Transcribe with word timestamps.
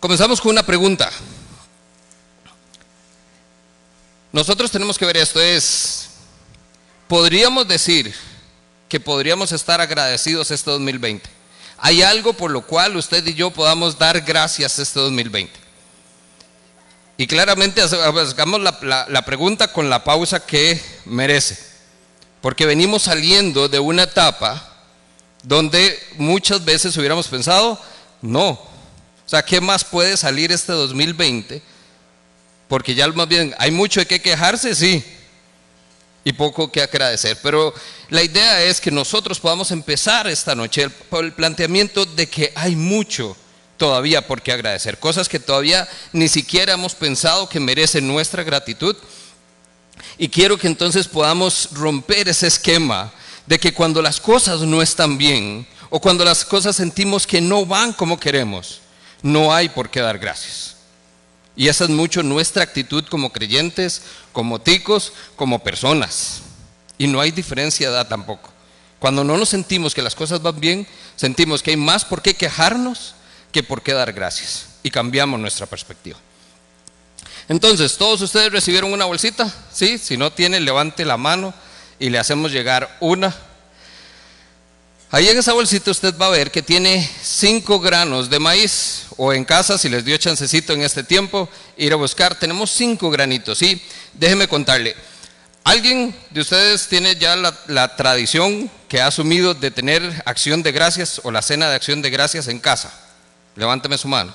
Comenzamos 0.00 0.40
con 0.40 0.52
una 0.52 0.62
pregunta. 0.62 1.10
Nosotros 4.30 4.70
tenemos 4.70 4.96
que 4.96 5.04
ver 5.04 5.16
esto, 5.16 5.40
es, 5.40 6.10
podríamos 7.08 7.66
decir 7.66 8.14
que 8.88 9.00
podríamos 9.00 9.50
estar 9.50 9.80
agradecidos 9.80 10.52
este 10.52 10.70
2020. 10.70 11.28
Hay 11.78 12.02
algo 12.02 12.32
por 12.32 12.52
lo 12.52 12.62
cual 12.62 12.96
usted 12.96 13.26
y 13.26 13.34
yo 13.34 13.50
podamos 13.50 13.98
dar 13.98 14.20
gracias 14.20 14.78
este 14.78 15.00
2020. 15.00 15.52
Y 17.16 17.26
claramente 17.26 17.82
hagamos 17.82 18.60
la, 18.60 19.06
la 19.08 19.22
pregunta 19.22 19.72
con 19.72 19.90
la 19.90 20.04
pausa 20.04 20.46
que 20.46 20.80
merece. 21.06 21.58
Porque 22.40 22.66
venimos 22.66 23.02
saliendo 23.02 23.68
de 23.68 23.80
una 23.80 24.04
etapa 24.04 24.64
donde 25.42 25.98
muchas 26.16 26.64
veces 26.64 26.96
hubiéramos 26.96 27.26
pensado, 27.26 27.80
no. 28.22 28.77
O 29.28 29.30
sea, 29.30 29.44
¿qué 29.44 29.60
más 29.60 29.84
puede 29.84 30.16
salir 30.16 30.50
este 30.50 30.72
2020? 30.72 31.60
Porque 32.66 32.94
ya 32.94 33.06
más 33.08 33.28
bien 33.28 33.54
hay 33.58 33.70
mucho 33.70 34.00
de 34.00 34.06
qué 34.06 34.22
quejarse, 34.22 34.74
sí, 34.74 35.04
y 36.24 36.32
poco 36.32 36.72
que 36.72 36.80
agradecer. 36.80 37.38
Pero 37.42 37.74
la 38.08 38.22
idea 38.22 38.62
es 38.62 38.80
que 38.80 38.90
nosotros 38.90 39.38
podamos 39.38 39.70
empezar 39.70 40.26
esta 40.28 40.54
noche 40.54 40.88
por 40.88 41.26
el 41.26 41.34
planteamiento 41.34 42.06
de 42.06 42.26
que 42.26 42.54
hay 42.54 42.74
mucho 42.74 43.36
todavía 43.76 44.26
por 44.26 44.40
qué 44.40 44.50
agradecer, 44.50 44.98
cosas 44.98 45.28
que 45.28 45.38
todavía 45.38 45.86
ni 46.14 46.28
siquiera 46.28 46.72
hemos 46.72 46.94
pensado 46.94 47.50
que 47.50 47.60
merecen 47.60 48.08
nuestra 48.08 48.42
gratitud. 48.42 48.96
Y 50.16 50.30
quiero 50.30 50.56
que 50.56 50.68
entonces 50.68 51.06
podamos 51.06 51.68
romper 51.72 52.30
ese 52.30 52.46
esquema 52.46 53.12
de 53.46 53.58
que 53.58 53.74
cuando 53.74 54.00
las 54.00 54.20
cosas 54.20 54.60
no 54.60 54.80
están 54.80 55.18
bien 55.18 55.66
o 55.90 56.00
cuando 56.00 56.24
las 56.24 56.46
cosas 56.46 56.76
sentimos 56.76 57.26
que 57.26 57.42
no 57.42 57.66
van 57.66 57.92
como 57.92 58.18
queremos, 58.18 58.80
no 59.22 59.52
hay 59.52 59.68
por 59.68 59.90
qué 59.90 60.00
dar 60.00 60.18
gracias. 60.18 60.76
Y 61.56 61.68
esa 61.68 61.84
es 61.84 61.90
mucho 61.90 62.22
nuestra 62.22 62.62
actitud 62.62 63.04
como 63.06 63.32
creyentes, 63.32 64.02
como 64.32 64.60
ticos, 64.60 65.12
como 65.34 65.58
personas. 65.58 66.42
Y 66.98 67.08
no 67.08 67.20
hay 67.20 67.32
diferencia 67.32 67.90
de 67.90 68.04
tampoco. 68.04 68.52
Cuando 68.98 69.24
no 69.24 69.36
nos 69.36 69.48
sentimos 69.48 69.94
que 69.94 70.02
las 70.02 70.14
cosas 70.14 70.42
van 70.42 70.60
bien, 70.60 70.86
sentimos 71.16 71.62
que 71.62 71.70
hay 71.70 71.76
más 71.76 72.04
por 72.04 72.22
qué 72.22 72.34
quejarnos 72.34 73.14
que 73.52 73.62
por 73.62 73.82
qué 73.82 73.92
dar 73.92 74.12
gracias. 74.12 74.66
Y 74.82 74.90
cambiamos 74.90 75.40
nuestra 75.40 75.66
perspectiva. 75.66 76.18
Entonces, 77.48 77.96
¿todos 77.96 78.20
ustedes 78.20 78.52
recibieron 78.52 78.92
una 78.92 79.06
bolsita? 79.06 79.52
Sí, 79.72 79.98
si 79.98 80.16
no 80.16 80.30
tienen, 80.32 80.64
levante 80.64 81.04
la 81.04 81.16
mano 81.16 81.54
y 81.98 82.10
le 82.10 82.18
hacemos 82.18 82.52
llegar 82.52 82.96
una 83.00 83.34
Ahí 85.10 85.26
en 85.26 85.38
esa 85.38 85.54
bolsita 85.54 85.90
usted 85.90 86.14
va 86.20 86.26
a 86.26 86.30
ver 86.30 86.50
que 86.50 86.60
tiene 86.60 87.08
5 87.22 87.80
granos 87.80 88.28
de 88.28 88.38
maíz, 88.38 89.06
o 89.16 89.32
en 89.32 89.42
casa, 89.42 89.78
si 89.78 89.88
les 89.88 90.04
dio 90.04 90.18
chancecito 90.18 90.74
en 90.74 90.82
este 90.82 91.02
tiempo, 91.02 91.48
ir 91.78 91.94
a 91.94 91.96
buscar, 91.96 92.34
tenemos 92.34 92.70
5 92.72 93.10
granitos. 93.10 93.62
Y 93.62 93.82
déjeme 94.12 94.48
contarle, 94.48 94.94
¿alguien 95.64 96.14
de 96.28 96.42
ustedes 96.42 96.88
tiene 96.88 97.16
ya 97.16 97.36
la, 97.36 97.96
tradición 97.96 98.70
que 98.86 99.00
ha 99.00 99.06
asumido 99.06 99.54
de 99.54 99.70
tener 99.70 100.02
acción 100.26 100.62
de 100.62 100.72
gracias 100.72 101.22
o 101.24 101.30
la 101.30 101.40
cena 101.40 101.70
de 101.70 101.76
acción 101.76 102.02
de 102.02 102.10
gracias 102.10 102.46
en 102.46 102.58
casa? 102.58 102.92
Levánteme 103.56 103.96
su 103.96 104.08
mano. 104.08 104.34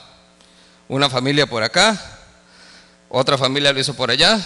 Una 0.87 1.07
familia 1.07 1.45
por 1.45 1.61
acá, 1.61 2.01
otra 3.09 3.37
familia 3.37 3.71
lo 3.71 3.79
hizo 3.79 3.93
por 3.93 4.09
allá, 4.09 4.41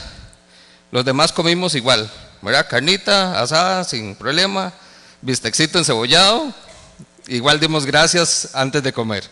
los 0.92 1.06
demás 1.06 1.32
comimos 1.32 1.74
igual, 1.74 2.12
¿verdad? 2.42 2.68
Carnita, 2.70 3.40
asada, 3.42 3.86
sin 3.86 4.14
problema 4.14 4.74
bistecito 5.22 5.80
encebollado, 5.80 6.54
igual 7.28 7.60
dimos 7.60 7.86
gracias 7.86 8.50
antes 8.54 8.84
de 8.84 8.94
comer. 8.94 9.24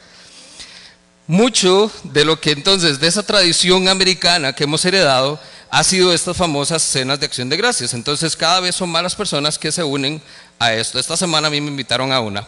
Mucho 1.27 1.91
de 2.03 2.23
lo 2.23 2.39
que 2.39 2.51
entonces, 2.51 2.99
de 2.99 3.07
esa 3.07 3.23
tradición 3.23 3.87
americana 3.87 4.53
que 4.53 4.65
hemos 4.65 4.85
heredado, 4.85 5.39
ha 5.69 5.83
sido 5.83 6.13
estas 6.13 6.37
famosas 6.37 6.83
cenas 6.83 7.19
de 7.19 7.25
acción 7.25 7.49
de 7.49 7.57
gracias. 7.57 7.93
Entonces 7.93 8.35
cada 8.35 8.59
vez 8.59 8.75
son 8.75 8.89
más 8.89 9.03
las 9.03 9.15
personas 9.15 9.57
que 9.57 9.71
se 9.71 9.83
unen 9.83 10.21
a 10.59 10.73
esto. 10.73 10.99
Esta 10.99 11.17
semana 11.17 11.47
a 11.47 11.51
mí 11.51 11.59
me 11.59 11.69
invitaron 11.69 12.11
a 12.11 12.19
una. 12.19 12.47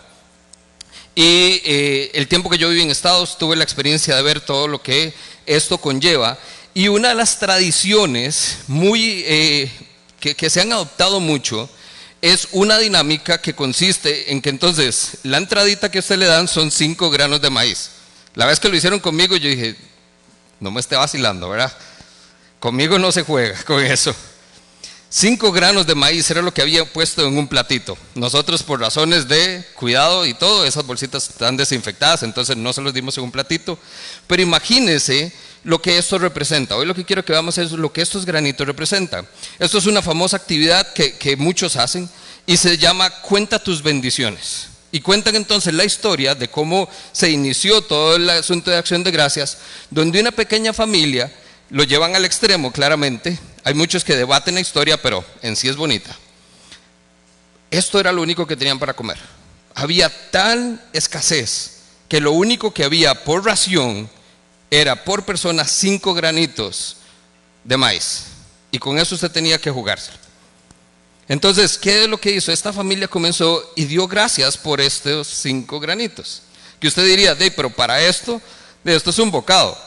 Y 1.16 1.62
eh, 1.66 2.12
el 2.14 2.28
tiempo 2.28 2.50
que 2.50 2.60
yo 2.60 2.70
viví 2.70 2.84
en 2.84 2.92
Estados 2.92 3.40
tuve 3.40 3.56
la 3.56 3.64
experiencia 3.64 4.16
de 4.16 4.22
ver 4.22 4.40
todo 4.40 4.68
lo 4.68 4.82
que 4.82 5.14
esto 5.48 5.80
conlleva. 5.80 6.38
Y 6.76 6.90
una 6.90 7.10
de 7.10 7.16
las 7.16 7.40
tradiciones 7.40 8.60
muy, 8.68 9.24
eh, 9.26 9.72
que, 10.20 10.36
que 10.36 10.50
se 10.52 10.62
han 10.62 10.72
adoptado 10.72 11.20
mucho 11.20 11.68
es 12.22 12.48
una 12.52 12.78
dinámica 12.78 13.40
que 13.40 13.54
consiste 13.54 14.32
en 14.32 14.42
que 14.42 14.50
entonces 14.50 15.20
la 15.24 15.38
entradita 15.38 15.92
que 15.92 16.00
usted 16.00 16.18
le 16.18 16.26
dan 16.26 16.48
son 16.48 16.72
cinco 16.72 17.10
granos 17.10 17.42
de 17.42 17.50
maíz. 17.50 17.92
La 18.34 18.46
vez 18.46 18.60
que 18.60 18.70
lo 18.70 18.76
hicieron 18.76 19.00
conmigo 19.00 19.36
yo 19.36 19.50
dije, 19.50 19.76
no 20.60 20.72
me 20.72 20.80
esté 20.80 20.96
vacilando, 20.96 21.50
¿verdad? 21.50 21.76
Conmigo 22.60 22.98
no 22.98 23.12
se 23.12 23.24
juega 23.24 23.62
con 23.66 23.84
eso. 23.84 24.16
Cinco 25.10 25.54
granos 25.54 25.88
de 25.88 25.96
maíz 25.96 26.30
era 26.30 26.42
lo 26.42 26.54
que 26.54 26.62
había 26.62 26.84
puesto 26.84 27.26
en 27.26 27.38
un 27.38 27.48
platito. 27.48 27.98
Nosotros 28.14 28.62
por 28.62 28.82
razones 28.82 29.28
de 29.28 29.66
cuidado 29.76 30.26
y 30.26 30.34
todo, 30.34 30.66
esas 30.66 30.86
bolsitas 30.86 31.30
están 31.30 31.56
desinfectadas, 31.56 32.24
entonces 32.24 32.58
no 32.58 32.74
se 32.74 32.82
los 32.82 32.94
dimos 32.94 33.18
en 33.18 33.24
un 33.24 33.32
platito. 33.32 33.80
Pero 34.28 34.42
imagínese 34.42 35.32
lo 35.68 35.82
que 35.82 35.98
esto 35.98 36.18
representa. 36.18 36.78
Hoy 36.78 36.86
lo 36.86 36.96
que 36.96 37.04
quiero 37.04 37.26
que 37.26 37.34
veamos 37.34 37.58
es 37.58 37.74
lo 37.74 37.92
que 37.92 38.02
estos 38.02 38.26
granitos 38.26 38.66
representan. 38.66 39.28
Esto 39.60 39.80
es 39.80 39.86
una 39.86 40.02
famosa 40.02 40.38
actividad 40.38 40.94
que, 40.94 41.18
que 41.18 41.36
muchos 41.36 41.76
hacen 41.76 42.10
y 42.46 42.56
se 42.56 42.78
llama 42.78 43.10
Cuenta 43.10 43.62
tus 43.62 43.84
bendiciones. 43.84 44.70
Y 44.94 45.02
cuentan 45.02 45.36
entonces 45.36 45.74
la 45.74 45.84
historia 45.84 46.36
de 46.36 46.48
cómo 46.48 46.88
se 47.12 47.30
inició 47.32 47.82
todo 47.82 48.16
el 48.16 48.30
asunto 48.30 48.72
de 48.72 48.78
acción 48.78 49.04
de 49.04 49.12
gracias, 49.12 49.58
donde 49.90 50.22
una 50.22 50.32
pequeña 50.32 50.72
familia 50.72 51.36
lo 51.70 51.84
llevan 51.84 52.16
al 52.16 52.24
extremo, 52.24 52.72
claramente. 52.72 53.38
Hay 53.66 53.74
muchos 53.74 54.06
que 54.06 54.16
debaten 54.16 54.56
la 54.56 54.62
historia, 54.62 55.02
pero 55.02 55.26
en 55.42 55.58
sí 55.58 55.68
es 55.68 55.76
bonita. 55.76 56.16
Esto 57.72 58.00
era 58.00 58.14
lo 58.14 58.22
único 58.22 58.48
que 58.48 58.56
tenían 58.56 58.80
para 58.80 58.94
comer. 58.94 59.18
Había 59.76 60.10
tal 60.32 60.82
escasez 60.94 61.80
que 62.08 62.22
lo 62.22 62.32
único 62.32 62.74
que 62.74 62.86
había 62.86 63.26
por 63.26 63.44
ración 63.44 64.10
era 64.70 65.04
por 65.04 65.24
persona 65.24 65.66
cinco 65.66 66.14
granitos 66.14 66.98
de 67.64 67.78
maíz. 67.78 68.26
Y 68.72 68.80
con 68.80 69.00
eso 69.00 69.16
usted 69.16 69.32
tenía 69.32 69.60
que 69.60 69.72
jugarse. 69.72 70.12
Entonces, 71.28 71.78
¿qué 71.78 72.04
es 72.04 72.10
lo 72.10 72.20
que 72.20 72.32
hizo? 72.32 72.52
Esta 72.52 72.72
familia 72.72 73.08
comenzó 73.08 73.74
y 73.76 73.86
dio 73.86 74.08
gracias 74.08 74.58
por 74.58 74.80
estos 74.80 75.28
cinco 75.28 75.80
granitos. 75.80 76.44
Que 76.80 76.88
usted 76.88 77.06
diría, 77.06 77.36
de, 77.36 77.52
pero 77.52 77.70
para 77.70 78.02
esto, 78.02 78.42
de 78.84 78.96
esto 78.96 79.10
es 79.10 79.20
un 79.20 79.32
bocado. 79.32 79.78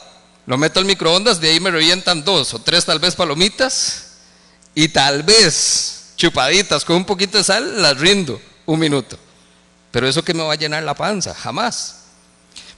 Lo 0.45 0.57
meto 0.57 0.79
al 0.79 0.85
microondas, 0.85 1.39
de 1.39 1.49
ahí 1.49 1.59
me 1.59 1.71
revientan 1.71 2.23
dos 2.23 2.53
o 2.53 2.59
tres 2.59 2.85
tal 2.85 2.99
vez 2.99 3.15
palomitas 3.15 4.11
y 4.75 4.89
tal 4.89 5.23
vez 5.23 6.13
chupaditas 6.15 6.85
con 6.85 6.97
un 6.97 7.05
poquito 7.05 7.37
de 7.37 7.43
sal, 7.43 7.81
las 7.81 7.97
rindo 7.97 8.41
un 8.65 8.79
minuto. 8.79 9.17
Pero 9.91 10.07
eso 10.07 10.23
que 10.23 10.33
me 10.33 10.43
va 10.43 10.53
a 10.53 10.57
llenar 10.57 10.83
la 10.83 10.93
panza, 10.93 11.33
jamás. 11.33 12.01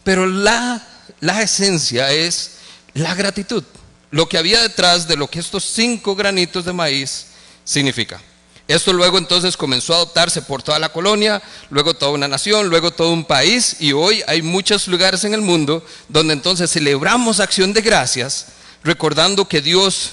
Pero 0.03 0.25
la, 0.25 0.85
la 1.19 1.41
esencia 1.41 2.11
es 2.11 2.51
la 2.93 3.15
gratitud. 3.15 3.63
Lo 4.11 4.29
que 4.29 4.37
había 4.37 4.61
detrás 4.61 5.07
de 5.07 5.15
lo 5.15 5.27
que 5.27 5.39
estos 5.39 5.63
cinco 5.63 6.15
granitos 6.15 6.65
de 6.65 6.73
maíz 6.73 7.25
significa. 7.63 8.21
Esto 8.67 8.93
luego 8.93 9.17
entonces 9.17 9.57
comenzó 9.57 9.93
a 9.93 9.97
adoptarse 9.97 10.41
por 10.41 10.63
toda 10.63 10.79
la 10.79 10.89
colonia, 10.89 11.41
luego 11.69 11.93
toda 11.93 12.11
una 12.11 12.27
nación, 12.29 12.69
luego 12.69 12.91
todo 12.91 13.11
un 13.11 13.25
país 13.25 13.75
y 13.79 13.91
hoy 13.91 14.23
hay 14.25 14.41
muchos 14.41 14.87
lugares 14.87 15.23
en 15.25 15.33
el 15.33 15.41
mundo 15.41 15.85
donde 16.07 16.33
entonces 16.33 16.71
celebramos 16.71 17.39
acción 17.39 17.73
de 17.73 17.81
gracias 17.81 18.47
recordando 18.83 19.47
que 19.47 19.61
Dios 19.61 20.11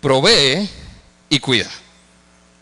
provee 0.00 0.68
y 1.28 1.40
cuida. 1.40 1.70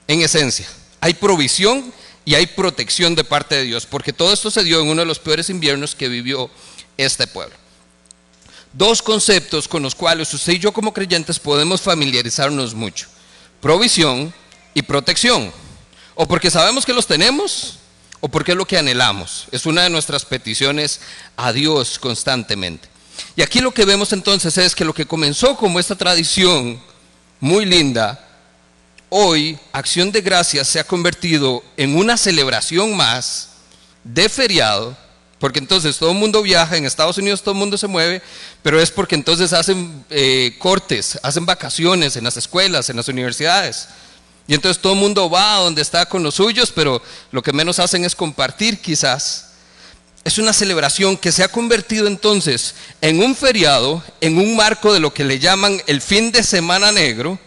En 0.08 0.22
esencia, 0.22 0.66
hay 1.00 1.14
provisión 1.14 1.92
y 2.24 2.34
hay 2.34 2.46
protección 2.46 3.14
de 3.14 3.24
parte 3.24 3.56
de 3.56 3.62
Dios, 3.64 3.86
porque 3.86 4.12
todo 4.12 4.32
esto 4.32 4.50
se 4.50 4.64
dio 4.64 4.80
en 4.80 4.88
uno 4.88 5.02
de 5.02 5.06
los 5.06 5.18
peores 5.18 5.50
inviernos 5.50 5.94
que 5.94 6.08
vivió 6.08 6.50
este 6.96 7.26
pueblo. 7.26 7.54
Dos 8.76 9.00
conceptos 9.00 9.68
con 9.68 9.82
los 9.82 9.94
cuales 9.94 10.34
usted 10.34 10.52
y 10.52 10.58
yo 10.58 10.70
como 10.70 10.92
creyentes 10.92 11.38
podemos 11.38 11.80
familiarizarnos 11.80 12.74
mucho. 12.74 13.06
Provisión 13.62 14.34
y 14.74 14.82
protección. 14.82 15.50
O 16.14 16.28
porque 16.28 16.50
sabemos 16.50 16.84
que 16.84 16.92
los 16.92 17.06
tenemos, 17.06 17.78
o 18.20 18.28
porque 18.28 18.52
es 18.52 18.58
lo 18.58 18.66
que 18.66 18.76
anhelamos. 18.76 19.46
Es 19.50 19.64
una 19.64 19.84
de 19.84 19.88
nuestras 19.88 20.26
peticiones 20.26 21.00
a 21.38 21.54
Dios 21.54 21.98
constantemente. 21.98 22.86
Y 23.34 23.40
aquí 23.40 23.60
lo 23.60 23.72
que 23.72 23.86
vemos 23.86 24.12
entonces 24.12 24.58
es 24.58 24.74
que 24.74 24.84
lo 24.84 24.92
que 24.92 25.06
comenzó 25.06 25.56
como 25.56 25.80
esta 25.80 25.94
tradición 25.94 26.78
muy 27.40 27.64
linda, 27.64 28.28
hoy 29.08 29.58
Acción 29.72 30.12
de 30.12 30.20
Gracias 30.20 30.68
se 30.68 30.80
ha 30.80 30.84
convertido 30.84 31.64
en 31.78 31.96
una 31.96 32.18
celebración 32.18 32.94
más 32.94 33.52
de 34.04 34.28
feriado, 34.28 34.94
porque 35.38 35.58
entonces 35.58 35.98
todo 35.98 36.12
el 36.12 36.16
mundo 36.16 36.42
viaja, 36.42 36.76
en 36.76 36.86
Estados 36.86 37.18
Unidos 37.18 37.42
todo 37.42 37.52
el 37.52 37.58
mundo 37.58 37.76
se 37.76 37.86
mueve, 37.86 38.22
pero 38.62 38.80
es 38.80 38.90
porque 38.90 39.14
entonces 39.14 39.52
hacen 39.52 40.04
eh, 40.08 40.56
cortes, 40.58 41.18
hacen 41.22 41.44
vacaciones 41.44 42.16
en 42.16 42.24
las 42.24 42.36
escuelas, 42.36 42.88
en 42.88 42.96
las 42.96 43.08
universidades. 43.08 43.88
Y 44.48 44.54
entonces 44.54 44.80
todo 44.80 44.94
el 44.94 44.98
mundo 44.98 45.28
va 45.28 45.56
a 45.56 45.60
donde 45.60 45.82
está 45.82 46.06
con 46.06 46.22
los 46.22 46.36
suyos, 46.36 46.72
pero 46.74 47.02
lo 47.32 47.42
que 47.42 47.52
menos 47.52 47.78
hacen 47.78 48.04
es 48.04 48.14
compartir 48.14 48.80
quizás. 48.80 49.42
es 50.24 50.38
una 50.38 50.52
celebración 50.52 51.16
que 51.16 51.32
se 51.32 51.44
ha 51.44 51.48
convertido 51.48 52.06
entonces 52.06 52.74
en 53.00 53.22
un 53.22 53.36
feriado, 53.36 54.02
en 54.20 54.38
un 54.38 54.56
marco 54.56 54.92
de 54.92 55.00
lo 55.00 55.12
que 55.12 55.24
le 55.24 55.38
llaman 55.38 55.80
el 55.86 56.00
fin 56.00 56.32
de 56.32 56.42
semana 56.42 56.92
negro, 56.92 57.38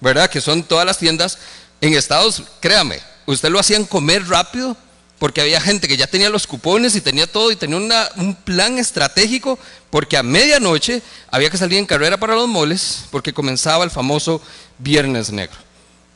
¿verdad? 0.00 0.28
Que 0.28 0.40
son 0.40 0.62
todas 0.62 0.84
las 0.84 0.98
tiendas. 0.98 1.38
En 1.80 1.94
Estados, 1.94 2.42
créame, 2.60 3.00
usted 3.24 3.48
lo 3.48 3.58
hacían 3.58 3.84
comer 3.84 4.26
rápido 4.28 4.76
porque 5.18 5.40
había 5.40 5.60
gente 5.60 5.88
que 5.88 5.96
ya 5.96 6.06
tenía 6.06 6.28
los 6.28 6.46
cupones 6.46 6.94
y 6.94 7.00
tenía 7.00 7.26
todo 7.26 7.50
y 7.50 7.56
tenía 7.56 7.78
un 8.16 8.34
plan 8.44 8.78
estratégico 8.78 9.58
porque 9.90 10.16
a 10.16 10.22
medianoche 10.22 11.02
había 11.30 11.50
que 11.50 11.56
salir 11.56 11.78
en 11.78 11.86
carrera 11.86 12.18
para 12.18 12.34
los 12.34 12.48
moles 12.48 13.04
porque 13.10 13.32
comenzaba 13.32 13.84
el 13.84 13.90
famoso 13.90 14.42
Viernes 14.78 15.30
Negro. 15.30 15.56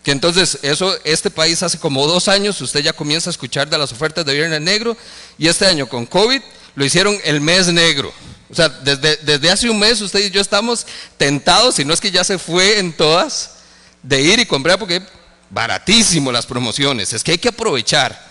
Que 0.02 0.12
entonces, 0.12 0.58
eso, 0.62 0.96
este 1.04 1.30
país 1.30 1.62
hace 1.62 1.78
como 1.78 2.06
dos 2.06 2.28
años, 2.28 2.60
usted 2.60 2.80
ya 2.80 2.92
comienza 2.92 3.28
a 3.28 3.32
escuchar 3.32 3.68
de 3.68 3.76
las 3.76 3.92
ofertas 3.92 4.24
de 4.24 4.32
Viernes 4.32 4.60
Negro, 4.60 4.96
y 5.36 5.46
este 5.46 5.66
año 5.66 5.88
con 5.88 6.06
COVID 6.06 6.40
lo 6.74 6.84
hicieron 6.84 7.18
el 7.22 7.40
mes 7.40 7.66
negro. 7.68 8.12
O 8.50 8.54
sea, 8.54 8.68
desde, 8.68 9.16
desde 9.18 9.50
hace 9.50 9.68
un 9.68 9.78
mes 9.78 10.00
usted 10.00 10.20
y 10.20 10.30
yo 10.30 10.40
estamos 10.40 10.86
tentados, 11.18 11.74
si 11.74 11.84
no 11.84 11.92
es 11.92 12.00
que 12.00 12.10
ya 12.10 12.24
se 12.24 12.38
fue 12.38 12.78
en 12.78 12.94
todas, 12.94 13.58
de 14.02 14.22
ir 14.22 14.38
y 14.38 14.46
comprar 14.46 14.78
porque 14.78 15.02
baratísimo 15.50 16.32
las 16.32 16.46
promociones, 16.46 17.12
es 17.12 17.22
que 17.22 17.32
hay 17.32 17.38
que 17.38 17.48
aprovechar. 17.48 18.29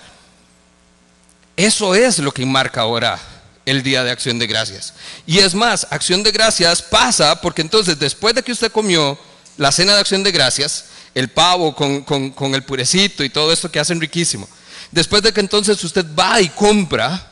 Eso 1.59 1.93
es 1.93 2.19
lo 2.19 2.31
que 2.31 2.45
marca 2.45 2.79
ahora 2.79 3.19
el 3.65 3.83
Día 3.83 4.01
de 4.05 4.11
Acción 4.11 4.39
de 4.39 4.47
Gracias. 4.47 4.93
Y 5.27 5.39
es 5.39 5.53
más, 5.53 5.87
Acción 5.89 6.23
de 6.23 6.31
Gracias 6.31 6.81
pasa 6.81 7.41
porque 7.41 7.61
entonces 7.61 7.99
después 7.99 8.33
de 8.33 8.41
que 8.43 8.53
usted 8.53 8.71
comió 8.71 9.19
la 9.57 9.73
cena 9.73 9.93
de 9.93 9.99
Acción 9.99 10.23
de 10.23 10.31
Gracias, 10.31 10.85
el 11.13 11.27
pavo 11.27 11.75
con, 11.75 12.55
el 12.55 12.63
purecito 12.63 13.25
y 13.25 13.29
todo 13.29 13.51
esto 13.51 13.69
que 13.69 13.77
hacen 13.77 13.99
riquísimo. 13.99 14.47
Después 14.89 15.21
de 15.21 15.33
que 15.33 15.41
entonces 15.41 15.83
usted 15.83 16.05
va 16.17 16.39
y 16.39 16.47
compra, 16.47 17.29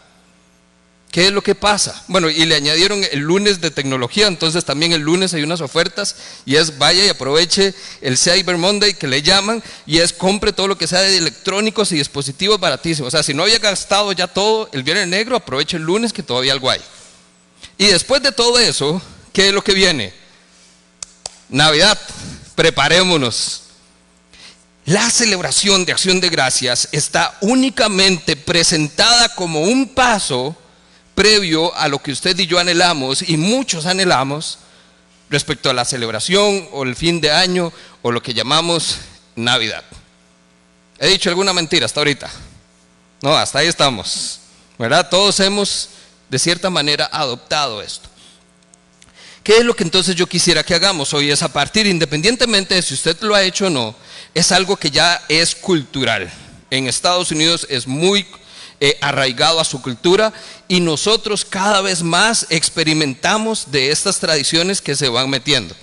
¿qué 1.12 1.27
es 1.27 1.31
lo 1.31 1.42
que 1.42 1.56
pasa? 1.56 2.04
Bueno, 2.07 2.30
y 2.30 2.45
le 2.45 2.56
añadieron 2.56 3.04
el 3.12 3.19
lunes 3.19 3.62
de 3.62 3.71
tecnología, 3.71 4.27
entonces 4.27 4.65
también 4.65 4.92
el 4.92 5.01
lunes 5.01 5.33
hay 5.33 5.44
unas 5.44 5.62
ofertas 5.62 6.15
y 6.45 6.56
es 6.56 6.77
vaya 6.77 7.06
y 7.06 7.09
aproveche 7.09 7.74
el 8.01 8.18
Cyber 8.18 8.57
Monday 8.57 8.94
que 8.94 9.07
le 9.07 9.21
llaman 9.21 9.63
y 9.86 10.00
es 10.00 10.13
compre 10.13 10.54
todo 10.54 10.68
lo 10.68 10.77
que 10.77 10.88
sea 10.88 11.01
de 11.01 11.18
electrónicos 11.18 11.92
y 11.92 11.95
dispositivos 11.95 12.59
baratísimos. 12.59 13.07
O 13.07 13.12
sea, 13.12 13.24
si 13.24 13.33
no 13.33 13.44
había 13.44 13.59
gastado 13.59 14.12
ya 14.12 14.27
todo 14.27 14.69
el 14.74 14.83
viernes 14.83 15.07
negro, 15.07 15.36
aproveche 15.36 15.77
el 15.77 15.83
lunes 15.83 16.13
que 16.13 16.24
todavía 16.24 16.54
algo 16.54 16.69
hay. 16.69 16.81
Y 17.77 17.88
después 17.88 18.21
de 18.21 18.31
todo 18.31 18.59
eso, 18.59 19.01
¿qué 19.33 19.48
es 19.48 19.54
lo 19.54 19.63
que 19.63 19.74
viene? 19.74 20.13
Navidad, 21.50 21.98
preparémonos. 22.56 23.63
La 24.86 25.09
celebración 25.09 25.86
de 25.86 25.92
acción 25.92 26.21
de 26.21 26.30
gracias 26.30 26.88
está 26.92 27.38
únicamente 27.42 28.36
presentada 28.36 29.36
como 29.36 29.62
un 29.62 29.89
paso 29.89 30.56
previo 31.18 31.75
a 31.75 31.88
lo 31.88 31.98
que 31.98 32.12
usted 32.12 32.38
y 32.38 32.46
yo 32.46 32.60
anhelamos 32.60 33.28
y 33.28 33.38
muchos 33.38 33.88
anhelamos 33.88 34.60
respecto 35.31 35.68
a 35.68 35.74
la 35.74 35.84
celebración 35.84 36.69
o 36.72 36.84
el 36.84 36.96
fin 36.96 37.19
de 37.19 37.31
año 37.31 37.74
o 38.04 38.12
lo 38.12 38.22
que 38.22 38.36
llamamos 38.36 39.00
Navidad. 39.36 39.84
¿He 41.00 41.08
dicho 41.08 41.31
alguna 41.31 41.54
mentira 41.54 41.88
hasta 41.88 42.02
ahorita? 42.02 42.30
No, 43.24 43.36
hasta 43.36 43.58
ahí 43.58 43.68
estamos. 43.68 44.42
¿Verdad? 44.78 45.10
Todos 45.10 45.40
hemos 45.40 45.90
de 46.30 46.38
cierta 46.38 46.69
manera 46.69 47.10
adoptado 47.12 47.81
esto. 47.81 48.08
¿Qué 49.42 49.58
es 49.58 49.66
lo 49.66 49.75
que 49.75 49.86
entonces 49.86 50.16
yo 50.16 50.28
quisiera 50.28 50.64
que 50.64 50.75
hagamos 50.75 51.16
hoy? 51.16 51.31
Es 51.31 51.42
a 51.42 51.52
partir, 51.52 51.88
independientemente 51.88 52.75
de 52.75 52.84
si 52.84 52.94
usted 52.94 53.19
lo 53.22 53.34
ha 53.34 53.42
hecho 53.42 53.66
o 53.66 53.72
no, 53.72 53.96
es 54.36 54.52
algo 54.52 54.78
que 54.78 54.92
ya 54.92 55.19
es 55.30 55.56
cultural. 55.56 56.31
En 56.69 56.86
Estados 56.86 57.31
Unidos 57.31 57.66
es 57.72 57.88
muy 57.88 58.28
eh, 58.80 58.98
arraigado 59.02 59.60
a 59.60 59.66
su 59.66 59.82
cultura 59.82 60.34
y 60.68 60.80
nosotros 60.80 61.46
cada 61.46 61.82
vez 61.82 62.04
más 62.04 62.46
experimentamos 62.50 63.72
de 63.72 63.92
estas 63.92 64.20
tradiciones 64.20 64.82
que 64.82 64.96
se 64.96 65.10
van 65.10 65.30
metiendo. 65.30 65.76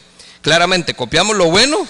Claramente 0.42 0.94
copiamos 0.94 1.36
lo 1.36 1.46
bueno, 1.46 1.86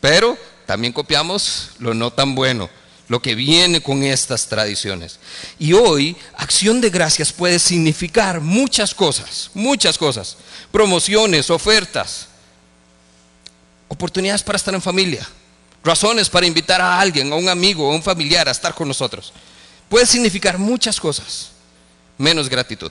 pero 0.00 0.36
también 0.66 0.92
copiamos 0.92 1.70
lo 1.78 1.94
no 1.94 2.10
tan 2.10 2.34
bueno 2.34 2.68
lo 3.08 3.20
que 3.20 3.34
viene 3.34 3.82
con 3.82 4.02
estas 4.02 4.46
tradiciones. 4.46 5.18
Y 5.58 5.72
hoy, 5.72 6.16
acción 6.36 6.80
de 6.80 6.90
gracias 6.90 7.32
puede 7.32 7.58
significar 7.58 8.40
muchas 8.40 8.94
cosas, 8.94 9.50
muchas 9.54 9.98
cosas. 9.98 10.36
Promociones, 10.72 11.50
ofertas, 11.50 12.28
oportunidades 13.88 14.42
para 14.42 14.56
estar 14.56 14.74
en 14.74 14.82
familia, 14.82 15.28
razones 15.82 16.28
para 16.28 16.46
invitar 16.46 16.80
a 16.80 16.98
alguien, 16.98 17.32
a 17.32 17.36
un 17.36 17.48
amigo, 17.48 17.90
a 17.90 17.94
un 17.94 18.02
familiar 18.02 18.48
a 18.48 18.52
estar 18.52 18.74
con 18.74 18.88
nosotros. 18.88 19.32
Puede 19.94 20.06
significar 20.06 20.58
muchas 20.58 20.98
cosas, 20.98 21.50
menos 22.18 22.48
gratitud. 22.48 22.90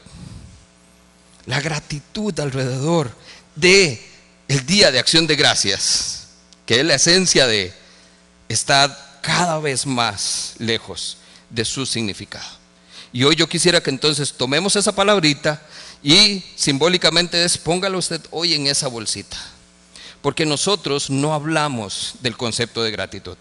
La 1.45 1.59
gratitud 1.59 2.39
alrededor 2.39 3.11
de 3.57 4.01
el 4.47 4.65
día 4.65 4.89
de 4.89 4.99
acción 4.99 5.27
de 5.27 5.35
gracias, 5.35 6.27
que 6.65 6.79
es 6.79 6.85
la 6.85 6.95
esencia 6.95 7.45
de 7.45 7.73
estar 8.47 9.19
cada 9.21 9.59
vez 9.59 9.85
más 9.85 10.53
lejos 10.59 11.17
de 11.49 11.65
su 11.65 11.85
significado. 11.85 12.47
Y 13.11 13.25
hoy 13.25 13.35
yo 13.35 13.49
quisiera 13.49 13.83
que 13.83 13.89
entonces 13.89 14.31
tomemos 14.31 14.77
esa 14.77 14.95
palabrita 14.95 15.61
y 16.01 16.41
simbólicamente 16.55 17.45
póngalo 17.65 17.97
usted 17.97 18.21
hoy 18.31 18.53
en 18.53 18.67
esa 18.67 18.87
bolsita. 18.87 19.35
Porque 20.21 20.45
nosotros 20.45 21.09
no 21.09 21.33
hablamos 21.33 22.13
del 22.21 22.37
concepto 22.37 22.81
de 22.81 22.91
gratitud. 22.91 23.35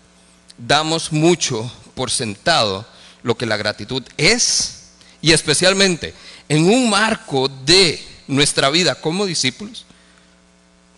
Damos 0.59 1.13
mucho 1.13 1.73
por 1.95 2.11
sentado 2.11 2.91
lo 3.23 3.37
que 3.37 3.47
la 3.47 3.57
gratitud 3.57 4.03
es 4.17 4.83
y 5.21 5.33
especialmente 5.33 6.15
en 6.49 6.65
un 6.65 6.91
marco 6.91 7.49
de 7.49 8.05
nuestra 8.27 8.71
vida 8.71 8.95
como 8.95 9.27
discípulos, 9.27 9.87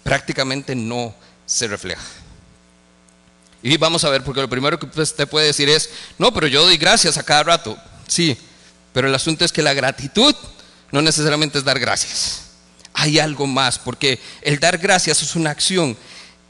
prácticamente 0.03 0.75
no 0.75 1.15
se 1.47 1.67
refleja. 1.67 2.03
Y 3.63 3.77
vamos 3.79 4.05
a 4.05 4.11
ver, 4.11 4.23
porque 4.23 4.43
lo 4.43 4.49
primero 4.49 4.79
que 4.79 5.01
usted 5.01 5.27
puede 5.27 5.47
decir 5.47 5.69
es, 5.69 5.89
no, 6.19 6.33
pero 6.35 6.47
yo 6.47 6.63
doy 6.63 6.77
gracias 6.77 7.17
a 7.17 7.23
cada 7.23 7.43
rato. 7.45 7.79
Sí, 8.07 8.37
pero 8.93 9.09
el 9.09 9.15
asunto 9.15 9.45
es 9.45 9.53
que 9.53 9.63
la 9.63 9.73
gratitud 9.73 10.35
no 10.93 11.01
necesariamente 11.01 11.59
es 11.59 11.65
dar 11.65 11.79
gracias. 11.79 12.43
Hay 12.93 13.19
algo 13.19 13.47
más, 13.47 13.79
porque 13.79 14.21
el 14.43 14.61
dar 14.61 14.79
gracias 14.79 15.23
es 15.23 15.35
una 15.35 15.51
acción. 15.51 15.97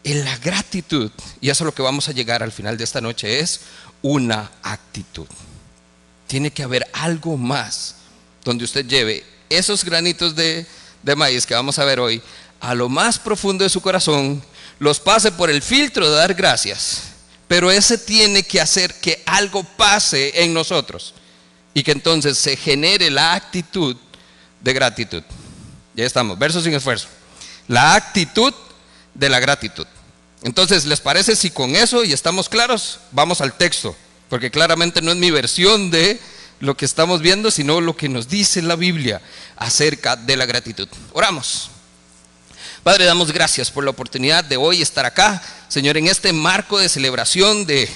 En 0.02 0.24
la 0.24 0.36
gratitud, 0.38 1.10
y 1.40 1.48
eso 1.48 1.64
es 1.64 1.66
lo 1.66 1.74
que 1.74 1.82
vamos 1.82 2.08
a 2.08 2.12
llegar 2.12 2.42
al 2.42 2.52
final 2.52 2.76
de 2.76 2.84
esta 2.84 3.00
noche, 3.00 3.38
es 3.40 3.60
una 4.02 4.50
actitud. 4.62 5.26
Tiene 6.34 6.50
que 6.50 6.64
haber 6.64 6.84
algo 6.92 7.36
más 7.36 7.94
donde 8.42 8.64
usted 8.64 8.84
lleve 8.84 9.24
esos 9.48 9.84
granitos 9.84 10.34
de, 10.34 10.66
de 11.00 11.14
maíz 11.14 11.46
que 11.46 11.54
vamos 11.54 11.78
a 11.78 11.84
ver 11.84 12.00
hoy 12.00 12.20
a 12.58 12.74
lo 12.74 12.88
más 12.88 13.20
profundo 13.20 13.62
de 13.62 13.70
su 13.70 13.80
corazón 13.80 14.42
los 14.80 14.98
pase 14.98 15.30
por 15.30 15.48
el 15.48 15.62
filtro 15.62 16.10
de 16.10 16.16
dar 16.16 16.34
gracias, 16.34 17.02
pero 17.46 17.70
ese 17.70 17.98
tiene 17.98 18.42
que 18.42 18.60
hacer 18.60 18.92
que 18.94 19.22
algo 19.26 19.62
pase 19.62 20.42
en 20.42 20.52
nosotros 20.52 21.14
y 21.72 21.84
que 21.84 21.92
entonces 21.92 22.36
se 22.36 22.56
genere 22.56 23.12
la 23.12 23.34
actitud 23.34 23.96
de 24.60 24.72
gratitud. 24.72 25.22
Ya 25.94 26.04
estamos, 26.04 26.36
verso 26.36 26.60
sin 26.60 26.74
esfuerzo. 26.74 27.06
La 27.68 27.94
actitud 27.94 28.52
de 29.14 29.28
la 29.28 29.38
gratitud. 29.38 29.86
Entonces, 30.42 30.84
¿les 30.84 31.00
parece 31.00 31.36
si 31.36 31.50
con 31.50 31.76
eso 31.76 32.02
y 32.02 32.12
estamos 32.12 32.48
claros? 32.48 32.98
Vamos 33.12 33.40
al 33.40 33.56
texto, 33.56 33.94
porque 34.28 34.50
claramente 34.50 35.00
no 35.00 35.12
es 35.12 35.16
mi 35.16 35.30
versión 35.30 35.92
de 35.92 36.18
lo 36.64 36.76
que 36.76 36.84
estamos 36.84 37.20
viendo, 37.20 37.50
sino 37.50 37.80
lo 37.80 37.96
que 37.96 38.08
nos 38.08 38.28
dice 38.28 38.62
la 38.62 38.76
Biblia 38.76 39.20
acerca 39.56 40.16
de 40.16 40.36
la 40.36 40.46
gratitud. 40.46 40.88
Oramos. 41.12 41.70
Padre, 42.82 43.06
damos 43.06 43.32
gracias 43.32 43.70
por 43.70 43.82
la 43.82 43.90
oportunidad 43.90 44.44
de 44.44 44.58
hoy 44.58 44.82
estar 44.82 45.06
acá, 45.06 45.42
Señor, 45.68 45.96
en 45.96 46.06
este 46.06 46.34
marco 46.34 46.78
de 46.78 46.90
celebración 46.90 47.64
de, 47.64 47.88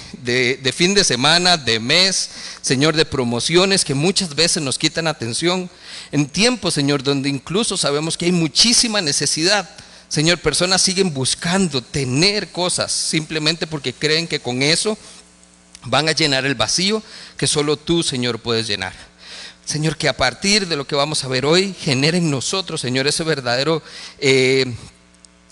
fin 0.75 0.95
de 0.95 1.05
semana, 1.05 1.59
de 1.59 1.79
mes, 1.79 2.31
Señor, 2.63 2.97
de 2.97 3.05
promociones 3.05 3.85
que 3.85 3.93
muchas 3.93 4.35
veces 4.35 4.63
nos 4.63 4.79
quitan 4.79 5.07
atención, 5.07 5.69
en 6.11 6.27
tiempos, 6.27 6.73
Señor, 6.73 7.03
donde 7.03 7.29
incluso 7.29 7.77
sabemos 7.77 8.17
que 8.17 8.25
hay 8.25 8.33
muchísima 8.33 9.03
necesidad. 9.03 9.69
Señor, 10.09 10.39
personas 10.39 10.81
siguen 10.81 11.13
buscando 11.13 11.83
tener 11.83 12.49
cosas 12.51 12.91
simplemente 12.91 13.67
porque 13.67 13.93
creen 13.93 14.27
que 14.27 14.41
con 14.41 14.63
eso 14.63 14.97
van 15.89 16.09
a 16.09 16.13
llenar 16.13 16.47
el 16.47 16.55
vacío 16.55 17.03
que 17.37 17.47
solo 17.47 17.77
tú, 17.77 18.03
Señor, 18.03 18.39
puedes 18.39 18.67
llenar. 18.67 18.93
Señor, 19.65 19.97
que 19.97 20.09
a 20.09 20.17
partir 20.17 20.67
de 20.67 20.77
lo 20.77 20.87
que 20.87 20.95
vamos 20.95 21.25
a 21.25 21.29
ver 21.29 21.45
hoy, 21.45 21.75
genere 21.79 22.19
en 22.19 22.31
nosotros, 22.31 22.81
Señor, 22.81 23.07
ese 23.07 23.23
verdadero, 23.23 23.83
eh, 24.19 24.75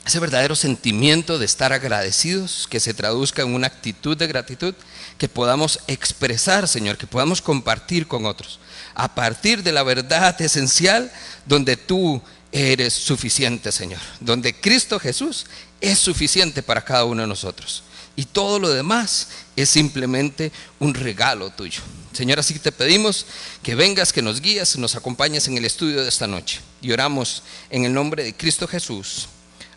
ese 0.06 0.20
verdadero 0.20 0.56
sentimiento 0.56 1.38
de 1.38 1.44
estar 1.44 1.72
agradecidos, 1.74 2.66
que 2.70 2.80
se 2.80 2.94
traduzca 2.94 3.42
en 3.42 3.54
una 3.54 3.66
actitud 3.66 4.16
de 4.16 4.26
gratitud, 4.26 4.74
que 5.18 5.28
podamos 5.28 5.80
expresar, 5.86 6.66
Señor, 6.66 6.96
que 6.96 7.06
podamos 7.06 7.42
compartir 7.42 8.06
con 8.06 8.24
otros, 8.24 8.58
a 8.94 9.14
partir 9.14 9.62
de 9.62 9.72
la 9.72 9.82
verdad 9.82 10.40
esencial 10.40 11.12
donde 11.44 11.76
tú 11.76 12.22
eres 12.52 12.94
suficiente, 12.94 13.70
Señor, 13.70 14.00
donde 14.20 14.54
Cristo 14.54 14.98
Jesús 14.98 15.44
es 15.80 15.98
suficiente 15.98 16.62
para 16.62 16.82
cada 16.82 17.04
uno 17.04 17.20
de 17.20 17.28
nosotros. 17.28 17.82
Y 18.16 18.24
todo 18.24 18.58
lo 18.58 18.70
demás 18.70 19.28
es 19.54 19.68
simplemente 19.68 20.50
un 20.80 20.94
regalo 20.94 21.50
tuyo. 21.50 21.82
Señor, 22.12 22.38
así 22.38 22.58
te 22.58 22.72
pedimos 22.72 23.26
que 23.62 23.74
vengas, 23.74 24.10
que 24.10 24.22
nos 24.22 24.40
guíes, 24.40 24.78
nos 24.78 24.96
acompañes 24.96 25.46
en 25.48 25.58
el 25.58 25.66
estudio 25.66 26.02
de 26.02 26.08
esta 26.08 26.26
noche. 26.26 26.60
Y 26.80 26.90
oramos 26.92 27.42
en 27.68 27.84
el 27.84 27.92
nombre 27.92 28.24
de 28.24 28.34
Cristo 28.34 28.66
Jesús. 28.66 29.28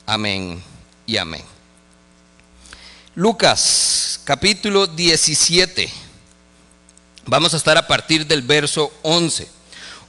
Amén 0.05 0.63
y 1.05 1.17
amén. 1.17 1.43
Lucas 3.13 4.21
capítulo 4.23 4.87
17. 4.87 5.91
Vamos 7.25 7.53
a 7.53 7.57
estar 7.57 7.77
a 7.77 7.87
partir 7.87 8.25
del 8.25 8.41
verso 8.41 8.93
11. 9.01 9.49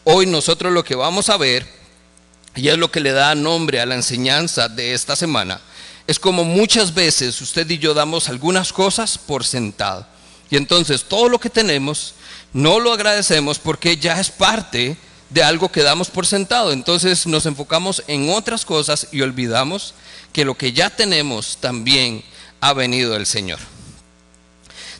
Hoy 0.05 0.27
nosotros 0.27 0.73
lo 0.73 0.85
que 0.85 0.95
vamos 0.95 1.29
a 1.29 1.37
ver, 1.37 1.67
y 2.55 2.69
es 2.69 2.79
lo 2.79 2.93
que 2.93 3.01
le 3.01 3.11
da 3.11 3.35
nombre 3.35 3.81
a 3.81 3.87
la 3.87 3.97
enseñanza 3.97 4.69
de 4.69 4.95
esta 4.95 5.17
semana, 5.17 5.61
es 6.11 6.19
como 6.19 6.43
muchas 6.43 6.93
veces 6.93 7.40
usted 7.40 7.71
y 7.71 7.79
yo 7.79 7.95
damos 7.95 8.29
algunas 8.29 8.73
cosas 8.73 9.17
por 9.17 9.45
sentado. 9.45 10.05
Y 10.50 10.57
entonces 10.57 11.05
todo 11.05 11.29
lo 11.29 11.38
que 11.38 11.49
tenemos 11.49 12.14
no 12.52 12.81
lo 12.81 12.93
agradecemos 12.93 13.61
porque 13.61 13.97
ya 13.97 14.19
es 14.19 14.29
parte 14.29 14.97
de 15.29 15.43
algo 15.45 15.71
que 15.71 15.85
damos 15.85 16.11
por 16.11 16.26
sentado. 16.26 16.73
Entonces 16.73 17.29
nos 17.29 17.47
enfocamos 17.47 18.02
en 18.09 18.29
otras 18.29 18.64
cosas 18.64 19.07
y 19.12 19.21
olvidamos 19.21 19.95
que 20.33 20.45
lo 20.45 20.57
que 20.57 20.73
ya 20.73 20.90
tenemos 20.90 21.59
también 21.61 22.25
ha 22.61 22.73
venido 22.73 23.12
del 23.12 23.25
Señor. 23.25 23.61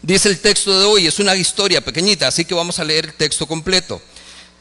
Dice 0.03 0.29
el 0.29 0.39
texto 0.39 0.79
de 0.79 0.85
hoy, 0.85 1.09
es 1.09 1.19
una 1.19 1.35
historia 1.35 1.81
pequeñita, 1.81 2.29
así 2.29 2.45
que 2.45 2.55
vamos 2.55 2.79
a 2.79 2.85
leer 2.85 3.07
el 3.07 3.15
texto 3.15 3.49
completo. 3.49 4.01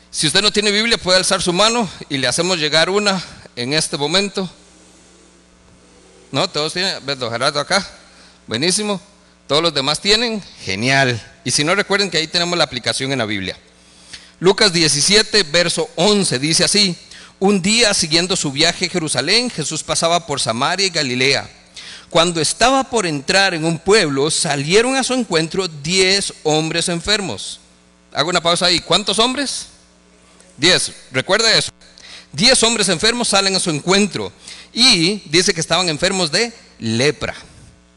Si 0.09 0.25
usted 0.25 0.41
no 0.41 0.51
tiene 0.51 0.71
Biblia, 0.71 0.97
puede 0.97 1.19
alzar 1.19 1.43
su 1.43 1.53
mano 1.53 1.87
y 2.09 2.17
le 2.17 2.25
hacemos 2.25 2.57
llegar 2.57 2.89
una 2.89 3.23
en 3.55 3.73
este 3.73 3.97
momento. 3.97 4.49
¿No? 6.31 6.47
¿Todos 6.49 6.73
tienen? 6.73 7.03
¿Ves, 7.05 7.17
Gerardo 7.17 7.59
acá? 7.59 7.85
Buenísimo. 8.45 9.01
¿Todos 9.47 9.63
los 9.63 9.73
demás 9.73 9.99
tienen? 9.99 10.43
Genial. 10.63 11.19
Y 11.43 11.51
si 11.51 11.63
no, 11.63 11.73
recuerden 11.73 12.11
que 12.11 12.17
ahí 12.17 12.27
tenemos 12.27 12.57
la 12.57 12.63
aplicación 12.63 13.11
en 13.11 13.17
la 13.17 13.25
Biblia. 13.25 13.57
Lucas 14.39 14.71
17, 14.71 15.43
verso 15.43 15.89
11, 15.95 16.37
dice 16.37 16.63
así. 16.63 16.95
Un 17.39 17.61
día, 17.61 17.93
siguiendo 17.93 18.35
su 18.35 18.51
viaje 18.51 18.85
a 18.85 18.89
Jerusalén, 18.89 19.49
Jesús 19.49 19.81
pasaba 19.81 20.27
por 20.27 20.39
Samaria 20.39 20.85
y 20.85 20.91
Galilea. 20.91 21.49
Cuando 22.09 22.41
estaba 22.41 22.83
por 22.83 23.05
entrar 23.05 23.53
en 23.53 23.65
un 23.65 23.79
pueblo, 23.79 24.29
salieron 24.29 24.95
a 24.95 25.03
su 25.03 25.13
encuentro 25.13 25.67
diez 25.67 26.33
hombres 26.43 26.89
enfermos. 26.89 27.59
Hago 28.13 28.29
una 28.29 28.41
pausa 28.41 28.67
ahí. 28.67 28.79
¿Cuántos 28.79 29.19
hombres? 29.19 29.67
Diez. 30.57 30.91
Recuerda 31.11 31.51
eso. 31.55 31.71
Diez 32.31 32.61
hombres 32.63 32.89
enfermos 32.89 33.29
salen 33.29 33.55
a 33.55 33.59
su 33.59 33.69
encuentro 33.69 34.31
y 34.73 35.21
dice 35.29 35.53
que 35.53 35.61
estaban 35.61 35.89
enfermos 35.89 36.31
de 36.31 36.53
lepra. 36.79 37.35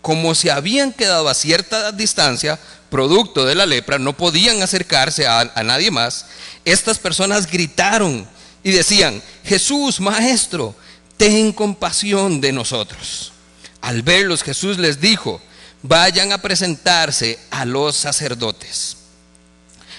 Como 0.01 0.35
se 0.35 0.51
habían 0.51 0.93
quedado 0.93 1.29
a 1.29 1.35
cierta 1.35 1.93
distancia, 1.93 2.59
producto 2.91 3.45
de 3.45 3.55
la 3.55 3.67
lepra, 3.67 3.99
no 3.99 4.17
podían 4.17 4.63
acercarse 4.63 5.27
a, 5.27 5.41
a 5.41 5.63
nadie 5.63 5.91
más, 5.91 6.27
estas 6.65 6.99
personas 6.99 7.51
gritaron 7.51 8.27
y 8.65 8.71
decían, 8.71 9.23
Jesús, 9.45 10.01
Maestro, 10.01 10.75
ten 11.17 11.53
compasión 11.53 12.41
de 12.41 12.53
nosotros. 12.53 13.33
Al 13.81 14.03
verlos, 14.03 14.43
Jesús 14.43 14.79
les 14.79 15.01
dijo, 15.01 15.41
vayan 15.83 16.33
a 16.33 16.39
presentarse 16.39 17.39
a 17.51 17.65
los 17.65 17.97
sacerdotes. 17.97 18.97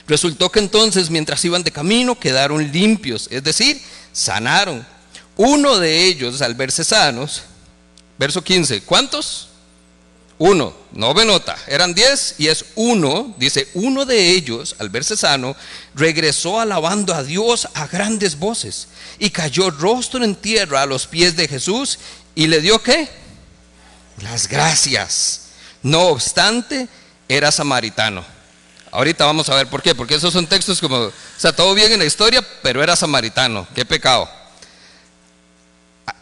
Resultó 0.08 0.50
que 0.52 0.60
entonces, 0.60 1.10
mientras 1.10 1.44
iban 1.46 1.64
de 1.64 1.72
camino, 1.72 2.20
quedaron 2.20 2.72
limpios, 2.72 3.28
es 3.32 3.44
decir, 3.44 3.82
sanaron. 4.14 4.86
Uno 5.36 5.78
de 5.80 6.06
ellos, 6.06 6.42
al 6.42 6.54
verse 6.56 6.86
sanos, 6.86 7.44
verso 8.18 8.42
15, 8.42 8.84
¿cuántos? 8.84 9.50
Uno, 10.38 10.76
no 10.92 11.14
ve 11.14 11.26
nota, 11.26 11.56
eran 11.68 11.94
diez 11.94 12.36
y 12.38 12.48
es 12.48 12.66
uno, 12.76 13.34
dice, 13.38 13.68
uno 13.76 14.04
de 14.06 14.30
ellos, 14.32 14.76
al 14.80 14.90
verse 14.90 15.16
sano, 15.16 15.56
regresó 15.96 16.60
alabando 16.60 17.14
a 17.14 17.24
Dios 17.24 17.68
a 17.74 17.88
grandes 17.88 18.38
voces 18.38 18.88
y 19.20 19.30
cayó 19.30 19.70
rostro 19.70 20.24
en 20.24 20.36
tierra 20.36 20.82
a 20.82 20.86
los 20.86 21.08
pies 21.08 21.36
de 21.36 21.48
Jesús 21.48 22.00
y 22.36 22.48
le 22.48 22.62
dio 22.62 22.82
qué? 22.82 23.08
Las 24.22 24.48
gracias. 24.48 25.42
No 25.82 26.08
obstante, 26.08 26.88
era 27.28 27.52
samaritano. 27.52 28.26
Ahorita 28.94 29.26
vamos 29.26 29.50
a 29.50 29.56
ver 29.56 29.66
por 29.66 29.82
qué, 29.82 29.96
porque 29.96 30.14
esos 30.14 30.32
son 30.32 30.46
textos 30.46 30.80
como, 30.80 30.98
o 30.98 31.14
sea, 31.36 31.52
todo 31.52 31.74
bien 31.74 31.92
en 31.92 31.98
la 31.98 32.06
historia, 32.06 32.46
pero 32.62 32.84
era 32.84 32.96
samaritano, 32.96 33.68
qué 33.74 33.86
pecado. 33.86 34.30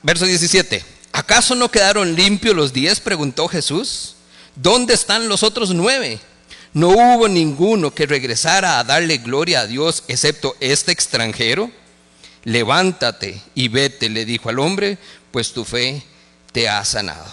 Verso 0.01 0.25
17, 0.25 0.81
¿acaso 1.11 1.53
no 1.53 1.69
quedaron 1.69 2.15
limpios 2.15 2.55
los 2.55 2.71
diez? 2.71 3.01
Preguntó 3.01 3.49
Jesús. 3.49 4.15
¿Dónde 4.55 4.93
están 4.93 5.27
los 5.27 5.43
otros 5.43 5.73
nueve? 5.73 6.21
No 6.71 6.89
hubo 6.91 7.27
ninguno 7.27 7.93
que 7.93 8.05
regresara 8.05 8.79
a 8.79 8.85
darle 8.85 9.17
gloria 9.17 9.59
a 9.61 9.67
Dios 9.67 10.05
excepto 10.07 10.55
este 10.61 10.93
extranjero. 10.93 11.69
Levántate 12.45 13.41
y 13.53 13.67
vete, 13.67 14.09
le 14.09 14.23
dijo 14.23 14.47
al 14.47 14.59
hombre, 14.59 14.97
pues 15.31 15.51
tu 15.51 15.65
fe 15.65 16.03
te 16.53 16.69
ha 16.69 16.85
sanado. 16.85 17.25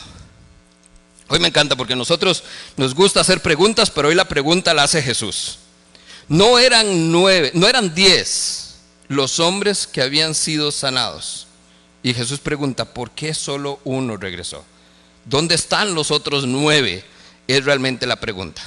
Hoy 1.28 1.38
me 1.38 1.48
encanta 1.48 1.76
porque 1.76 1.94
nosotros 1.94 2.42
nos 2.76 2.94
gusta 2.94 3.20
hacer 3.20 3.40
preguntas, 3.40 3.90
pero 3.90 4.08
hoy 4.08 4.14
la 4.14 4.26
pregunta 4.26 4.72
la 4.72 4.84
hace 4.84 5.02
Jesús. 5.02 5.58
No 6.26 6.58
eran 6.58 7.12
nueve, 7.12 7.50
no 7.54 7.68
eran 7.68 7.94
diez 7.94 8.76
los 9.08 9.38
hombres 9.40 9.86
que 9.86 10.02
habían 10.02 10.34
sido 10.34 10.72
sanados. 10.72 11.46
Y 12.02 12.14
Jesús 12.14 12.40
pregunta, 12.40 12.86
¿por 12.86 13.10
qué 13.10 13.34
solo 13.34 13.80
uno 13.84 14.16
regresó? 14.16 14.64
¿Dónde 15.24 15.54
están 15.54 15.94
los 15.94 16.10
otros 16.10 16.46
nueve? 16.46 17.04
Es 17.46 17.64
realmente 17.64 18.06
la 18.06 18.16
pregunta. 18.16 18.62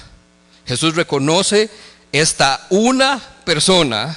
Jesús 0.66 0.96
reconoce 0.96 1.70
esta 2.12 2.68
una 2.70 3.20
persona 3.46 4.16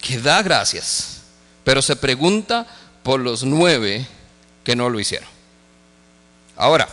que 0.00 0.20
da 0.20 0.42
gracias, 0.42 1.22
pero 1.64 1.82
se 1.82 1.96
pregunta 1.96 2.66
por 3.02 3.20
los 3.20 3.42
nueve 3.42 4.06
que 4.62 4.76
no 4.76 4.88
lo 4.88 5.00
hicieron. 5.00 5.31
Ahora, 6.56 6.88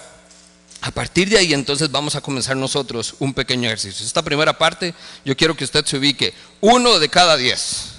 a 0.81 0.91
partir 0.91 1.29
de 1.29 1.37
ahí 1.37 1.53
entonces 1.53 1.91
vamos 1.91 2.15
a 2.15 2.21
comenzar 2.21 2.55
nosotros 2.55 3.15
un 3.19 3.33
pequeño 3.33 3.67
ejercicio. 3.67 4.05
Esta 4.05 4.21
primera 4.21 4.57
parte 4.57 4.93
yo 5.25 5.35
quiero 5.35 5.55
que 5.55 5.65
usted 5.65 5.85
se 5.85 5.97
ubique 5.97 6.33
uno 6.61 6.99
de 6.99 7.09
cada 7.09 7.35
diez. 7.35 7.89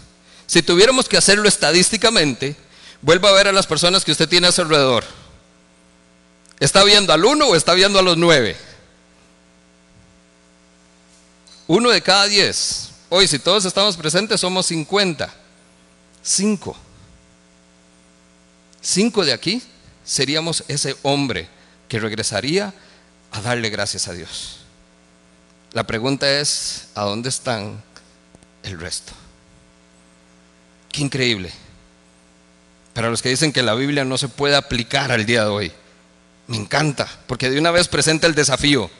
Si 0.47 0.63
tuviéramos 0.63 1.09
que 1.09 1.17
hacerlo 1.17 1.47
estadísticamente, 1.47 2.57
vuelva 3.03 3.29
a 3.29 3.33
ver 3.33 3.49
a 3.49 3.53
las 3.53 3.67
personas 3.67 4.05
que 4.05 4.13
usted 4.13 4.29
tiene 4.29 4.49
a 4.49 4.53
su 4.53 4.63
alrededor. 4.63 5.05
¿Está 6.59 6.83
viendo 6.85 7.13
al 7.13 7.25
uno 7.25 7.47
o 7.47 7.57
está 7.57 7.75
viendo 7.75 7.99
a 7.99 8.03
los 8.03 8.17
nueve? 8.17 8.57
Uno 11.67 11.91
de 11.91 12.03
cada 12.03 12.27
diez. 12.27 12.91
Hoy, 13.11 13.29
si 13.29 13.39
todos 13.39 13.65
estamos 13.65 13.97
presentes, 13.97 14.41
somos 14.41 14.67
50. 14.67 15.33
Cinco. 16.23 16.77
Cinco 18.81 19.25
de 19.25 19.33
aquí 19.33 19.63
seríamos 20.05 20.65
ese 20.69 20.97
hombre 21.03 21.49
que 21.89 22.01
regresaría 22.01 22.73
a 23.33 23.41
darle 23.41 23.71
gracias 23.71 24.09
a 24.09 24.13
Dios. 24.13 24.61
La 25.73 25.85
pregunta 25.85 26.41
es, 26.41 26.89
¿a 26.95 27.05
dónde 27.05 27.29
están 27.29 27.83
el 28.63 28.81
resto? 28.81 29.13
Qué 30.91 31.03
increíble. 31.03 31.53
Para 32.93 33.09
los 33.09 33.23
que 33.23 33.29
dicen 33.29 33.53
que 33.53 33.63
la 33.63 33.75
Biblia 33.75 34.05
no 34.05 34.19
se 34.19 34.29
puede 34.29 34.57
aplicar 34.57 35.13
al 35.13 35.27
día 35.27 35.45
de 35.45 35.51
hoy, 35.51 35.73
me 36.49 36.57
encanta, 36.57 37.09
porque 37.29 37.49
de 37.49 37.59
una 37.59 37.71
vez 37.71 37.87
presenta 37.87 38.27
el 38.27 38.35
desafío. 38.35 38.91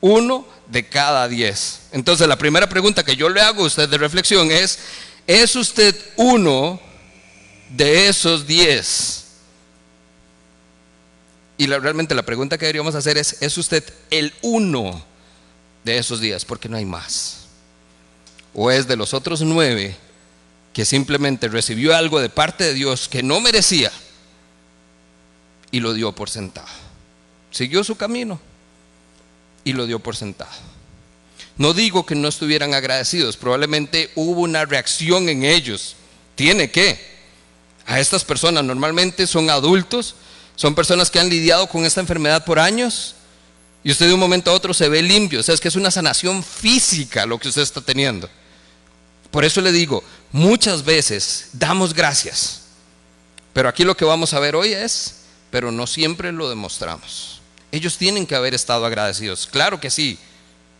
Uno 0.00 0.46
de 0.66 0.88
cada 0.88 1.28
diez. 1.28 1.80
Entonces 1.92 2.26
la 2.26 2.38
primera 2.38 2.68
pregunta 2.68 3.04
que 3.04 3.16
yo 3.16 3.28
le 3.28 3.42
hago 3.42 3.62
a 3.62 3.66
usted 3.66 3.88
de 3.88 3.98
reflexión 3.98 4.50
es, 4.50 4.78
¿es 5.26 5.54
usted 5.56 5.94
uno 6.16 6.80
de 7.70 8.08
esos 8.08 8.46
diez? 8.46 9.23
Y 11.56 11.66
realmente 11.66 12.14
la 12.14 12.24
pregunta 12.24 12.58
que 12.58 12.66
deberíamos 12.66 12.94
hacer 12.94 13.16
es, 13.16 13.40
¿es 13.40 13.56
usted 13.58 13.84
el 14.10 14.34
uno 14.42 15.04
de 15.84 15.98
esos 15.98 16.20
días? 16.20 16.44
Porque 16.44 16.68
no 16.68 16.76
hay 16.76 16.84
más. 16.84 17.44
¿O 18.54 18.70
es 18.70 18.88
de 18.88 18.96
los 18.96 19.14
otros 19.14 19.42
nueve 19.42 19.96
que 20.72 20.84
simplemente 20.84 21.48
recibió 21.48 21.94
algo 21.94 22.20
de 22.20 22.28
parte 22.28 22.64
de 22.64 22.74
Dios 22.74 23.08
que 23.08 23.22
no 23.22 23.40
merecía 23.40 23.92
y 25.70 25.80
lo 25.80 25.92
dio 25.92 26.12
por 26.12 26.28
sentado? 26.28 26.68
Siguió 27.50 27.84
su 27.84 27.96
camino 27.96 28.40
y 29.62 29.72
lo 29.72 29.86
dio 29.86 30.00
por 30.00 30.16
sentado. 30.16 30.50
No 31.56 31.72
digo 31.72 32.04
que 32.04 32.16
no 32.16 32.26
estuvieran 32.26 32.74
agradecidos, 32.74 33.36
probablemente 33.36 34.10
hubo 34.16 34.40
una 34.40 34.64
reacción 34.64 35.28
en 35.28 35.44
ellos. 35.44 35.94
Tiene 36.34 36.70
que. 36.70 37.14
A 37.86 38.00
estas 38.00 38.24
personas 38.24 38.64
normalmente 38.64 39.26
son 39.26 39.50
adultos 39.50 40.16
son 40.56 40.74
personas 40.74 41.10
que 41.10 41.18
han 41.18 41.28
lidiado 41.28 41.66
con 41.68 41.84
esta 41.84 42.00
enfermedad 42.00 42.44
por 42.44 42.58
años 42.58 43.14
y 43.82 43.90
usted 43.90 44.06
de 44.06 44.14
un 44.14 44.20
momento 44.20 44.50
a 44.50 44.54
otro 44.54 44.72
se 44.72 44.88
ve 44.88 45.02
limpio. 45.02 45.40
O 45.40 45.42
sea, 45.42 45.54
es 45.54 45.60
que 45.60 45.68
es 45.68 45.76
una 45.76 45.90
sanación 45.90 46.42
física 46.42 47.26
lo 47.26 47.38
que 47.38 47.48
usted 47.48 47.62
está 47.62 47.80
teniendo. 47.80 48.28
Por 49.30 49.44
eso 49.44 49.60
le 49.60 49.72
digo, 49.72 50.02
muchas 50.32 50.84
veces 50.84 51.48
damos 51.52 51.92
gracias. 51.92 52.62
Pero 53.52 53.68
aquí 53.68 53.84
lo 53.84 53.96
que 53.96 54.04
vamos 54.04 54.32
a 54.32 54.40
ver 54.40 54.56
hoy 54.56 54.72
es, 54.72 55.16
pero 55.50 55.70
no 55.70 55.86
siempre 55.86 56.32
lo 56.32 56.48
demostramos. 56.48 57.40
Ellos 57.72 57.98
tienen 57.98 58.26
que 58.26 58.36
haber 58.36 58.54
estado 58.54 58.86
agradecidos. 58.86 59.46
Claro 59.46 59.80
que 59.80 59.90
sí. 59.90 60.18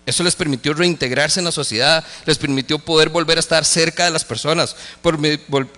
Eso 0.06 0.22
les 0.22 0.36
permitió 0.36 0.74
reintegrarse 0.74 1.40
en 1.40 1.46
la 1.46 1.52
sociedad, 1.52 2.04
les 2.26 2.36
permitió 2.36 2.78
poder 2.78 3.08
volver 3.08 3.38
a 3.38 3.40
estar 3.40 3.64
cerca 3.64 4.04
de 4.04 4.10
las 4.10 4.24
personas, 4.24 4.76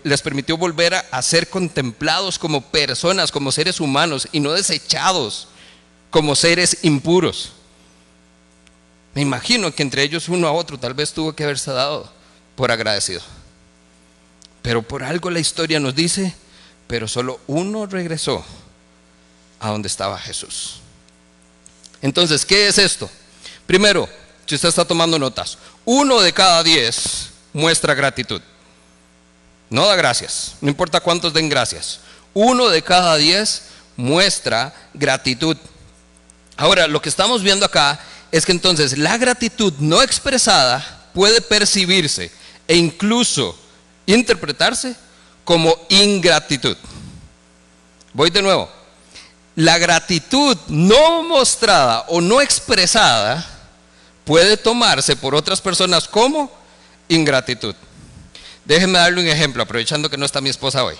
les 0.02 0.22
permitió 0.22 0.56
volver 0.56 0.94
a, 0.94 1.22
ser 1.22 1.48
contemplados 1.48 2.38
como 2.38 2.60
personas, 2.60 3.30
como 3.30 3.52
seres 3.52 3.78
humanos 3.80 4.28
y 4.32 4.40
no 4.40 4.52
desechados 4.52 5.46
como 6.10 6.34
seres 6.34 6.78
impuros. 6.82 7.52
Me 9.14 9.22
imagino 9.22 9.72
que 9.72 9.82
entre 9.82 10.02
ellos 10.02 10.28
uno 10.28 10.48
a 10.48 10.52
otro 10.52 10.78
tal 10.78 10.94
vez 10.94 11.12
tuvo 11.12 11.32
que 11.32 11.44
haberse 11.44 11.70
dado 11.70 12.12
por 12.56 12.72
agradecido. 12.72 13.22
Pero 14.60 14.82
por 14.82 15.04
algo 15.04 15.30
la 15.30 15.38
historia 15.38 15.78
nos 15.78 15.94
dice, 15.94 16.34
pero 16.88 17.06
solo 17.06 17.40
uno 17.46 17.86
regresó 17.86 18.44
a 19.60 19.70
donde 19.70 19.86
estaba 19.86 20.18
Jesús. 20.18 20.80
Entonces, 22.02 22.44
¿qué 22.44 22.66
es 22.66 22.78
esto? 22.78 23.08
Primero, 23.66 24.08
si 24.46 24.54
usted 24.54 24.68
está 24.68 24.84
tomando 24.84 25.18
notas, 25.18 25.58
uno 25.84 26.20
de 26.20 26.32
cada 26.32 26.62
diez 26.62 27.30
muestra 27.52 27.94
gratitud. 27.94 28.40
No 29.68 29.86
da 29.86 29.96
gracias, 29.96 30.54
no 30.60 30.68
importa 30.68 31.00
cuántos 31.00 31.32
den 31.32 31.48
gracias. 31.48 32.00
Uno 32.32 32.68
de 32.68 32.82
cada 32.82 33.16
diez 33.16 33.62
muestra 33.96 34.72
gratitud. 34.94 35.56
Ahora, 36.56 36.86
lo 36.86 37.02
que 37.02 37.08
estamos 37.08 37.42
viendo 37.42 37.66
acá 37.66 37.98
es 38.30 38.46
que 38.46 38.52
entonces 38.52 38.96
la 38.96 39.16
gratitud 39.18 39.72
no 39.78 40.02
expresada 40.02 41.08
puede 41.12 41.40
percibirse 41.40 42.30
e 42.68 42.76
incluso 42.76 43.58
interpretarse 44.06 44.94
como 45.44 45.74
ingratitud. 45.88 46.76
Voy 48.12 48.30
de 48.30 48.42
nuevo. 48.42 48.70
La 49.56 49.78
gratitud 49.78 50.56
no 50.68 51.22
mostrada 51.22 52.04
o 52.08 52.20
no 52.20 52.40
expresada 52.40 53.55
puede 54.26 54.56
tomarse 54.56 55.16
por 55.16 55.34
otras 55.34 55.62
personas 55.62 56.06
como 56.06 56.52
ingratitud. 57.08 57.74
Déjenme 58.64 58.98
darle 58.98 59.22
un 59.22 59.28
ejemplo, 59.28 59.62
aprovechando 59.62 60.10
que 60.10 60.18
no 60.18 60.26
está 60.26 60.40
mi 60.40 60.50
esposa 60.50 60.84
hoy. 60.84 60.96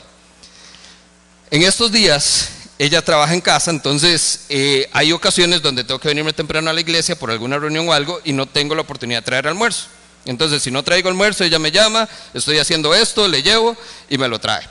En 1.51 1.63
estos 1.63 1.91
días, 1.91 2.49
ella 2.79 3.03
trabaja 3.03 3.35
en 3.35 3.41
casa, 3.41 3.73
entonces 3.73 4.47
eh, 4.49 4.89
hay 4.93 5.13
ocasiones 5.13 5.61
donde 5.61 5.83
tengo 5.83 5.99
que 5.99 6.09
venirme 6.09 6.33
temprano 6.33 6.71
a 6.71 6.73
la 6.73 6.81
iglesia 6.81 7.19
por 7.19 7.31
alguna 7.31 7.59
reunión 7.59 7.89
o 7.89 7.93
algo 7.93 8.21
y 8.25 8.33
no 8.33 8.47
tengo 8.47 8.75
la 8.77 8.83
oportunidad 8.83 9.19
de 9.19 9.27
traer 9.27 9.49
almuerzo. 9.49 9.87
Entonces, 10.25 10.63
si 10.63 10.71
no 10.71 10.85
traigo 10.85 11.09
almuerzo, 11.09 11.45
ella 11.45 11.59
me 11.59 11.73
llama, 11.73 12.09
estoy 12.35 12.59
haciendo 12.59 12.95
esto, 12.95 13.27
le 13.27 13.43
llevo 13.43 13.77
y 14.09 14.19
me 14.19 14.29
lo 14.29 14.39
trae. 14.39 14.63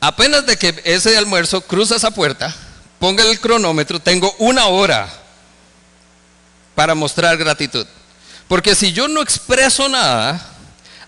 Apenas 0.00 0.46
de 0.46 0.56
que 0.56 0.80
ese 0.84 1.16
almuerzo 1.16 1.60
cruza 1.62 1.96
esa 1.96 2.10
puerta, 2.12 2.54
ponga 3.00 3.24
el 3.24 3.40
cronómetro, 3.40 3.98
tengo 4.00 4.34
una 4.38 4.66
hora 4.66 5.21
para 6.74 6.94
mostrar 6.94 7.36
gratitud. 7.36 7.86
Porque 8.48 8.74
si 8.74 8.92
yo 8.92 9.08
no 9.08 9.22
expreso 9.22 9.88
nada, 9.88 10.40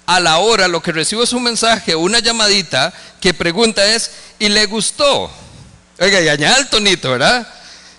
a 0.06 0.21
la 0.21 0.38
hora 0.38 0.68
lo 0.68 0.83
que 0.83 0.92
recibo 0.92 1.23
es 1.23 1.33
un 1.33 1.42
mensaje, 1.42 1.94
una 1.94 2.18
llamadita 2.18 2.92
que 3.21 3.35
pregunta 3.35 3.85
es, 3.85 4.11
¿y 4.38 4.49
le 4.49 4.66
gustó? 4.66 5.30
Oiga, 5.99 6.21
y 6.21 6.28
añade 6.28 6.61
el 6.61 6.68
tonito, 6.68 7.11
¿verdad? 7.11 7.47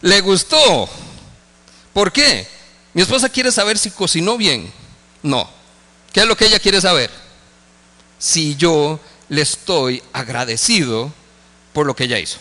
¿Le 0.02 0.22
gustó? 0.22 0.90
¿Por 1.94 2.12
qué? 2.12 2.48
Mi 2.94 3.02
esposa 3.02 3.30
quiere 3.30 3.52
saber 3.52 3.78
si 3.78 3.92
cocinó 3.92 4.38
bien. 4.38 4.72
No. 5.24 5.50
¿Qué 6.14 6.22
es 6.22 6.28
lo 6.28 6.38
que 6.38 6.46
ella 6.46 6.60
quiere 6.60 6.80
saber? 6.80 7.10
Si 8.20 8.56
yo 8.56 9.00
le 9.30 9.42
estoy 9.42 10.02
agradecido 10.14 11.12
por 11.74 11.86
lo 11.86 11.96
que 11.96 12.06
ella 12.06 12.20
hizo. 12.20 12.38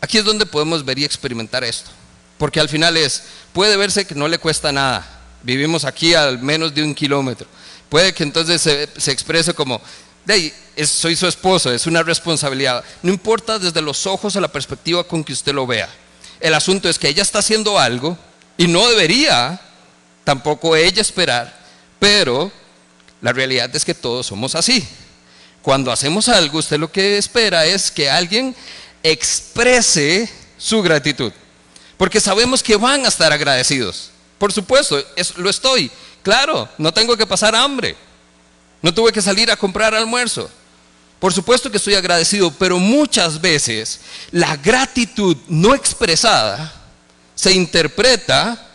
Aquí 0.00 0.18
es 0.18 0.24
donde 0.24 0.46
podemos 0.46 0.84
ver 0.84 0.98
y 0.98 1.04
experimentar 1.04 1.64
esto. 1.64 1.90
Porque 2.38 2.60
al 2.60 2.68
final 2.68 2.96
es, 2.96 3.22
puede 3.52 3.76
verse 3.76 4.06
que 4.06 4.14
no 4.14 4.28
le 4.28 4.38
cuesta 4.38 4.72
nada. 4.72 5.06
Vivimos 5.42 5.84
aquí 5.84 6.14
al 6.14 6.38
menos 6.38 6.74
de 6.74 6.82
un 6.82 6.94
kilómetro. 6.94 7.46
Puede 7.88 8.12
que 8.12 8.22
entonces 8.22 8.60
se, 8.62 9.12
exprese 9.12 9.54
como, 9.54 9.80
de 10.24 10.52
soy 10.86 11.14
su 11.14 11.26
esposo, 11.26 11.72
es 11.72 11.86
una 11.86 12.02
responsabilidad. 12.02 12.82
No 13.02 13.12
importa 13.12 13.58
desde 13.58 13.82
los 13.82 14.06
ojos 14.06 14.34
o 14.34 14.40
la 14.40 14.48
perspectiva 14.48 15.04
con 15.04 15.22
que 15.22 15.32
usted 15.32 15.52
lo 15.52 15.66
vea. 15.66 15.88
El 16.40 16.54
asunto 16.54 16.88
es 16.88 16.98
que 16.98 17.08
ella 17.08 17.22
está 17.22 17.38
haciendo 17.38 17.78
algo 17.78 18.18
y 18.56 18.66
no 18.66 18.88
debería 18.88 19.60
tampoco 20.24 20.74
ella 20.74 21.02
esperar, 21.02 21.56
pero 21.98 22.50
la 23.20 23.32
realidad 23.32 23.74
es 23.76 23.84
que 23.84 23.94
todos 23.94 24.26
somos 24.26 24.54
así. 24.54 24.86
Cuando 25.62 25.92
hacemos 25.92 26.28
algo, 26.28 26.58
usted 26.58 26.78
lo 26.78 26.90
que 26.90 27.16
espera 27.16 27.64
es 27.64 27.90
que 27.90 28.10
alguien 28.10 28.54
exprese 29.02 30.28
su 30.58 30.82
gratitud. 30.82 31.32
Porque 31.96 32.20
sabemos 32.20 32.62
que 32.62 32.76
van 32.76 33.04
a 33.04 33.08
estar 33.08 33.32
agradecidos. 33.32 34.10
Por 34.38 34.52
supuesto, 34.52 35.02
lo 35.36 35.50
estoy. 35.50 35.90
Claro, 36.22 36.68
no 36.78 36.92
tengo 36.92 37.16
que 37.16 37.26
pasar 37.26 37.54
hambre. 37.54 37.96
No 38.82 38.92
tuve 38.92 39.12
que 39.12 39.22
salir 39.22 39.50
a 39.50 39.56
comprar 39.56 39.94
almuerzo. 39.94 40.50
Por 41.18 41.32
supuesto 41.32 41.70
que 41.70 41.78
estoy 41.78 41.94
agradecido, 41.94 42.50
pero 42.50 42.78
muchas 42.78 43.40
veces 43.40 44.00
la 44.30 44.56
gratitud 44.56 45.36
no 45.48 45.74
expresada 45.74 46.72
se 47.34 47.52
interpreta 47.52 48.68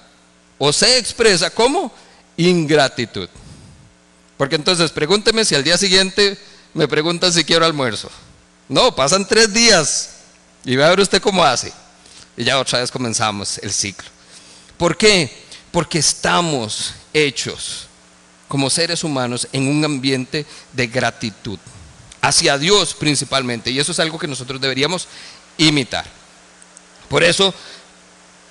o 0.57 0.73
se 0.73 0.97
expresa 0.97 1.49
como 1.49 1.93
ingratitud. 2.37 3.29
Porque 4.37 4.55
entonces 4.55 4.91
pregúnteme 4.91 5.45
si 5.45 5.53
al 5.53 5.63
día 5.63 5.77
siguiente 5.77 6.37
me 6.73 6.87
preguntan 6.87 7.33
si 7.33 7.43
quiero 7.43 7.65
almuerzo. 7.65 8.09
No, 8.67 8.95
pasan 8.95 9.27
tres 9.27 9.53
días 9.53 10.11
y 10.63 10.75
va 10.75 10.87
a 10.87 10.89
ver 10.89 11.01
usted 11.01 11.21
cómo 11.21 11.43
hace. 11.43 11.73
Y 12.39 12.45
ya 12.45 12.57
otra 12.57 12.79
vez 12.79 12.89
comenzamos 12.89 13.57
el 13.57 13.73
ciclo. 13.73 14.07
¿Por 14.77 14.95
qué? 14.95 15.29
Porque 15.73 15.99
estamos 15.99 16.93
hechos 17.13 17.87
como 18.47 18.69
seres 18.69 19.03
humanos 19.03 19.45
en 19.51 19.67
un 19.67 19.83
ambiente 19.83 20.45
de 20.71 20.87
gratitud. 20.87 21.59
Hacia 22.21 22.57
Dios 22.57 22.93
principalmente. 22.93 23.71
Y 23.71 23.79
eso 23.79 23.91
es 23.91 23.99
algo 23.99 24.17
que 24.17 24.25
nosotros 24.25 24.61
deberíamos 24.61 25.09
imitar. 25.57 26.05
Por 27.09 27.25
eso, 27.25 27.53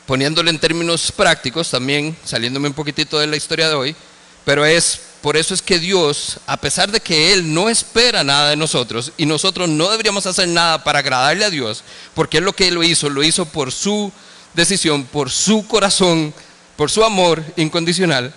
poniéndolo 0.05 0.51
en 0.51 0.59
términos 0.59 1.11
prácticos, 1.11 1.70
también 1.70 2.14
saliéndome 2.27 2.68
un 2.68 2.74
poquitito 2.74 3.18
de 3.18 3.27
la 3.27 3.37
historia 3.37 3.70
de 3.70 3.74
hoy, 3.74 3.96
pero 4.44 4.66
es 4.66 5.01
por 5.20 5.37
eso 5.37 5.52
es 5.52 5.62
que 5.62 5.78
Dios, 5.78 6.38
a 6.46 6.57
pesar 6.57 6.92
de 6.92 7.00
que 7.00 7.33
Él 7.33 7.52
no 7.52 7.68
espera 7.68 8.22
nada 8.22 8.50
de 8.50 8.57
nosotros 8.57 9.12
y 9.16 9.26
nosotros 9.26 9.68
no 9.68 9.90
deberíamos 9.90 10.26
hacer 10.26 10.48
nada 10.48 10.85
para 10.85 11.00
agradarle 11.00 11.44
a 11.44 11.50
Dios, 11.50 11.83
porque 12.14 12.38
es 12.38 12.44
lo 12.44 12.52
que 12.52 12.68
Él 12.68 12.74
lo 12.74 12.85
hizo, 12.85 13.11
lo 13.11 13.24
hizo 13.24 13.44
por 13.46 13.72
su 13.72 14.12
decisión, 14.54 15.04
por 15.04 15.31
su 15.31 15.66
corazón, 15.66 16.33
por 16.76 16.90
su 16.90 17.02
amor 17.02 17.44
incondicional, 17.57 18.33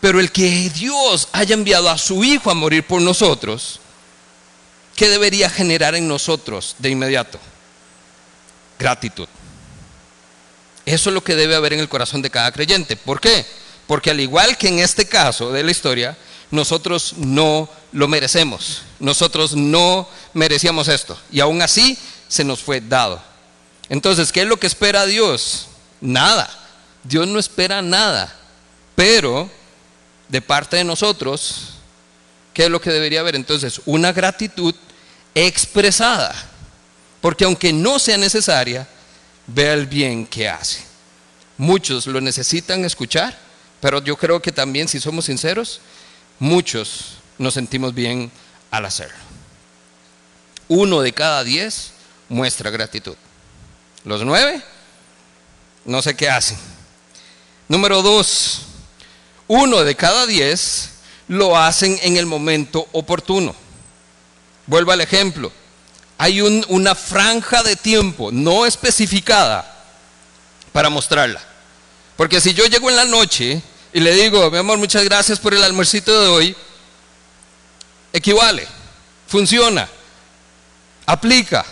pero 0.00 0.20
el 0.20 0.30
que 0.30 0.70
Dios 0.70 1.28
haya 1.32 1.54
enviado 1.54 1.90
a 1.90 1.98
su 1.98 2.22
Hijo 2.22 2.50
a 2.50 2.54
morir 2.54 2.86
por 2.86 3.02
nosotros, 3.02 3.80
¿qué 4.94 5.08
debería 5.08 5.50
generar 5.50 5.96
en 5.96 6.06
nosotros 6.06 6.76
de 6.78 6.90
inmediato? 6.90 7.40
Gratitud. 8.78 9.28
Eso 10.86 11.10
es 11.10 11.14
lo 11.14 11.24
que 11.24 11.34
debe 11.34 11.56
haber 11.56 11.72
en 11.72 11.80
el 11.80 11.88
corazón 11.88 12.22
de 12.22 12.30
cada 12.30 12.52
creyente. 12.52 12.96
¿Por 12.96 13.20
qué? 13.20 13.44
Porque 13.90 14.12
al 14.12 14.20
igual 14.20 14.56
que 14.56 14.68
en 14.68 14.78
este 14.78 15.04
caso 15.04 15.50
de 15.50 15.64
la 15.64 15.72
historia, 15.72 16.16
nosotros 16.52 17.14
no 17.16 17.68
lo 17.90 18.06
merecemos. 18.06 18.82
Nosotros 19.00 19.56
no 19.56 20.08
merecíamos 20.32 20.86
esto. 20.86 21.18
Y 21.32 21.40
aún 21.40 21.60
así 21.60 21.98
se 22.28 22.44
nos 22.44 22.62
fue 22.62 22.80
dado. 22.80 23.20
Entonces, 23.88 24.30
¿qué 24.30 24.42
es 24.42 24.46
lo 24.46 24.58
que 24.58 24.68
espera 24.68 25.06
Dios? 25.06 25.66
Nada. 26.00 26.48
Dios 27.02 27.26
no 27.26 27.40
espera 27.40 27.82
nada. 27.82 28.32
Pero 28.94 29.50
de 30.28 30.40
parte 30.40 30.76
de 30.76 30.84
nosotros, 30.84 31.70
¿qué 32.54 32.66
es 32.66 32.70
lo 32.70 32.80
que 32.80 32.92
debería 32.92 33.18
haber? 33.18 33.34
Entonces, 33.34 33.80
una 33.86 34.12
gratitud 34.12 34.72
expresada. 35.34 36.32
Porque 37.20 37.44
aunque 37.44 37.72
no 37.72 37.98
sea 37.98 38.18
necesaria, 38.18 38.86
vea 39.48 39.74
el 39.74 39.86
bien 39.86 40.28
que 40.28 40.48
hace. 40.48 40.84
Muchos 41.58 42.06
lo 42.06 42.20
necesitan 42.20 42.84
escuchar 42.84 43.49
pero 43.80 44.02
yo 44.02 44.16
creo 44.16 44.40
que 44.40 44.52
también, 44.52 44.88
si 44.88 45.00
somos 45.00 45.24
sinceros, 45.24 45.80
muchos 46.38 47.16
nos 47.38 47.54
sentimos 47.54 47.94
bien 47.94 48.30
al 48.70 48.84
hacerlo. 48.84 49.16
Uno 50.68 51.00
de 51.00 51.12
cada 51.12 51.42
diez 51.42 51.92
muestra 52.28 52.70
gratitud. 52.70 53.16
Los 54.04 54.22
nueve, 54.24 54.62
no 55.84 56.02
sé 56.02 56.14
qué 56.14 56.28
hacen. 56.28 56.58
Número 57.68 58.02
dos, 58.02 58.62
uno 59.48 59.82
de 59.82 59.94
cada 59.94 60.26
diez 60.26 60.90
lo 61.28 61.56
hacen 61.56 61.98
en 62.02 62.16
el 62.16 62.26
momento 62.26 62.88
oportuno. 62.92 63.54
Vuelvo 64.66 64.92
al 64.92 65.00
ejemplo. 65.00 65.52
Hay 66.18 66.40
una 66.40 66.94
franja 66.94 67.62
de 67.62 67.76
tiempo 67.76 68.30
no 68.30 68.66
especificada 68.66 69.84
para 70.72 70.90
mostrarla. 70.90 71.40
Porque 72.16 72.40
si 72.40 72.52
yo 72.52 72.66
llego 72.66 72.90
en 72.90 72.96
la 72.96 73.06
noche 73.06 73.62
y 73.92 74.00
le 74.00 74.14
digo, 74.14 74.50
mi 74.50 74.58
amor, 74.58 74.78
muchas 74.78 75.04
gracias 75.04 75.38
por 75.38 75.52
el 75.54 75.62
almuercito 75.62 76.20
de 76.20 76.28
hoy, 76.28 76.56
equivale, 78.12 78.66
funciona, 79.26 79.88
aplica. 81.06 81.64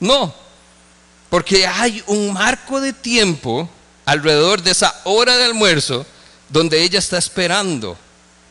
No, 0.00 0.34
porque 1.30 1.66
hay 1.66 2.02
un 2.06 2.32
marco 2.32 2.80
de 2.80 2.92
tiempo 2.92 3.68
alrededor 4.04 4.62
de 4.62 4.72
esa 4.72 5.00
hora 5.04 5.36
de 5.36 5.44
almuerzo 5.44 6.04
donde 6.48 6.82
ella 6.82 6.98
está 6.98 7.18
esperando 7.18 7.96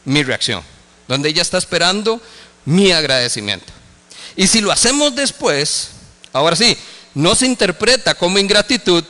mi 0.06 0.24
reacción, 0.24 0.64
donde 1.08 1.30
ella 1.30 1.42
está 1.42 1.58
esperando 1.58 2.22
mi 2.66 2.92
agradecimiento. 2.92 3.72
Y 4.36 4.48
si 4.48 4.62
lo 4.62 4.72
hacemos 4.72 5.16
después, 5.16 5.90
ahora 6.32 6.56
sí, 6.56 6.78
no 7.14 7.36
se 7.36 7.46
interpreta 7.46 8.16
como 8.16 8.40
ingratitud, 8.40 9.04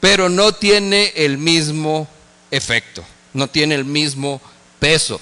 pero 0.00 0.28
no 0.28 0.52
tiene 0.52 1.12
el 1.16 1.38
mismo 1.38 2.08
efecto, 2.50 3.04
no 3.32 3.48
tiene 3.48 3.74
el 3.74 3.84
mismo 3.84 4.40
peso. 4.78 5.20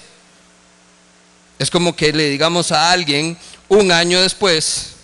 Es 1.59 1.71
como 1.71 1.95
que 1.95 2.13
le 2.13 2.29
digamos 2.29 2.73
a 2.73 2.91
alguien 2.91 3.39
un 3.69 3.93
año 3.93 4.21
después 4.21 4.95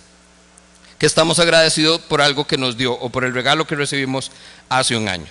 que 0.99 1.07
estamos 1.07 1.39
agradecidos 1.39 2.01
por 2.03 2.21
algo 2.21 2.47
que 2.47 2.59
nos 2.59 2.77
dio 2.77 2.93
o 2.93 3.09
por 3.09 3.25
el 3.25 3.33
regalo 3.33 3.67
que 3.67 3.75
recibimos 3.75 4.31
hace 4.69 4.97
un 4.97 5.09
año. 5.09 5.27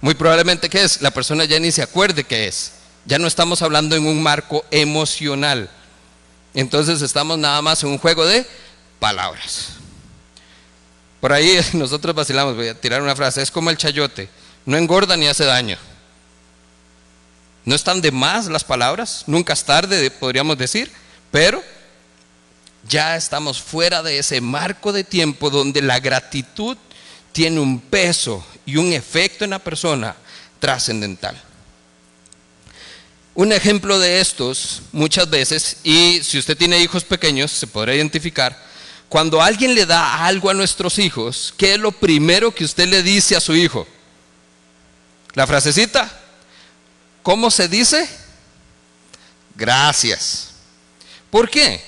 Muy 0.00 0.14
probablemente 0.14 0.70
que 0.70 0.82
es, 0.82 1.02
la 1.02 1.10
persona 1.10 1.44
ya 1.44 1.58
ni 1.58 1.72
se 1.72 1.82
acuerde 1.82 2.24
qué 2.24 2.46
es. 2.46 2.72
Ya 3.04 3.18
no 3.18 3.26
estamos 3.26 3.60
hablando 3.60 3.96
en 3.96 4.06
un 4.06 4.22
marco 4.22 4.64
emocional. 4.70 5.68
Entonces 6.54 7.02
estamos 7.02 7.36
nada 7.36 7.60
más 7.60 7.82
en 7.82 7.90
un 7.90 7.98
juego 7.98 8.24
de 8.24 8.46
palabras. 8.98 9.72
Por 11.24 11.32
ahí 11.32 11.58
nosotros 11.72 12.14
vacilamos, 12.14 12.54
voy 12.54 12.68
a 12.68 12.78
tirar 12.78 13.00
una 13.00 13.16
frase, 13.16 13.40
es 13.40 13.50
como 13.50 13.70
el 13.70 13.78
chayote, 13.78 14.28
no 14.66 14.76
engorda 14.76 15.16
ni 15.16 15.26
hace 15.26 15.46
daño. 15.46 15.78
No 17.64 17.74
están 17.74 18.02
de 18.02 18.12
más 18.12 18.44
las 18.48 18.62
palabras, 18.62 19.24
nunca 19.26 19.54
es 19.54 19.64
tarde, 19.64 20.10
podríamos 20.10 20.58
decir, 20.58 20.92
pero 21.30 21.62
ya 22.86 23.16
estamos 23.16 23.62
fuera 23.62 24.02
de 24.02 24.18
ese 24.18 24.42
marco 24.42 24.92
de 24.92 25.02
tiempo 25.02 25.48
donde 25.48 25.80
la 25.80 25.98
gratitud 25.98 26.76
tiene 27.32 27.58
un 27.58 27.80
peso 27.80 28.44
y 28.66 28.76
un 28.76 28.92
efecto 28.92 29.44
en 29.44 29.52
la 29.52 29.60
persona 29.60 30.14
trascendental. 30.60 31.42
Un 33.34 33.50
ejemplo 33.54 33.98
de 33.98 34.20
estos, 34.20 34.82
muchas 34.92 35.30
veces, 35.30 35.78
y 35.84 36.20
si 36.22 36.36
usted 36.36 36.54
tiene 36.54 36.80
hijos 36.80 37.02
pequeños, 37.02 37.50
se 37.50 37.66
podrá 37.66 37.94
identificar, 37.94 38.73
cuando 39.08 39.40
alguien 39.40 39.74
le 39.74 39.86
da 39.86 40.24
algo 40.24 40.50
a 40.50 40.54
nuestros 40.54 40.98
hijos, 40.98 41.54
¿qué 41.56 41.74
es 41.74 41.80
lo 41.80 41.92
primero 41.92 42.54
que 42.54 42.64
usted 42.64 42.88
le 42.88 43.02
dice 43.02 43.36
a 43.36 43.40
su 43.40 43.54
hijo? 43.54 43.86
La 45.34 45.46
frasecita, 45.46 46.10
¿cómo 47.22 47.50
se 47.50 47.68
dice? 47.68 48.08
Gracias. 49.54 50.50
¿Por 51.30 51.48
qué? 51.48 51.80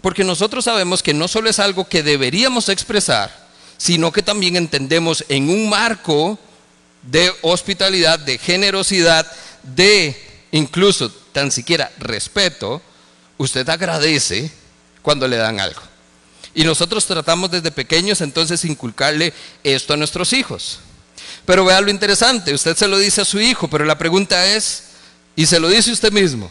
Porque 0.00 0.24
nosotros 0.24 0.64
sabemos 0.64 1.02
que 1.02 1.14
no 1.14 1.28
solo 1.28 1.50
es 1.50 1.58
algo 1.58 1.88
que 1.88 2.02
deberíamos 2.02 2.68
expresar, 2.68 3.48
sino 3.76 4.12
que 4.12 4.22
también 4.22 4.56
entendemos 4.56 5.24
en 5.28 5.48
un 5.50 5.68
marco 5.68 6.38
de 7.02 7.32
hospitalidad, 7.42 8.18
de 8.18 8.38
generosidad, 8.38 9.30
de 9.62 10.16
incluso 10.50 11.10
tan 11.32 11.50
siquiera 11.50 11.90
respeto, 11.98 12.82
usted 13.36 13.68
agradece 13.68 14.50
cuando 15.02 15.28
le 15.28 15.36
dan 15.36 15.60
algo. 15.60 15.87
Y 16.58 16.64
nosotros 16.64 17.06
tratamos 17.06 17.52
desde 17.52 17.70
pequeños 17.70 18.20
entonces 18.20 18.64
inculcarle 18.64 19.32
esto 19.62 19.94
a 19.94 19.96
nuestros 19.96 20.32
hijos. 20.32 20.80
Pero 21.46 21.64
vea 21.64 21.80
lo 21.80 21.88
interesante, 21.88 22.52
usted 22.52 22.76
se 22.76 22.88
lo 22.88 22.98
dice 22.98 23.20
a 23.20 23.24
su 23.24 23.40
hijo, 23.40 23.68
pero 23.70 23.84
la 23.84 23.96
pregunta 23.96 24.44
es, 24.44 24.82
y 25.36 25.46
se 25.46 25.60
lo 25.60 25.68
dice 25.68 25.92
usted 25.92 26.10
mismo, 26.10 26.50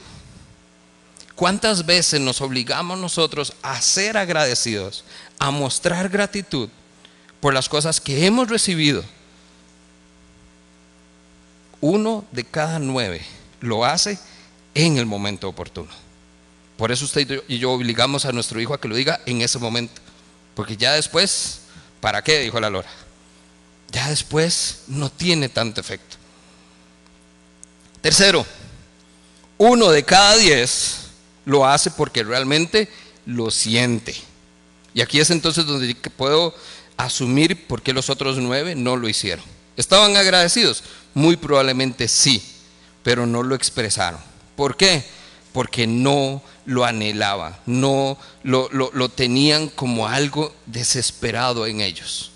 ¿cuántas 1.36 1.86
veces 1.86 2.22
nos 2.22 2.40
obligamos 2.40 2.98
nosotros 2.98 3.52
a 3.62 3.82
ser 3.82 4.16
agradecidos, 4.16 5.04
a 5.40 5.52
mostrar 5.52 6.08
gratitud 6.08 6.70
por 7.42 7.54
las 7.54 7.68
cosas 7.68 8.00
que 8.00 8.26
hemos 8.26 8.48
recibido? 8.48 9.04
Uno 11.82 12.24
de 12.32 12.46
cada 12.46 12.80
nueve 12.80 13.26
lo 13.60 13.84
hace 13.84 14.18
en 14.74 15.00
el 15.00 15.06
momento 15.06 15.50
oportuno. 15.50 16.07
Por 16.78 16.92
eso 16.92 17.06
usted 17.06 17.44
y 17.48 17.58
yo 17.58 17.72
obligamos 17.72 18.26
a 18.26 18.32
nuestro 18.32 18.62
hijo 18.62 18.74
a 18.74 18.80
que 18.80 18.88
lo 18.88 18.96
diga 18.96 19.20
en 19.26 19.42
ese 19.42 19.58
momento. 19.58 20.02
Porque 20.54 20.78
ya 20.78 20.94
después, 20.94 21.62
¿para 22.00 22.24
qué? 22.24 22.40
Dijo 22.40 22.60
la 22.60 22.70
Lora. 22.70 22.90
Ya 23.92 24.10
después 24.10 24.84
no 24.88 25.10
tiene 25.10 25.50
tanto 25.50 25.82
efecto. 25.82 26.18
Tercero, 28.02 28.46
uno 29.58 29.90
de 29.90 30.04
cada 30.04 30.38
diez 30.38 31.08
lo 31.46 31.66
hace 31.66 31.90
porque 31.92 32.24
realmente 32.24 32.90
lo 33.26 33.50
siente. 33.50 34.16
Y 34.94 35.02
aquí 35.02 35.20
es 35.20 35.30
entonces 35.32 35.66
donde 35.66 35.96
puedo 36.16 36.56
asumir 36.96 37.68
por 37.68 37.82
qué 37.82 37.94
los 37.94 38.10
otros 38.10 38.38
nueve 38.38 38.76
no 38.76 38.96
lo 38.98 39.10
hicieron. 39.10 39.46
¿Estaban 39.76 40.16
agradecidos? 40.16 40.84
Muy 41.14 41.38
probablemente 41.38 42.08
sí, 42.08 42.44
pero 43.04 43.26
no 43.26 43.44
lo 43.44 43.56
expresaron. 43.56 44.20
¿Por 44.56 44.76
qué? 44.76 45.04
Porque 45.54 45.88
no 45.88 46.42
lo 46.66 46.86
anhelaban, 46.86 47.56
no 47.66 48.18
lo, 48.44 48.70
lo, 48.72 49.10
tenían 49.10 49.70
como 49.70 50.08
algo 50.08 50.54
desesperado 50.66 51.66
en 51.66 51.82
ellos. 51.82 52.32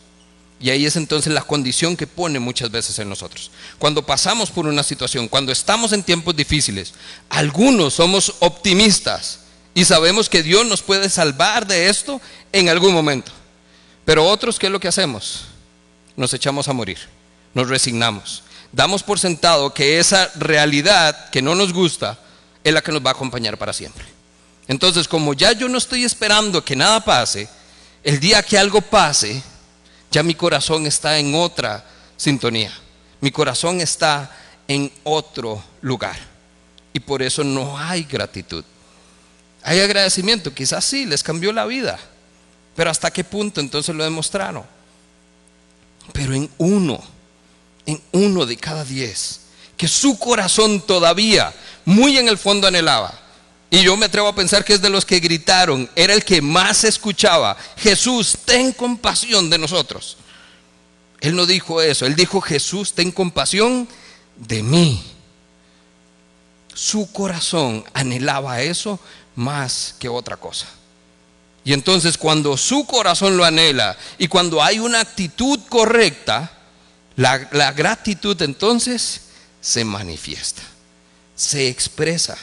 Y 0.59 0.69
ahí 0.69 0.85
es 0.85 0.95
entonces 0.95 1.33
la 1.33 1.41
condición 1.41 1.97
que 1.97 2.07
pone 2.07 2.39
muchas 2.39 2.71
veces 2.71 2.97
en 2.99 3.09
nosotros. 3.09 3.51
Cuando 3.77 4.05
pasamos 4.05 4.49
por 4.51 4.67
una 4.67 4.83
situación, 4.83 5.27
cuando 5.27 5.51
estamos 5.51 5.91
en 5.91 6.03
tiempos 6.03 6.35
difíciles, 6.35 6.93
algunos 7.29 7.95
somos 7.95 8.35
optimistas 8.39 9.39
y 9.73 9.85
sabemos 9.85 10.29
que 10.29 10.43
Dios 10.43 10.65
nos 10.65 10.81
puede 10.81 11.09
salvar 11.09 11.65
de 11.67 11.89
esto 11.89 12.21
en 12.51 12.69
algún 12.69 12.93
momento. 12.93 13.31
Pero 14.05 14.27
otros, 14.27 14.57
¿qué 14.57 14.67
es 14.67 14.71
lo 14.71 14.79
que 14.79 14.87
hacemos? 14.87 15.45
Nos 16.15 16.33
echamos 16.33 16.67
a 16.67 16.73
morir, 16.73 16.97
nos 17.53 17.67
resignamos 17.67 18.43
damos 18.71 19.03
por 19.03 19.19
sentado 19.19 19.73
que 19.73 19.99
esa 19.99 20.31
realidad 20.35 21.29
que 21.29 21.41
no 21.41 21.55
nos 21.55 21.73
gusta 21.73 22.19
es 22.63 22.73
la 22.73 22.81
que 22.81 22.91
nos 22.91 23.03
va 23.03 23.09
a 23.09 23.13
acompañar 23.13 23.57
para 23.57 23.73
siempre. 23.73 24.05
Entonces, 24.67 25.07
como 25.07 25.33
ya 25.33 25.51
yo 25.53 25.67
no 25.67 25.77
estoy 25.77 26.03
esperando 26.03 26.63
que 26.63 26.75
nada 26.75 27.03
pase, 27.03 27.49
el 28.03 28.19
día 28.19 28.43
que 28.43 28.57
algo 28.57 28.81
pase, 28.81 29.41
ya 30.11 30.23
mi 30.23 30.35
corazón 30.35 30.85
está 30.85 31.17
en 31.17 31.35
otra 31.35 31.85
sintonía. 32.17 32.71
Mi 33.19 33.31
corazón 33.31 33.81
está 33.81 34.35
en 34.67 34.91
otro 35.03 35.63
lugar. 35.81 36.17
Y 36.93 36.99
por 36.99 37.21
eso 37.21 37.43
no 37.43 37.77
hay 37.77 38.03
gratitud. 38.03 38.63
Hay 39.63 39.79
agradecimiento, 39.79 40.53
quizás 40.53 40.83
sí, 40.83 41.05
les 41.05 41.23
cambió 41.23 41.51
la 41.51 41.65
vida. 41.65 41.99
Pero 42.75 42.89
hasta 42.89 43.11
qué 43.11 43.23
punto 43.23 43.61
entonces 43.61 43.93
lo 43.95 44.03
demostraron. 44.03 44.63
Pero 46.13 46.33
en 46.33 46.49
uno 46.57 47.01
en 47.85 48.01
uno 48.11 48.45
de 48.45 48.57
cada 48.57 48.83
diez, 48.83 49.40
que 49.81 49.87
su 49.87 50.19
corazón 50.19 50.79
todavía 50.79 51.51
muy 51.85 52.15
en 52.19 52.27
el 52.27 52.37
fondo 52.37 52.67
anhelaba. 52.67 53.19
Y 53.71 53.81
yo 53.81 53.97
me 53.97 54.05
atrevo 54.05 54.27
a 54.27 54.35
pensar 54.35 54.63
que 54.63 54.73
es 54.73 54.81
de 54.83 54.91
los 54.91 55.05
que 55.05 55.19
gritaron, 55.19 55.89
era 55.95 56.13
el 56.13 56.23
que 56.23 56.39
más 56.39 56.83
escuchaba, 56.83 57.57
Jesús, 57.77 58.37
ten 58.45 58.73
compasión 58.73 59.49
de 59.49 59.57
nosotros. 59.57 60.17
Él 61.19 61.35
no 61.35 61.47
dijo 61.47 61.81
eso, 61.81 62.05
él 62.05 62.15
dijo, 62.15 62.41
Jesús, 62.41 62.93
ten 62.93 63.11
compasión 63.11 63.87
de 64.35 64.61
mí. 64.61 65.03
Su 66.75 67.11
corazón 67.11 67.83
anhelaba 67.95 68.61
eso 68.61 68.99
más 69.35 69.95
que 69.97 70.09
otra 70.09 70.37
cosa. 70.37 70.67
Y 71.63 71.73
entonces 71.73 72.19
cuando 72.19 72.55
su 72.55 72.85
corazón 72.85 73.35
lo 73.35 73.45
anhela 73.45 73.97
y 74.19 74.27
cuando 74.27 74.61
hay 74.61 74.77
una 74.77 74.99
actitud 74.99 75.59
correcta, 75.69 76.51
la, 77.15 77.71
gratitud 77.71 78.39
entonces 78.43 79.30
se 79.61 79.85
manifiesta, 79.85 80.61
se 81.35 81.67
expresa. 81.67 82.37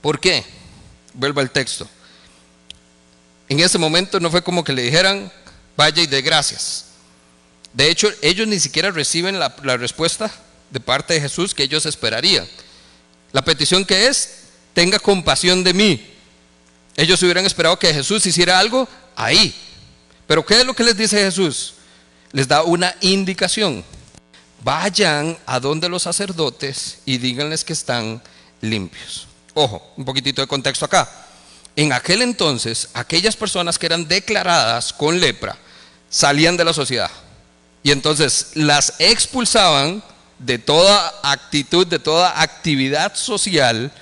¿Por 0.00 0.20
qué? 0.20 0.44
Vuelvo 1.14 1.40
al 1.40 1.50
texto. 1.50 1.88
En 3.48 3.58
ese 3.58 3.78
momento 3.78 4.20
no 4.20 4.30
fue 4.30 4.42
como 4.42 4.62
que 4.62 4.72
le 4.72 4.82
dijeran, 4.82 5.32
vaya 5.76 6.02
y 6.02 6.06
de 6.06 6.22
gracias. 6.22 6.86
De 7.72 7.90
hecho, 7.90 8.08
ellos 8.22 8.46
ni 8.46 8.60
siquiera 8.60 8.90
reciben 8.90 9.38
la, 9.38 9.54
la, 9.62 9.76
respuesta 9.76 10.30
de 10.70 10.80
parte 10.80 11.14
de 11.14 11.20
Jesús 11.20 11.54
que 11.54 11.64
ellos 11.64 11.86
esperarían. 11.86 12.46
La 13.32 13.42
petición 13.42 13.84
que 13.84 14.06
es, 14.06 14.44
tenga 14.72 14.98
compasión 14.98 15.64
de 15.64 15.74
mí. 15.74 16.14
Ellos 16.96 17.22
hubieran 17.22 17.46
esperado 17.46 17.78
que 17.78 17.92
Jesús 17.92 18.26
hiciera 18.26 18.58
algo 18.58 18.88
ahí. 19.16 19.54
Pero 20.26 20.44
¿qué 20.44 20.60
es 20.60 20.66
lo 20.66 20.74
que 20.74 20.84
les 20.84 20.96
dice 20.96 21.18
Jesús? 21.18 21.74
les 22.32 22.48
da 22.48 22.62
una 22.62 22.94
indicación. 23.00 23.84
Vayan 24.62 25.38
a 25.46 25.58
donde 25.58 25.88
los 25.88 26.02
sacerdotes 26.02 26.98
y 27.06 27.18
díganles 27.18 27.64
que 27.64 27.72
están 27.72 28.22
limpios. 28.60 29.26
Ojo, 29.54 29.92
un 29.96 30.04
poquitito 30.04 30.42
de 30.42 30.48
contexto 30.48 30.84
acá. 30.84 31.08
En 31.76 31.92
aquel 31.92 32.22
entonces, 32.22 32.88
aquellas 32.94 33.36
personas 33.36 33.78
que 33.78 33.86
eran 33.86 34.06
declaradas 34.06 34.92
con 34.92 35.18
lepra 35.18 35.56
salían 36.08 36.56
de 36.56 36.64
la 36.64 36.72
sociedad. 36.72 37.10
Y 37.82 37.90
entonces 37.90 38.50
las 38.54 38.94
expulsaban 38.98 40.02
de 40.38 40.58
toda 40.58 41.14
actitud, 41.22 41.86
de 41.86 41.98
toda 41.98 42.42
actividad 42.42 43.14
social, 43.14 43.92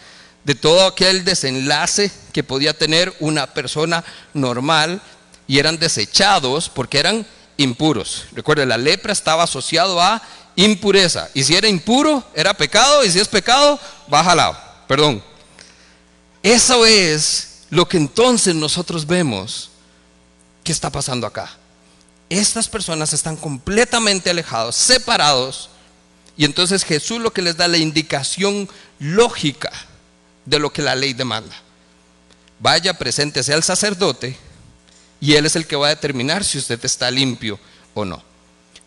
de 0.44 0.55
todo 0.55 0.87
aquel 0.87 1.25
desenlace 1.25 2.11
que 2.33 2.42
podía 2.42 2.73
tener 2.77 3.14
una 3.21 3.47
persona 3.49 4.05
normal 4.35 5.01
y 5.47 5.59
eran 5.59 5.79
desechados 5.79 6.68
porque 6.68 6.99
eran 6.99 7.27
impuros. 7.57 8.25
Recuerde, 8.33 8.66
la 8.66 8.79
lepra 8.79 9.12
estaba 9.12 9.44
asociado 9.44 10.01
a 10.01 10.23
impureza. 10.59 11.31
Y 11.35 11.44
si 11.44 11.55
era 11.55 11.68
impuro, 11.68 12.23
era 12.35 12.53
pecado. 12.53 13.05
Y 13.05 13.11
si 13.11 13.21
es 13.21 13.29
pecado, 13.29 13.79
va 14.12 14.25
jalado. 14.25 14.59
Perdón. 14.87 15.23
Eso 16.42 16.85
es 16.85 17.61
lo 17.71 17.88
que 17.88 17.97
entonces 17.97 18.55
nosotros 18.55 19.07
vemos 19.07 19.71
que 20.64 20.73
está 20.73 20.90
pasando 20.90 21.27
acá. 21.27 21.51
Estas 22.29 22.68
personas 22.68 23.12
están 23.12 23.37
completamente 23.37 24.31
alejados, 24.31 24.75
separados. 24.75 25.71
Y 26.37 26.44
entonces 26.44 26.85
Jesús 26.85 27.21
lo 27.21 27.33
que 27.33 27.42
les 27.42 27.57
da 27.57 27.68
la 27.68 27.79
indicación 27.79 28.68
lógica 28.99 29.71
de 30.44 30.59
lo 30.59 30.73
que 30.73 30.83
la 30.83 30.94
ley 30.94 31.12
demanda. 31.12 31.55
Vaya, 32.59 32.94
preséntese 32.94 33.55
al 33.55 33.62
sacerdote 33.62 34.37
y 35.21 35.35
él 35.35 35.47
es 35.47 35.55
el 35.55 35.66
que 35.66 35.77
va 35.77 35.87
a 35.87 35.90
determinar 35.90 36.44
si 36.44 36.59
usted 36.59 36.85
está 36.85 37.11
limpio 37.11 37.59
o 37.94 38.05
no. 38.05 38.27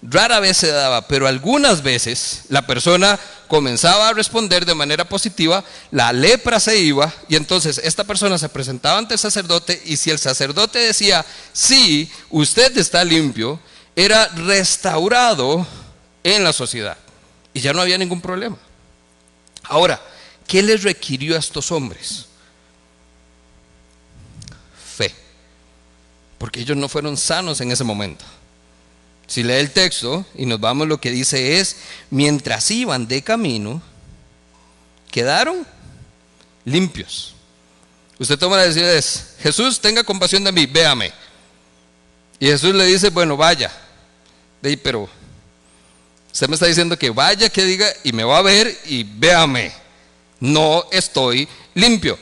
Rara 0.04 0.40
vez 0.40 0.58
se 0.58 0.68
daba, 0.68 1.08
pero 1.08 1.28
algunas 1.28 1.84
veces 1.84 2.44
la 2.50 2.66
persona 2.66 3.20
comenzaba 3.48 4.10
a 4.10 4.14
responder 4.14 4.66
de 4.66 4.74
manera 4.74 5.08
positiva, 5.08 5.64
la 5.92 6.12
lepra 6.12 6.60
se 6.60 6.80
iba 6.80 7.14
y 7.30 7.36
entonces 7.36 7.80
esta 7.84 8.04
persona 8.04 8.40
se 8.40 8.50
presentaba 8.50 8.98
ante 8.98 9.14
el 9.14 9.20
sacerdote 9.20 9.80
y 9.86 9.98
si 9.98 10.10
el 10.10 10.18
sacerdote 10.18 10.80
decía, 10.80 11.24
sí, 11.54 12.10
usted 12.32 12.76
está 12.78 13.04
limpio, 13.04 13.60
era 13.96 14.28
restaurado 14.30 15.68
en 16.24 16.44
la 16.44 16.54
sociedad 16.54 16.98
y 17.54 17.60
ya 17.60 17.74
no 17.74 17.82
había 17.82 17.98
ningún 17.98 18.22
problema. 18.22 18.58
Ahora, 19.64 20.02
¿qué 20.48 20.64
les 20.64 20.82
requirió 20.82 21.36
a 21.36 21.40
estos 21.40 21.72
hombres? 21.72 22.26
Fe, 24.98 25.14
porque 26.40 26.62
ellos 26.62 26.78
no 26.78 26.90
fueron 26.90 27.18
sanos 27.18 27.62
en 27.62 27.72
ese 27.72 27.84
momento. 27.84 28.26
Si 29.32 29.44
lee 29.44 29.54
el 29.54 29.72
texto 29.72 30.26
y 30.36 30.46
nos 30.46 30.60
vamos, 30.60 30.90
lo 30.90 31.00
que 31.00 31.10
dice 31.10 31.58
es, 31.58 31.78
mientras 32.10 32.70
iban 32.70 33.08
de 33.08 33.22
camino, 33.22 33.82
quedaron 35.10 35.66
limpios. 36.66 37.34
Usted 38.20 38.38
toma 38.38 38.58
la 38.58 38.64
decisión, 38.64 38.90
es, 38.90 39.36
Jesús, 39.40 39.80
tenga 39.80 40.04
compasión 40.04 40.44
de 40.44 40.52
mí, 40.52 40.66
véame. 40.66 41.14
Y 42.42 42.48
Jesús 42.48 42.76
le 42.76 42.84
dice, 42.84 43.10
bueno, 43.10 43.38
vaya. 43.38 43.72
De 44.62 44.76
pero 44.76 45.08
usted 46.30 46.50
me 46.50 46.56
está 46.56 46.66
diciendo 46.66 47.00
que 47.00 47.10
vaya, 47.10 47.48
que 47.48 47.64
diga, 47.64 47.88
y 48.04 48.12
me 48.12 48.26
va 48.26 48.40
a 48.40 48.42
ver 48.42 48.78
y 48.84 49.04
véame. 49.04 49.72
No 50.42 50.84
estoy 50.92 51.48
limpio, 51.74 52.20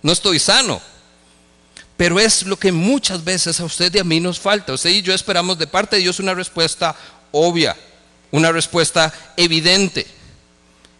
no 0.00 0.10
estoy 0.10 0.38
sano. 0.38 0.80
Pero 1.96 2.18
es 2.18 2.44
lo 2.44 2.58
que 2.58 2.72
muchas 2.72 3.22
veces 3.22 3.60
a 3.60 3.64
usted 3.64 3.94
y 3.94 3.98
a 3.98 4.04
mí 4.04 4.18
nos 4.18 4.40
falta. 4.40 4.72
Usted 4.72 4.90
y 4.90 5.02
yo 5.02 5.14
esperamos 5.14 5.58
de 5.58 5.66
parte 5.66 5.96
de 5.96 6.02
Dios 6.02 6.18
una 6.18 6.34
respuesta 6.34 6.94
obvia, 7.30 7.76
una 8.32 8.50
respuesta 8.50 9.12
evidente. 9.36 10.06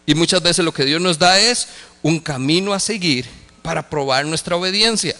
Y 0.05 0.15
muchas 0.15 0.41
veces 0.41 0.63
lo 0.63 0.73
que 0.73 0.85
Dios 0.85 1.01
nos 1.01 1.19
da 1.19 1.39
es 1.39 1.67
un 2.01 2.19
camino 2.19 2.73
a 2.73 2.79
seguir 2.79 3.25
para 3.61 3.89
probar 3.89 4.25
nuestra 4.25 4.55
obediencia. 4.55 5.15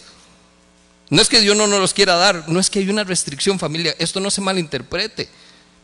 No 1.10 1.22
es 1.22 1.28
que 1.28 1.42
Dios 1.42 1.58
no 1.58 1.68
nos 1.68 1.80
los 1.80 1.94
quiera 1.94 2.16
dar, 2.16 2.48
no 2.48 2.60
es 2.60 2.70
que 2.70 2.80
hay 2.80 2.90
una 2.90 3.04
restricción 3.04 3.60
familia, 3.60 3.96
esto 4.00 4.20
no 4.20 4.32
se 4.32 4.42
malinterprete. 4.42 5.28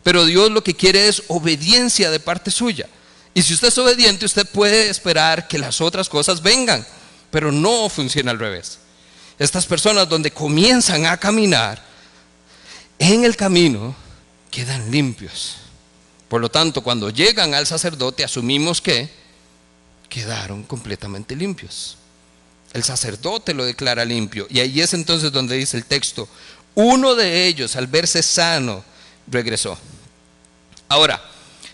Pero 0.04 0.25
Dios 0.25 0.49
lo 0.51 0.63
que 0.63 0.73
quiere 0.73 1.08
es 1.08 1.23
obediencia 1.27 2.10
de 2.10 2.19
parte 2.19 2.49
suya. 2.49 2.88
Y 3.34 3.41
si 3.41 3.54
usted 3.54 3.67
es 3.67 3.77
obediente, 3.77 4.25
usted 4.25 4.47
puede 4.47 4.89
esperar 4.89 5.47
que 5.47 5.60
las 5.60 5.82
otras 5.82 6.10
cosas 6.10 6.41
vengan, 6.41 6.86
pero 7.30 7.51
no 7.51 7.88
funciona 7.89 8.32
al 8.32 8.39
revés 8.39 8.80
estas 9.41 9.65
personas 9.65 10.08
donde 10.08 10.30
comienzan 10.30 11.08
a 11.08 11.17
caminar, 11.17 11.82
en 12.99 13.23
el 13.23 13.36
camino 13.36 13.95
quedan 14.51 14.91
limpios. 14.91 15.56
Por 16.30 16.41
lo 16.41 16.49
tanto, 16.49 16.84
cuando 16.84 17.10
llegan 17.10 17.56
al 17.56 17.65
sacerdote, 17.65 18.23
asumimos 18.23 18.82
que 18.82 19.10
quedaron 20.10 20.62
completamente 20.62 21.36
limpios. 21.36 21.97
El 22.71 22.84
sacerdote 22.84 23.56
lo 23.56 23.65
declara 23.65 24.06
limpio. 24.06 24.45
Y 24.47 24.60
ahí 24.60 24.80
es 24.80 24.93
entonces 24.93 25.32
donde 25.32 25.58
dice 25.58 25.75
el 25.75 25.86
texto, 25.86 26.30
uno 26.75 27.15
de 27.15 27.47
ellos 27.47 27.75
al 27.75 27.88
verse 27.88 28.21
sano 28.21 28.84
regresó. 29.25 29.75
Ahora, 30.88 31.19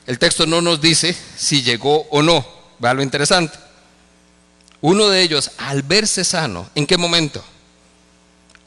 el 0.05 0.17
texto 0.19 0.45
no 0.45 0.61
nos 0.61 0.79
dice 0.79 1.13
si 1.35 1.63
llegó 1.63 2.07
o 2.11 2.21
no. 2.21 2.47
Va 2.81 2.93
lo 2.93 3.03
interesante. 3.03 3.59
Uno 4.79 5.09
de 5.09 5.21
ellos 5.21 5.51
al 5.57 5.81
verse 5.81 6.23
sano, 6.23 6.69
¿en 6.73 6.87
qué 6.87 6.95
momento? 6.95 7.43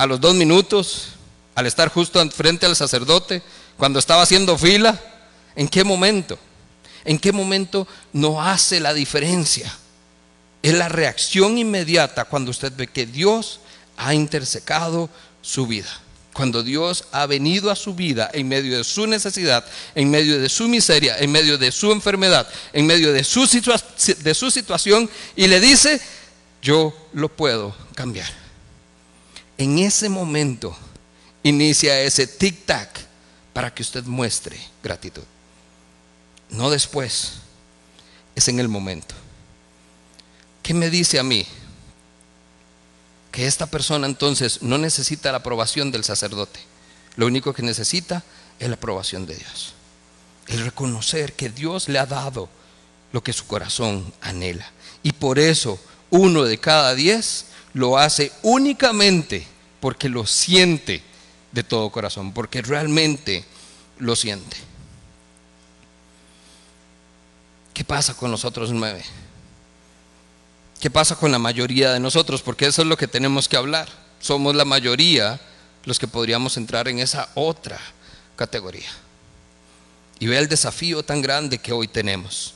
A 0.00 0.06
los 0.06 0.18
dos 0.18 0.34
minutos, 0.34 1.08
al 1.54 1.66
estar 1.66 1.90
justo 1.90 2.26
frente 2.30 2.64
al 2.64 2.74
sacerdote, 2.74 3.42
cuando 3.76 3.98
estaba 3.98 4.22
haciendo 4.22 4.56
fila, 4.56 4.98
¿en 5.54 5.68
qué 5.68 5.84
momento? 5.84 6.38
¿En 7.04 7.18
qué 7.18 7.32
momento 7.32 7.86
no 8.14 8.42
hace 8.42 8.80
la 8.80 8.94
diferencia? 8.94 9.70
Es 10.62 10.72
la 10.72 10.88
reacción 10.88 11.58
inmediata 11.58 12.24
cuando 12.24 12.50
usted 12.50 12.72
ve 12.74 12.86
que 12.86 13.04
Dios 13.04 13.60
ha 13.98 14.14
intersecado 14.14 15.10
su 15.42 15.66
vida. 15.66 15.90
Cuando 16.32 16.62
Dios 16.62 17.04
ha 17.12 17.26
venido 17.26 17.70
a 17.70 17.76
su 17.76 17.94
vida 17.94 18.30
en 18.32 18.48
medio 18.48 18.78
de 18.78 18.84
su 18.84 19.06
necesidad, 19.06 19.66
en 19.94 20.10
medio 20.10 20.40
de 20.40 20.48
su 20.48 20.66
miseria, 20.66 21.18
en 21.18 21.30
medio 21.30 21.58
de 21.58 21.70
su 21.70 21.92
enfermedad, 21.92 22.48
en 22.72 22.86
medio 22.86 23.12
de 23.12 23.22
su, 23.22 23.46
de 23.46 24.34
su 24.34 24.50
situación 24.50 25.10
y 25.36 25.46
le 25.46 25.60
dice, 25.60 26.00
yo 26.62 26.94
lo 27.12 27.28
puedo 27.28 27.76
cambiar 27.94 28.39
en 29.60 29.78
ese 29.78 30.08
momento 30.08 30.74
inicia 31.42 32.00
ese 32.00 32.26
tic-tac 32.26 32.88
para 33.52 33.74
que 33.74 33.82
usted 33.82 34.04
muestre 34.04 34.58
gratitud. 34.82 35.22
No 36.48 36.70
después, 36.70 37.32
es 38.34 38.48
en 38.48 38.58
el 38.58 38.68
momento. 38.68 39.14
¿Qué 40.62 40.72
me 40.72 40.88
dice 40.88 41.18
a 41.18 41.22
mí? 41.22 41.46
Que 43.30 43.46
esta 43.46 43.66
persona 43.66 44.06
entonces 44.06 44.62
no 44.62 44.78
necesita 44.78 45.30
la 45.30 45.38
aprobación 45.38 45.92
del 45.92 46.04
sacerdote. 46.04 46.60
Lo 47.16 47.26
único 47.26 47.52
que 47.52 47.62
necesita 47.62 48.24
es 48.58 48.68
la 48.68 48.76
aprobación 48.76 49.26
de 49.26 49.36
Dios. 49.36 49.74
El 50.46 50.64
reconocer 50.64 51.34
que 51.34 51.50
Dios 51.50 51.86
le 51.90 51.98
ha 51.98 52.06
dado 52.06 52.48
lo 53.12 53.22
que 53.22 53.34
su 53.34 53.46
corazón 53.46 54.10
anhela. 54.22 54.70
Y 55.02 55.12
por 55.12 55.38
eso 55.38 55.78
uno 56.08 56.44
de 56.44 56.56
cada 56.56 56.94
diez 56.94 57.44
lo 57.74 57.98
hace 57.98 58.32
únicamente 58.42 59.46
porque 59.80 60.08
lo 60.08 60.26
siente 60.26 61.02
de 61.52 61.64
todo 61.64 61.90
corazón, 61.90 62.32
porque 62.32 62.62
realmente 62.62 63.44
lo 63.98 64.14
siente. 64.16 64.56
¿Qué 67.74 67.84
pasa 67.84 68.14
con 68.14 68.30
nosotros 68.30 68.70
nueve? 68.72 69.02
¿Qué 70.80 70.90
pasa 70.90 71.16
con 71.16 71.30
la 71.30 71.38
mayoría 71.38 71.92
de 71.92 72.00
nosotros? 72.00 72.42
Porque 72.42 72.66
eso 72.66 72.82
es 72.82 72.88
lo 72.88 72.96
que 72.96 73.08
tenemos 73.08 73.48
que 73.48 73.56
hablar. 73.56 73.88
Somos 74.20 74.54
la 74.54 74.64
mayoría 74.64 75.40
los 75.84 75.98
que 75.98 76.08
podríamos 76.08 76.56
entrar 76.56 76.88
en 76.88 76.98
esa 76.98 77.30
otra 77.34 77.78
categoría. 78.36 78.90
Y 80.18 80.26
vea 80.26 80.40
el 80.40 80.48
desafío 80.48 81.02
tan 81.02 81.22
grande 81.22 81.58
que 81.58 81.72
hoy 81.72 81.88
tenemos. 81.88 82.54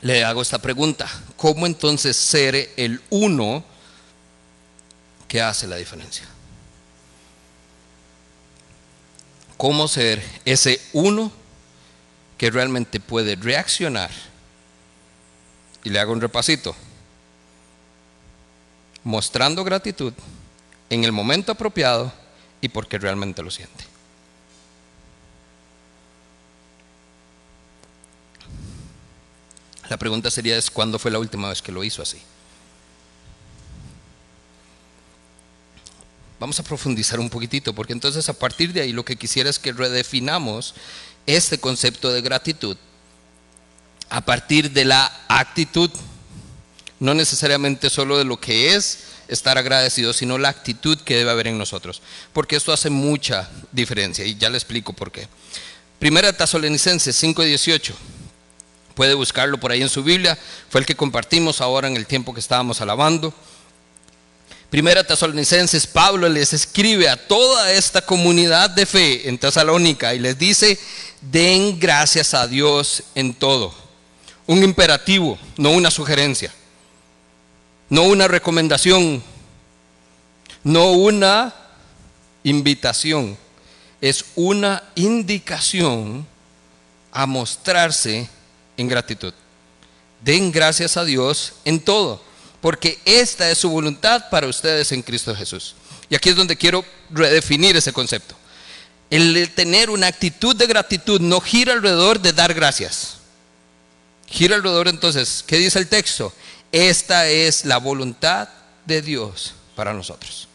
Le 0.00 0.24
hago 0.24 0.42
esta 0.42 0.58
pregunta. 0.58 1.08
¿Cómo 1.36 1.66
entonces 1.66 2.16
ser 2.16 2.72
el 2.76 3.00
uno 3.10 3.64
¿Qué 5.28 5.42
hace 5.42 5.66
la 5.66 5.76
diferencia. 5.76 6.26
¿Cómo 9.58 9.86
ser 9.86 10.24
ese 10.46 10.80
uno 10.94 11.30
que 12.38 12.50
realmente 12.50 12.98
puede 12.98 13.36
reaccionar? 13.36 14.10
Y 15.84 15.90
le 15.90 16.00
hago 16.00 16.12
un 16.12 16.20
repasito. 16.22 16.74
Mostrando 19.04 19.64
gratitud 19.64 20.14
en 20.88 21.04
el 21.04 21.12
momento 21.12 21.52
apropiado 21.52 22.10
y 22.62 22.68
porque 22.68 22.98
realmente 22.98 23.42
lo 23.42 23.50
siente. 23.50 23.84
La 29.90 29.96
pregunta 29.96 30.30
sería 30.30 30.56
es 30.56 30.70
cuándo 30.70 30.98
fue 30.98 31.10
la 31.10 31.18
última 31.18 31.48
vez 31.48 31.60
que 31.60 31.72
lo 31.72 31.84
hizo 31.84 32.02
así. 32.02 32.22
Vamos 36.40 36.60
a 36.60 36.62
profundizar 36.62 37.18
un 37.18 37.30
poquitito, 37.30 37.74
porque 37.74 37.92
entonces 37.92 38.28
a 38.28 38.32
partir 38.32 38.72
de 38.72 38.82
ahí 38.82 38.92
lo 38.92 39.04
que 39.04 39.16
quisiera 39.16 39.50
es 39.50 39.58
que 39.58 39.72
redefinamos 39.72 40.74
este 41.26 41.58
concepto 41.58 42.12
de 42.12 42.22
gratitud 42.22 42.76
a 44.10 44.24
partir 44.24 44.70
de 44.70 44.84
la 44.84 45.12
actitud, 45.28 45.90
no 47.00 47.14
necesariamente 47.14 47.90
solo 47.90 48.18
de 48.18 48.24
lo 48.24 48.40
que 48.40 48.74
es 48.74 49.00
estar 49.28 49.58
agradecido, 49.58 50.12
sino 50.12 50.38
la 50.38 50.48
actitud 50.48 50.98
que 50.98 51.16
debe 51.16 51.30
haber 51.30 51.48
en 51.48 51.58
nosotros, 51.58 52.00
porque 52.32 52.56
esto 52.56 52.72
hace 52.72 52.90
mucha 52.90 53.50
diferencia 53.72 54.24
y 54.24 54.36
ya 54.36 54.48
le 54.48 54.56
explico 54.56 54.92
por 54.92 55.12
qué. 55.12 55.28
Primera 55.98 56.32
Tesalonicenses 56.32 57.16
5:18. 57.22 57.94
Puede 58.94 59.14
buscarlo 59.14 59.60
por 59.60 59.70
ahí 59.70 59.82
en 59.82 59.88
su 59.88 60.02
Biblia, 60.02 60.36
fue 60.70 60.80
el 60.80 60.86
que 60.86 60.96
compartimos 60.96 61.60
ahora 61.60 61.86
en 61.86 61.96
el 61.96 62.06
tiempo 62.06 62.34
que 62.34 62.40
estábamos 62.40 62.80
alabando. 62.80 63.32
Primera 64.70 65.02
Tesalonicenses, 65.02 65.86
Pablo 65.86 66.28
les 66.28 66.52
escribe 66.52 67.08
a 67.08 67.16
toda 67.16 67.72
esta 67.72 68.02
comunidad 68.02 68.68
de 68.68 68.84
fe 68.84 69.26
en 69.26 69.38
Tesalónica 69.38 70.14
y 70.14 70.18
les 70.18 70.38
dice, 70.38 70.78
den 71.22 71.80
gracias 71.80 72.34
a 72.34 72.46
Dios 72.46 73.02
en 73.14 73.32
todo. 73.32 73.72
Un 74.46 74.62
imperativo, 74.62 75.38
no 75.56 75.70
una 75.70 75.90
sugerencia, 75.90 76.52
no 77.88 78.02
una 78.02 78.28
recomendación, 78.28 79.22
no 80.64 80.92
una 80.92 81.54
invitación, 82.42 83.38
es 84.02 84.22
una 84.34 84.82
indicación 84.96 86.26
a 87.10 87.24
mostrarse 87.24 88.28
en 88.76 88.86
gratitud. 88.86 89.32
Den 90.20 90.52
gracias 90.52 90.98
a 90.98 91.06
Dios 91.06 91.54
en 91.64 91.80
todo 91.80 92.27
porque 92.60 92.98
esta 93.04 93.50
es 93.50 93.58
su 93.58 93.70
voluntad 93.70 94.28
para 94.30 94.46
ustedes 94.46 94.92
en 94.92 95.02
Cristo 95.02 95.34
Jesús. 95.34 95.74
Y 96.10 96.14
aquí 96.14 96.30
es 96.30 96.36
donde 96.36 96.56
quiero 96.56 96.84
redefinir 97.10 97.76
ese 97.76 97.92
concepto. 97.92 98.34
El 99.10 99.50
tener 99.54 99.90
una 99.90 100.06
actitud 100.06 100.54
de 100.54 100.66
gratitud 100.66 101.20
no 101.20 101.40
gira 101.40 101.72
alrededor 101.72 102.20
de 102.20 102.32
dar 102.32 102.52
gracias. 102.54 103.18
Gira 104.26 104.56
alrededor 104.56 104.88
entonces, 104.88 105.44
¿qué 105.46 105.56
dice 105.56 105.78
el 105.78 105.88
texto? 105.88 106.32
Esta 106.72 107.28
es 107.28 107.64
la 107.64 107.78
voluntad 107.78 108.48
de 108.84 109.00
Dios 109.00 109.54
para 109.74 109.94
nosotros. 109.94 110.48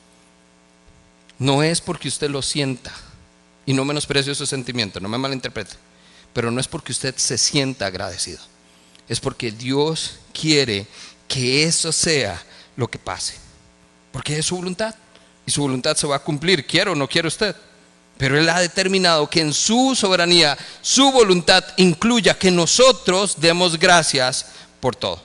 No 1.39 1.63
es 1.63 1.81
porque 1.81 2.07
usted 2.07 2.29
lo 2.29 2.41
sienta 2.41 2.93
y 3.65 3.73
no 3.73 3.85
menosprecio 3.85 4.35
su 4.35 4.45
sentimiento, 4.45 4.99
no 4.99 5.09
me 5.09 5.17
malinterprete, 5.17 5.75
pero 6.33 6.51
no 6.51 6.59
es 6.59 6.67
porque 6.67 6.91
usted 6.91 7.15
se 7.17 7.37
sienta 7.37 7.87
agradecido. 7.87 8.39
Es 9.09 9.19
porque 9.19 9.51
Dios 9.51 10.19
quiere 10.33 10.87
que 11.27 11.63
eso 11.63 11.91
sea 11.91 12.41
lo 12.75 12.87
que 12.87 12.99
pase. 12.99 13.35
Porque 14.11 14.37
es 14.37 14.45
su 14.45 14.55
voluntad. 14.55 14.95
Y 15.45 15.51
su 15.51 15.61
voluntad 15.61 15.97
se 15.97 16.07
va 16.07 16.17
a 16.17 16.23
cumplir, 16.23 16.65
quiero 16.65 16.93
o 16.93 16.95
no 16.95 17.07
quiere 17.07 17.27
usted. 17.27 17.55
Pero 18.17 18.37
Él 18.39 18.47
ha 18.49 18.59
determinado 18.59 19.29
que 19.29 19.41
en 19.41 19.53
su 19.53 19.95
soberanía, 19.95 20.57
su 20.81 21.11
voluntad 21.11 21.63
incluya 21.77 22.37
que 22.37 22.51
nosotros 22.51 23.35
demos 23.39 23.77
gracias 23.77 24.45
por 24.79 24.95
todo. 24.95 25.21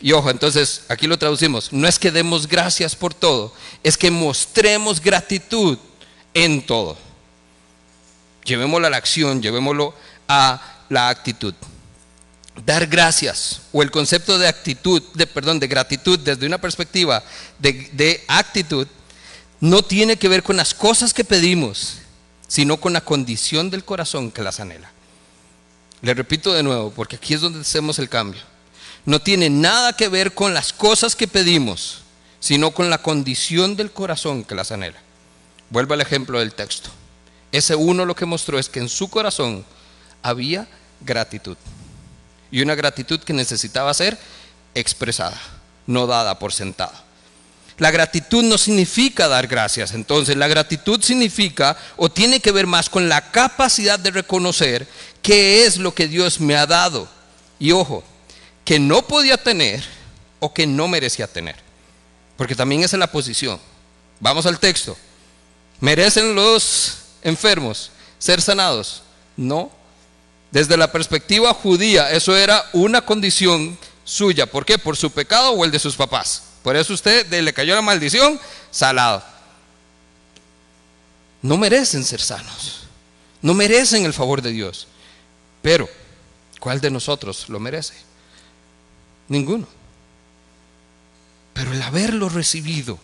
Y 0.00 0.12
ojo, 0.12 0.30
entonces 0.30 0.84
aquí 0.88 1.06
lo 1.06 1.18
traducimos. 1.18 1.72
No 1.72 1.86
es 1.86 1.98
que 1.98 2.10
demos 2.10 2.46
gracias 2.46 2.96
por 2.96 3.12
todo, 3.12 3.52
es 3.82 3.98
que 3.98 4.10
mostremos 4.10 5.00
gratitud 5.00 5.76
en 6.32 6.64
todo. 6.64 6.96
Llevémoslo 8.44 8.86
a 8.86 8.90
la 8.90 8.96
acción, 8.96 9.42
llevémoslo 9.42 9.94
a 10.26 10.84
la 10.88 11.10
actitud 11.10 11.54
dar 12.64 12.86
gracias 12.86 13.62
o 13.72 13.82
el 13.82 13.90
concepto 13.90 14.38
de 14.38 14.48
actitud, 14.48 15.02
de 15.14 15.26
perdón, 15.26 15.58
de 15.58 15.68
gratitud 15.68 16.18
desde 16.18 16.46
una 16.46 16.58
perspectiva 16.58 17.22
de, 17.58 17.90
de, 17.92 18.24
actitud 18.28 18.86
no 19.60 19.82
tiene 19.82 20.16
que 20.16 20.28
ver 20.28 20.42
con 20.42 20.56
las 20.56 20.74
cosas 20.74 21.12
que 21.12 21.24
pedimos, 21.24 21.98
sino 22.48 22.78
con 22.78 22.92
la 22.92 23.02
condición 23.02 23.70
del 23.70 23.84
corazón 23.84 24.30
que 24.30 24.42
las 24.42 24.58
anhela. 24.58 24.90
Le 26.00 26.14
repito 26.14 26.52
de 26.54 26.62
nuevo, 26.62 26.90
porque 26.90 27.16
aquí 27.16 27.34
es 27.34 27.42
donde 27.42 27.60
hacemos 27.60 27.98
el 27.98 28.08
cambio. 28.08 28.40
No 29.04 29.20
tiene 29.20 29.50
nada 29.50 29.92
que 29.92 30.08
ver 30.08 30.32
con 30.32 30.54
las 30.54 30.72
cosas 30.72 31.14
que 31.14 31.28
pedimos, 31.28 32.02
sino 32.40 32.70
con 32.70 32.88
la 32.88 33.02
condición 33.02 33.76
del 33.76 33.90
corazón 33.90 34.44
que 34.44 34.54
las 34.54 34.72
anhela. 34.72 34.98
Vuelvo 35.68 35.92
al 35.92 36.00
ejemplo 36.00 36.38
del 36.38 36.54
texto. 36.54 36.90
Ese 37.52 37.74
uno 37.74 38.06
lo 38.06 38.14
que 38.14 38.24
mostró 38.24 38.58
es 38.58 38.68
que 38.70 38.80
en 38.80 38.88
su 38.88 39.08
corazón 39.08 39.64
había 40.22 40.68
gratitud 41.02 41.56
y 42.50 42.62
una 42.62 42.74
gratitud 42.74 43.20
que 43.20 43.32
necesitaba 43.32 43.94
ser 43.94 44.18
expresada, 44.74 45.40
no 45.86 46.06
dada 46.06 46.38
por 46.38 46.52
sentado. 46.52 46.92
La 47.78 47.90
gratitud 47.90 48.42
no 48.44 48.58
significa 48.58 49.26
dar 49.26 49.46
gracias, 49.46 49.94
entonces 49.94 50.36
la 50.36 50.48
gratitud 50.48 51.00
significa 51.02 51.78
o 51.96 52.10
tiene 52.10 52.40
que 52.40 52.52
ver 52.52 52.66
más 52.66 52.90
con 52.90 53.08
la 53.08 53.30
capacidad 53.30 53.98
de 53.98 54.10
reconocer 54.10 54.86
qué 55.22 55.64
es 55.64 55.78
lo 55.78 55.94
que 55.94 56.06
Dios 56.06 56.40
me 56.40 56.56
ha 56.56 56.66
dado. 56.66 57.08
Y 57.58 57.72
ojo, 57.72 58.04
que 58.64 58.78
no 58.78 59.02
podía 59.02 59.38
tener 59.38 59.82
o 60.40 60.52
que 60.52 60.66
no 60.66 60.88
merecía 60.88 61.26
tener. 61.26 61.56
Porque 62.36 62.54
también 62.54 62.82
esa 62.82 62.96
es 62.96 63.00
la 63.00 63.10
posición. 63.10 63.58
Vamos 64.18 64.44
al 64.44 64.58
texto. 64.58 64.96
¿Merecen 65.80 66.34
los 66.34 66.98
enfermos 67.22 67.90
ser 68.18 68.42
sanados? 68.42 69.02
No, 69.36 69.70
desde 70.50 70.76
la 70.76 70.90
perspectiva 70.90 71.54
judía, 71.54 72.10
eso 72.10 72.36
era 72.36 72.64
una 72.72 73.02
condición 73.02 73.78
suya. 74.04 74.46
¿Por 74.46 74.64
qué? 74.64 74.78
Por 74.78 74.96
su 74.96 75.10
pecado 75.10 75.52
o 75.52 75.64
el 75.64 75.70
de 75.70 75.78
sus 75.78 75.96
papás. 75.96 76.42
Por 76.62 76.76
eso 76.76 76.92
usted 76.92 77.26
le 77.30 77.52
cayó 77.52 77.74
la 77.74 77.82
maldición, 77.82 78.38
salado. 78.70 79.22
No 81.42 81.56
merecen 81.56 82.04
ser 82.04 82.20
sanos. 82.20 82.80
No 83.42 83.54
merecen 83.54 84.04
el 84.04 84.12
favor 84.12 84.42
de 84.42 84.50
Dios. 84.50 84.86
Pero, 85.62 85.88
¿cuál 86.58 86.80
de 86.80 86.90
nosotros 86.90 87.48
lo 87.48 87.60
merece? 87.60 87.94
Ninguno. 89.28 89.66
Pero 91.54 91.72
el 91.72 91.80
haberlo 91.82 92.28
recibido, 92.28 92.98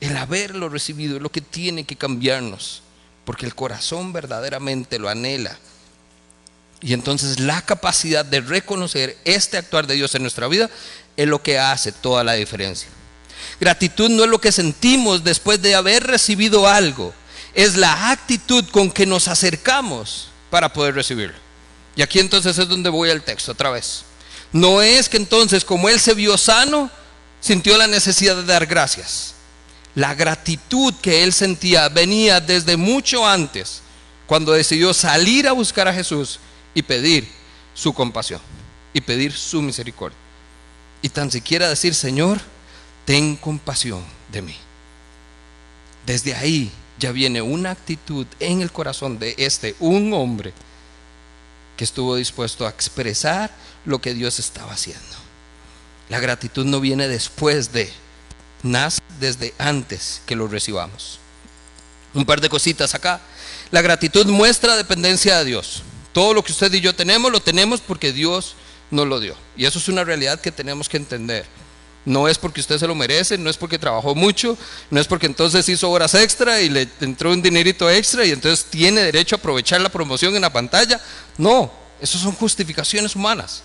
el 0.00 0.16
haberlo 0.16 0.68
recibido 0.68 1.16
es 1.16 1.22
lo 1.22 1.30
que 1.30 1.40
tiene 1.40 1.84
que 1.84 1.96
cambiarnos. 1.96 2.82
Porque 3.24 3.46
el 3.46 3.54
corazón 3.54 4.12
verdaderamente 4.12 4.98
lo 4.98 5.08
anhela. 5.08 5.58
Y 6.82 6.92
entonces 6.94 7.38
la 7.38 7.62
capacidad 7.62 8.24
de 8.24 8.40
reconocer 8.40 9.16
este 9.24 9.56
actuar 9.56 9.86
de 9.86 9.94
Dios 9.94 10.14
en 10.14 10.22
nuestra 10.22 10.48
vida 10.48 10.68
es 11.16 11.28
lo 11.28 11.40
que 11.40 11.58
hace 11.58 11.92
toda 11.92 12.24
la 12.24 12.32
diferencia. 12.32 12.88
Gratitud 13.60 14.10
no 14.10 14.24
es 14.24 14.30
lo 14.30 14.40
que 14.40 14.50
sentimos 14.50 15.22
después 15.22 15.62
de 15.62 15.76
haber 15.76 16.04
recibido 16.04 16.66
algo, 16.66 17.14
es 17.54 17.76
la 17.76 18.10
actitud 18.10 18.64
con 18.70 18.90
que 18.90 19.06
nos 19.06 19.28
acercamos 19.28 20.28
para 20.50 20.72
poder 20.72 20.94
recibirlo. 20.94 21.36
Y 21.94 22.02
aquí 22.02 22.18
entonces 22.18 22.58
es 22.58 22.68
donde 22.68 22.90
voy 22.90 23.10
al 23.10 23.22
texto 23.22 23.52
otra 23.52 23.70
vez. 23.70 24.02
No 24.52 24.82
es 24.82 25.08
que 25.08 25.18
entonces 25.18 25.64
como 25.64 25.88
él 25.88 26.00
se 26.00 26.14
vio 26.14 26.36
sano, 26.36 26.90
sintió 27.40 27.76
la 27.76 27.86
necesidad 27.86 28.36
de 28.36 28.44
dar 28.44 28.66
gracias. 28.66 29.34
La 29.94 30.14
gratitud 30.14 30.94
que 31.00 31.22
él 31.22 31.32
sentía 31.32 31.88
venía 31.88 32.40
desde 32.40 32.76
mucho 32.76 33.26
antes, 33.26 33.82
cuando 34.26 34.52
decidió 34.52 34.94
salir 34.94 35.46
a 35.46 35.52
buscar 35.52 35.86
a 35.86 35.94
Jesús 35.94 36.40
y 36.74 36.82
pedir 36.82 37.28
su 37.74 37.92
compasión 37.92 38.40
y 38.92 39.00
pedir 39.00 39.32
su 39.32 39.62
misericordia. 39.62 40.18
Y 41.00 41.08
tan 41.08 41.30
siquiera 41.30 41.68
decir, 41.68 41.94
Señor, 41.94 42.40
ten 43.04 43.36
compasión 43.36 44.04
de 44.30 44.42
mí. 44.42 44.56
Desde 46.06 46.34
ahí 46.34 46.70
ya 46.98 47.12
viene 47.12 47.42
una 47.42 47.70
actitud 47.70 48.26
en 48.38 48.60
el 48.60 48.70
corazón 48.70 49.18
de 49.18 49.34
este, 49.38 49.74
un 49.80 50.12
hombre 50.12 50.52
que 51.76 51.84
estuvo 51.84 52.16
dispuesto 52.16 52.66
a 52.66 52.70
expresar 52.70 53.50
lo 53.84 54.00
que 54.00 54.14
Dios 54.14 54.38
estaba 54.38 54.72
haciendo. 54.72 55.16
La 56.08 56.20
gratitud 56.20 56.64
no 56.64 56.80
viene 56.80 57.08
después 57.08 57.72
de, 57.72 57.90
nace 58.62 59.00
desde 59.18 59.54
antes 59.58 60.22
que 60.26 60.36
lo 60.36 60.46
recibamos. 60.46 61.18
Un 62.14 62.26
par 62.26 62.40
de 62.40 62.50
cositas 62.50 62.94
acá. 62.94 63.20
La 63.70 63.80
gratitud 63.80 64.26
muestra 64.26 64.76
dependencia 64.76 65.38
de 65.38 65.46
Dios. 65.46 65.82
Todo 66.12 66.34
lo 66.34 66.42
que 66.42 66.52
usted 66.52 66.72
y 66.72 66.80
yo 66.80 66.94
tenemos, 66.94 67.32
lo 67.32 67.40
tenemos 67.40 67.80
porque 67.80 68.12
Dios 68.12 68.54
nos 68.90 69.06
lo 69.06 69.20
dio. 69.20 69.34
Y 69.56 69.64
eso 69.64 69.78
es 69.78 69.88
una 69.88 70.04
realidad 70.04 70.40
que 70.40 70.52
tenemos 70.52 70.88
que 70.88 70.98
entender. 70.98 71.46
No 72.04 72.26
es 72.26 72.36
porque 72.36 72.60
usted 72.60 72.78
se 72.78 72.86
lo 72.86 72.94
merece, 72.94 73.38
no 73.38 73.48
es 73.48 73.56
porque 73.56 73.78
trabajó 73.78 74.14
mucho, 74.14 74.58
no 74.90 75.00
es 75.00 75.06
porque 75.06 75.26
entonces 75.26 75.68
hizo 75.68 75.88
horas 75.88 76.14
extra 76.14 76.60
y 76.60 76.68
le 76.68 76.88
entró 77.00 77.30
un 77.30 77.40
dinerito 77.40 77.88
extra 77.88 78.24
y 78.24 78.32
entonces 78.32 78.64
tiene 78.64 79.02
derecho 79.02 79.36
a 79.36 79.38
aprovechar 79.38 79.80
la 79.80 79.88
promoción 79.88 80.34
en 80.34 80.42
la 80.42 80.52
pantalla. 80.52 81.00
No, 81.38 81.72
eso 82.00 82.18
son 82.18 82.32
justificaciones 82.32 83.14
humanas. 83.14 83.62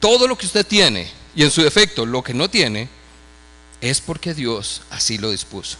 Todo 0.00 0.26
lo 0.26 0.36
que 0.36 0.46
usted 0.46 0.66
tiene 0.66 1.08
y 1.34 1.44
en 1.44 1.50
su 1.50 1.62
defecto 1.62 2.04
lo 2.04 2.22
que 2.22 2.34
no 2.34 2.50
tiene 2.50 2.88
es 3.80 4.00
porque 4.00 4.34
Dios 4.34 4.82
así 4.90 5.16
lo 5.16 5.30
dispuso. 5.30 5.78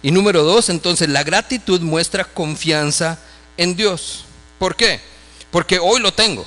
Y 0.00 0.12
número 0.12 0.44
dos, 0.44 0.68
entonces 0.68 1.08
la 1.08 1.24
gratitud 1.24 1.80
muestra 1.80 2.24
confianza 2.24 3.18
en 3.56 3.74
Dios. 3.74 4.24
¿Por 4.58 4.76
qué? 4.76 5.00
Porque 5.50 5.78
hoy 5.78 6.00
lo 6.00 6.12
tengo, 6.12 6.44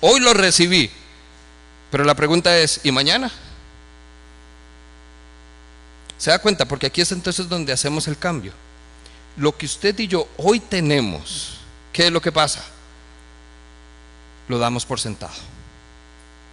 hoy 0.00 0.20
lo 0.20 0.34
recibí. 0.34 0.90
Pero 1.90 2.04
la 2.04 2.14
pregunta 2.14 2.56
es, 2.58 2.80
¿y 2.84 2.90
mañana? 2.90 3.30
¿Se 6.16 6.30
da 6.30 6.38
cuenta? 6.38 6.66
Porque 6.66 6.86
aquí 6.86 7.00
es 7.00 7.12
entonces 7.12 7.48
donde 7.48 7.72
hacemos 7.72 8.08
el 8.08 8.16
cambio. 8.16 8.52
Lo 9.36 9.56
que 9.56 9.66
usted 9.66 9.98
y 9.98 10.06
yo 10.06 10.28
hoy 10.36 10.60
tenemos, 10.60 11.58
¿qué 11.92 12.06
es 12.06 12.12
lo 12.12 12.22
que 12.22 12.32
pasa? 12.32 12.64
Lo 14.48 14.58
damos 14.58 14.86
por 14.86 15.00
sentado. 15.00 15.34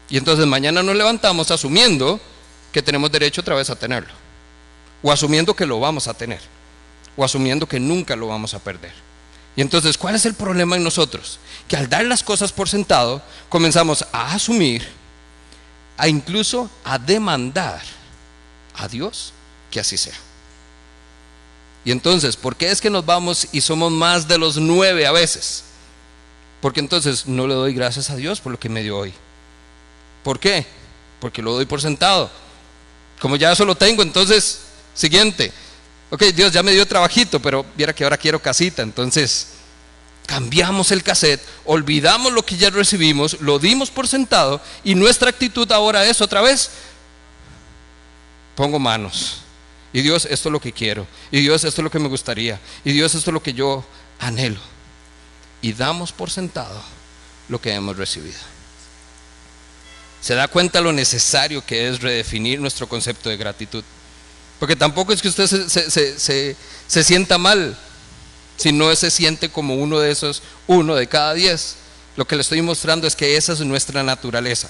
Y 0.09 0.17
entonces 0.17 0.45
mañana 0.45 0.81
nos 0.81 0.95
levantamos 0.95 1.51
asumiendo 1.51 2.19
que 2.71 2.81
tenemos 2.81 3.11
derecho 3.11 3.41
otra 3.41 3.55
vez 3.55 3.69
a 3.69 3.75
tenerlo. 3.75 4.13
O 5.01 5.11
asumiendo 5.11 5.55
que 5.55 5.65
lo 5.65 5.79
vamos 5.79 6.07
a 6.07 6.13
tener. 6.13 6.41
O 7.15 7.23
asumiendo 7.23 7.65
que 7.67 7.79
nunca 7.79 8.15
lo 8.15 8.27
vamos 8.27 8.53
a 8.53 8.59
perder. 8.59 9.08
Y 9.55 9.61
entonces, 9.61 9.97
¿cuál 9.97 10.15
es 10.15 10.25
el 10.25 10.35
problema 10.35 10.75
en 10.75 10.83
nosotros? 10.83 11.39
Que 11.67 11.75
al 11.75 11.89
dar 11.89 12.05
las 12.05 12.23
cosas 12.23 12.51
por 12.51 12.69
sentado, 12.69 13.21
comenzamos 13.49 14.05
a 14.11 14.33
asumir, 14.33 14.87
a 15.97 16.07
incluso 16.07 16.69
a 16.83 16.97
demandar 16.97 17.81
a 18.75 18.87
Dios 18.87 19.33
que 19.69 19.79
así 19.79 19.97
sea. 19.97 20.17
Y 21.85 21.91
entonces, 21.91 22.35
¿por 22.35 22.55
qué 22.55 22.71
es 22.71 22.81
que 22.81 22.89
nos 22.89 23.05
vamos 23.05 23.47
y 23.51 23.61
somos 23.61 23.91
más 23.91 24.27
de 24.27 24.37
los 24.37 24.57
nueve 24.57 25.05
a 25.05 25.11
veces? 25.11 25.63
Porque 26.61 26.79
entonces 26.79 27.25
no 27.25 27.47
le 27.47 27.53
doy 27.53 27.73
gracias 27.73 28.09
a 28.09 28.15
Dios 28.15 28.41
por 28.41 28.51
lo 28.51 28.59
que 28.59 28.69
me 28.69 28.83
dio 28.83 28.97
hoy. 28.97 29.13
¿Por 30.23 30.39
qué? 30.39 30.65
Porque 31.19 31.41
lo 31.41 31.53
doy 31.53 31.65
por 31.65 31.81
sentado. 31.81 32.29
Como 33.21 33.35
ya 33.35 33.51
eso 33.51 33.65
lo 33.65 33.75
tengo, 33.75 34.03
entonces, 34.03 34.61
siguiente. 34.93 35.53
Ok, 36.09 36.23
Dios 36.33 36.51
ya 36.51 36.63
me 36.63 36.71
dio 36.71 36.87
trabajito, 36.87 37.39
pero 37.39 37.65
viera 37.75 37.93
que 37.93 38.03
ahora 38.03 38.17
quiero 38.17 38.41
casita. 38.41 38.81
Entonces, 38.81 39.49
cambiamos 40.25 40.91
el 40.91 41.03
cassette, 41.03 41.41
olvidamos 41.65 42.31
lo 42.31 42.43
que 42.43 42.55
ya 42.55 42.69
recibimos, 42.69 43.41
lo 43.41 43.57
dimos 43.57 43.89
por 43.89 44.07
sentado 44.07 44.61
y 44.83 44.93
nuestra 44.93 45.29
actitud 45.29 45.71
ahora 45.71 46.05
es 46.05 46.21
otra 46.21 46.41
vez, 46.41 46.69
pongo 48.55 48.77
manos. 48.77 49.41
Y 49.91 50.01
Dios, 50.01 50.27
esto 50.29 50.49
es 50.49 50.53
lo 50.53 50.59
que 50.59 50.71
quiero. 50.71 51.07
Y 51.31 51.41
Dios, 51.41 51.63
esto 51.63 51.81
es 51.81 51.83
lo 51.83 51.89
que 51.89 51.97
me 51.97 52.07
gustaría. 52.07 52.59
Y 52.85 52.91
Dios, 52.91 53.15
esto 53.15 53.31
es 53.31 53.33
lo 53.33 53.41
que 53.41 53.53
yo 53.53 53.83
anhelo. 54.19 54.59
Y 55.63 55.73
damos 55.73 56.11
por 56.11 56.29
sentado 56.29 56.79
lo 57.47 57.59
que 57.59 57.73
hemos 57.73 57.97
recibido. 57.97 58.37
Se 60.21 60.35
da 60.35 60.47
cuenta 60.47 60.79
lo 60.79 60.93
necesario 60.93 61.65
que 61.65 61.89
es 61.89 62.01
redefinir 62.01 62.59
nuestro 62.59 62.87
concepto 62.87 63.29
de 63.29 63.37
gratitud. 63.37 63.83
Porque 64.59 64.75
tampoco 64.75 65.13
es 65.13 65.21
que 65.21 65.29
usted 65.29 65.47
se, 65.47 66.55
se 66.87 67.03
sienta 67.03 67.37
mal 67.37 67.77
si 68.59 68.73
no 68.73 68.93
se 68.93 69.09
siente 69.09 69.47
como 69.47 69.75
uno 69.75 69.99
de 69.99 70.11
esos, 70.11 70.43
uno 70.67 70.93
de 70.95 71.07
cada 71.07 71.33
diez. 71.33 71.77
Lo 72.17 72.27
que 72.27 72.35
le 72.35 72.41
estoy 72.41 72.61
mostrando 72.61 73.07
es 73.07 73.15
que 73.15 73.37
esa 73.37 73.53
es 73.53 73.61
nuestra 73.61 74.03
naturaleza. 74.03 74.69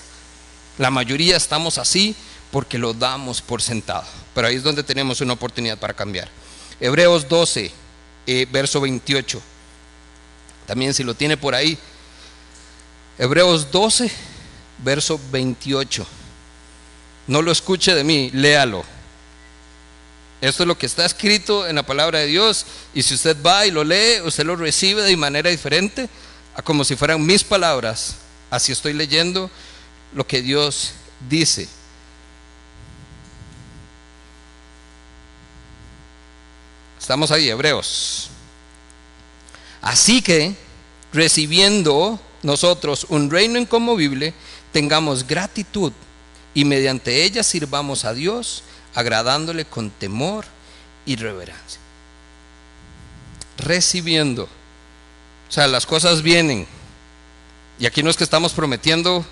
La 0.77 0.91
mayoría 0.91 1.35
estamos 1.35 1.79
así 1.79 2.15
porque 2.51 2.77
lo 2.77 2.93
damos 2.93 3.41
por 3.41 3.63
sentado. 3.63 4.05
Pero 4.35 4.47
ahí 4.47 4.57
es 4.57 4.63
donde 4.63 4.83
tenemos 4.83 5.21
una 5.21 5.33
oportunidad 5.33 5.79
para 5.79 5.95
cambiar. 5.95 6.29
Hebreos 6.79 7.27
12, 7.27 7.71
eh, 8.27 8.47
verso 8.51 8.79
28. 8.79 9.41
También 10.67 10.93
si 10.93 11.03
lo 11.03 11.15
tiene 11.15 11.35
por 11.35 11.55
ahí. 11.55 11.75
Hebreos 13.17 13.71
12, 13.71 14.11
verso 14.83 15.19
28. 15.31 16.05
No 17.25 17.41
lo 17.41 17.51
escuche 17.51 17.95
de 17.95 18.03
mí, 18.03 18.29
léalo. 18.33 18.85
Esto 20.41 20.63
es 20.63 20.67
lo 20.67 20.77
que 20.77 20.85
está 20.85 21.05
escrito 21.05 21.67
en 21.67 21.75
la 21.75 21.83
palabra 21.83 22.19
de 22.19 22.27
Dios. 22.27 22.65
Y 22.93 23.03
si 23.03 23.13
usted 23.13 23.37
va 23.45 23.65
y 23.65 23.71
lo 23.71 23.83
lee, 23.83 24.21
usted 24.23 24.45
lo 24.45 24.55
recibe 24.55 25.01
de 25.03 25.17
manera 25.17 25.49
diferente, 25.49 26.07
a 26.55 26.61
como 26.61 26.83
si 26.83 26.95
fueran 26.95 27.25
mis 27.25 27.43
palabras. 27.43 28.15
Así 28.49 28.71
estoy 28.71 28.93
leyendo 28.93 29.51
lo 30.13 30.25
que 30.25 30.41
Dios 30.41 30.93
dice. 31.29 31.67
Estamos 36.99 37.31
ahí, 37.31 37.49
Hebreos. 37.49 38.29
Así 39.81 40.21
que, 40.21 40.55
recibiendo 41.11 42.19
nosotros 42.43 43.05
un 43.09 43.29
reino 43.29 43.57
inconmovible, 43.57 44.33
tengamos 44.71 45.25
gratitud 45.25 45.91
y 46.53 46.65
mediante 46.65 47.23
ella 47.23 47.43
sirvamos 47.43 48.05
a 48.05 48.13
Dios, 48.13 48.63
agradándole 48.95 49.65
con 49.65 49.89
temor 49.89 50.45
y 51.05 51.15
reverencia. 51.15 51.79
Recibiendo. 53.57 54.43
O 54.43 55.51
sea, 55.51 55.67
las 55.67 55.85
cosas 55.85 56.21
vienen. 56.21 56.67
Y 57.79 57.85
aquí 57.85 58.03
no 58.03 58.09
es 58.09 58.17
que 58.17 58.23
estamos 58.23 58.53
prometiendo, 58.53 59.25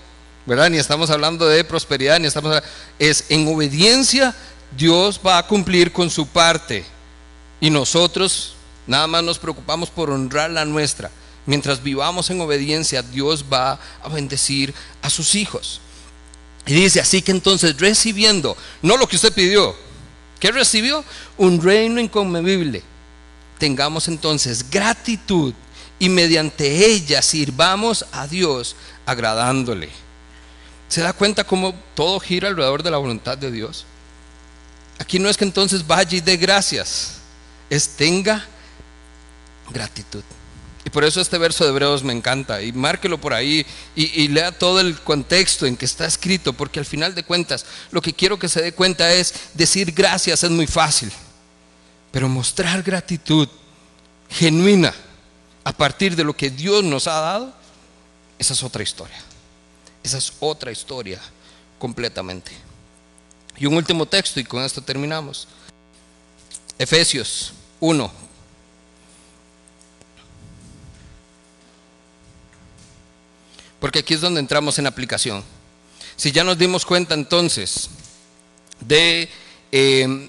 ¿verdad? 0.45 0.69
Ni 0.69 0.77
estamos 0.77 1.09
hablando 1.09 1.47
de 1.47 1.63
prosperidad, 1.63 2.19
ni 2.19 2.27
estamos... 2.27 2.61
Es 2.97 3.25
en 3.29 3.47
obediencia 3.47 4.35
Dios 4.75 5.19
va 5.25 5.37
a 5.37 5.47
cumplir 5.47 5.91
con 5.91 6.09
su 6.09 6.27
parte 6.27 6.83
y 7.61 7.69
nosotros 7.69 8.55
nada 8.85 9.07
más 9.07 9.23
nos 9.23 9.39
preocupamos 9.39 9.89
por 9.89 10.09
honrar 10.09 10.49
la 10.49 10.65
nuestra. 10.65 11.09
Mientras 11.45 11.81
vivamos 11.81 12.29
en 12.29 12.41
obediencia, 12.41 13.01
Dios 13.01 13.45
va 13.51 13.79
a 14.03 14.09
bendecir 14.09 14.73
a 15.01 15.09
sus 15.09 15.35
hijos. 15.35 15.79
Y 16.67 16.73
dice, 16.73 16.99
así 16.99 17.21
que 17.21 17.31
entonces 17.31 17.79
recibiendo, 17.79 18.55
no 18.81 18.97
lo 18.97 19.07
que 19.07 19.15
usted 19.15 19.33
pidió, 19.33 19.75
¿qué 20.39 20.51
recibió? 20.51 21.03
Un 21.37 21.61
reino 21.61 21.99
inconmovible. 21.99 22.83
Tengamos 23.57 24.07
entonces 24.07 24.69
gratitud 24.69 25.53
y 25.97 26.09
mediante 26.09 26.85
ella 26.85 27.21
sirvamos 27.21 28.05
a 28.11 28.27
Dios 28.27 28.75
agradándole. 29.05 29.89
¿Se 30.89 31.01
da 31.01 31.13
cuenta 31.13 31.43
cómo 31.43 31.73
todo 31.95 32.19
gira 32.19 32.49
alrededor 32.49 32.83
de 32.83 32.91
la 32.91 32.97
voluntad 32.97 33.37
de 33.37 33.49
Dios? 33.49 33.85
Aquí 34.99 35.19
no 35.19 35.29
es 35.29 35.37
que 35.37 35.45
entonces 35.45 35.85
vaya 35.85 36.17
y 36.17 36.21
dé 36.21 36.37
gracias 36.37 37.17
es 37.69 37.89
tenga 37.89 38.45
gratitud. 39.69 40.23
Y 40.87 40.89
por 40.89 41.03
eso 41.03 41.19
este 41.19 41.37
verso 41.37 41.65
de 41.65 41.71
Hebreos 41.71 42.01
me 42.01 42.13
encanta. 42.13 42.61
Y 42.61 42.71
márquelo 42.71 43.19
por 43.19 43.33
ahí 43.33 43.65
y, 43.93 44.29
lea 44.29 44.53
todo 44.53 44.79
el 44.79 44.97
contexto 45.01 45.65
en 45.65 45.75
que 45.75 45.83
está 45.83 46.05
escrito, 46.05 46.53
porque 46.53 46.79
al 46.79 46.85
final 46.85 47.13
de 47.13 47.25
cuentas 47.25 47.65
lo 47.91 48.01
que 48.01 48.13
quiero 48.13 48.39
que 48.39 48.47
se 48.47 48.61
dé 48.61 48.71
cuenta 48.71 49.11
es 49.11 49.33
decir 49.53 49.91
gracias 49.91 50.45
es 50.45 50.49
muy 50.49 50.65
fácil, 50.65 51.11
pero 52.09 52.29
mostrar 52.29 52.83
gratitud 52.83 53.49
genuina 54.29 54.93
a 55.65 55.73
partir 55.73 56.15
de 56.15 56.23
lo 56.23 56.33
que 56.33 56.49
Dios 56.49 56.85
nos 56.85 57.05
ha 57.07 57.19
dado, 57.19 57.53
esa 58.39 58.53
es 58.53 58.63
otra 58.63 58.81
historia. 58.81 59.17
Esa 60.01 60.19
es 60.19 60.31
otra 60.39 60.71
historia 60.71 61.19
completamente. 61.79 62.53
Y 63.57 63.65
un 63.65 63.73
último 63.73 64.05
texto 64.05 64.39
y 64.39 64.45
con 64.45 64.63
esto 64.63 64.81
terminamos. 64.81 65.49
Efesios 66.79 67.51
1. 67.81 68.26
Porque 73.87 73.99
aquí 73.99 74.15
es 74.15 74.19
donde 74.19 74.41
entramos 74.41 74.77
en 74.79 74.85
aplicación. 74.85 75.41
Si 76.17 76.33
ya 76.33 76.43
nos 76.43 76.57
dimos 76.57 76.85
cuenta 76.85 77.13
entonces 77.13 77.89
de, 78.81 79.29
em, 79.71 80.27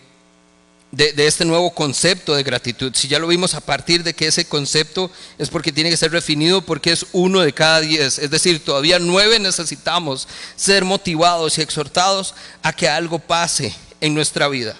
de, 0.93 1.13
de, 1.13 1.27
este 1.27 1.45
nuevo 1.45 1.75
concepto 1.75 2.37
de 2.37 2.45
gratitud, 2.45 2.95
si 2.95 3.09
ya 3.09 3.19
lo 3.19 3.27
vimos 3.27 3.55
a 3.55 3.61
partir 3.61 4.05
de 4.05 4.15
que 4.15 4.29
ese 4.29 4.45
concepto 4.45 5.11
es 5.39 5.49
porque 5.51 5.73
tiene 5.73 5.91
que 5.91 5.97
ser 5.97 6.13
definido 6.13 6.63
porque 6.63 6.93
es 6.93 7.07
uno 7.11 7.41
de 7.41 7.53
cada 7.53 7.81
diez, 7.81 8.21
es 8.21 8.31
decir, 8.31 8.65
todavía 8.65 9.01
nueve 9.01 9.41
necesitamos 9.41 10.29
ser 10.55 10.85
motivados 10.85 11.59
y 11.59 11.63
exhortados 11.63 12.37
a 12.63 12.73
que 12.73 12.89
algo 12.89 13.19
pase 13.19 13.75
en 14.01 14.15
nuestra 14.15 14.47
vida. 14.47 14.77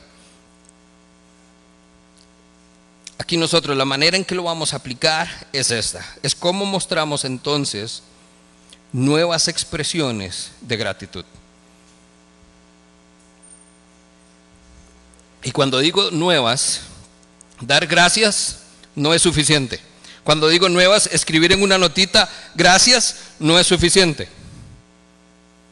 Aquí 3.19 3.37
nosotros 3.37 3.77
la 3.77 3.85
manera 3.85 4.17
en 4.17 4.25
que 4.25 4.37
lo 4.37 4.45
vamos 4.45 4.73
a 4.73 4.77
aplicar 4.77 5.49
es 5.53 5.73
esta. 5.73 6.07
Es 6.23 6.37
cómo 6.37 6.65
mostramos 6.65 7.25
entonces 7.25 8.05
nuevas 8.93 9.49
expresiones 9.49 10.53
de 10.61 10.77
gratitud. 10.77 11.25
Y 15.43 15.53
cuando 15.53 15.79
digo 15.79 16.11
nuevas, 16.11 16.81
dar 17.61 17.87
gracias 17.87 18.61
no 18.95 19.15
es 19.15 19.23
suficiente. 19.23 19.81
Cuando 20.25 20.49
digo 20.49 20.69
nuevas, 20.69 21.09
escribir 21.13 21.53
en 21.53 21.63
una 21.63 21.79
notita 21.79 22.29
gracias 22.55 23.17
no 23.39 23.59
es 23.59 23.67
suficiente. 23.67 24.29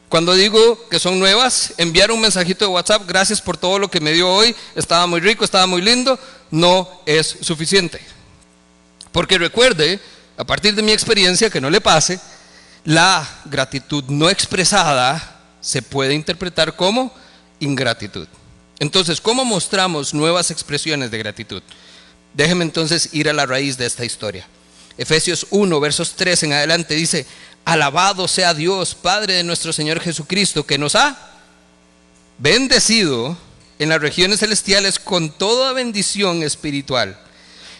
Cuando 0.09 0.35
digo 0.35 0.89
que 0.89 1.01
son 1.01 1.19
nuevas, 1.19 1.75
enviar 1.79 2.13
un 2.13 2.21
mensajito 2.21 2.65
de 2.65 2.71
WhatsApp, 2.71 3.03
gracias 3.07 3.43
por 3.43 3.57
todo 3.57 3.79
lo 3.79 3.91
que 3.91 4.01
me 4.01 4.13
dio 4.13 4.33
hoy, 4.33 4.55
estaba 4.77 5.07
muy 5.07 5.21
rico, 5.21 5.45
estaba 5.45 5.67
muy 5.67 5.83
lindo, 5.83 6.19
no 6.51 6.89
es 7.05 7.39
suficiente. 7.41 8.01
Porque 9.11 9.37
recuerde, 9.37 10.01
a 10.37 10.45
partir 10.45 10.75
de 10.75 10.83
mi 10.83 10.93
experiencia, 10.93 11.51
que 11.51 11.61
no 11.61 11.71
le 11.71 11.81
pase, 11.81 12.21
la 12.87 13.29
gratitud 13.45 14.05
no 14.09 14.31
expresada 14.31 15.41
se 15.61 15.83
puede 15.83 16.15
interpretar 16.15 16.77
como 16.77 17.13
ingratitud. 17.59 18.29
Entonces, 18.79 19.21
¿cómo 19.21 19.45
mostramos 19.45 20.15
nuevas 20.15 20.53
expresiones 20.53 21.11
de 21.11 21.19
gratitud? 21.19 21.63
Déjeme 22.33 22.65
entonces 22.65 23.09
ir 23.13 23.29
a 23.29 23.33
la 23.33 23.45
raíz 23.45 23.77
de 23.77 23.87
esta 23.87 24.05
historia. 24.05 24.47
Efesios 24.97 25.49
1, 25.51 25.81
versos 25.81 26.15
3 26.15 26.45
en 26.45 26.53
adelante 26.53 26.95
dice, 26.95 27.27
alabado 27.65 28.29
sea 28.29 28.55
Dios, 28.55 28.95
Padre 28.95 29.35
de 29.35 29.43
nuestro 29.43 29.73
Señor 29.73 30.01
Jesucristo, 30.01 30.65
que 30.65 30.79
nos 30.79 30.95
ha 30.95 31.19
bendecido 32.39 33.37
en 33.81 33.89
las 33.89 34.01
regiones 34.01 34.41
celestiales 34.41 35.01
con 35.01 35.31
toda 35.31 35.73
bendición 35.73 36.45
espiritual. 36.45 37.19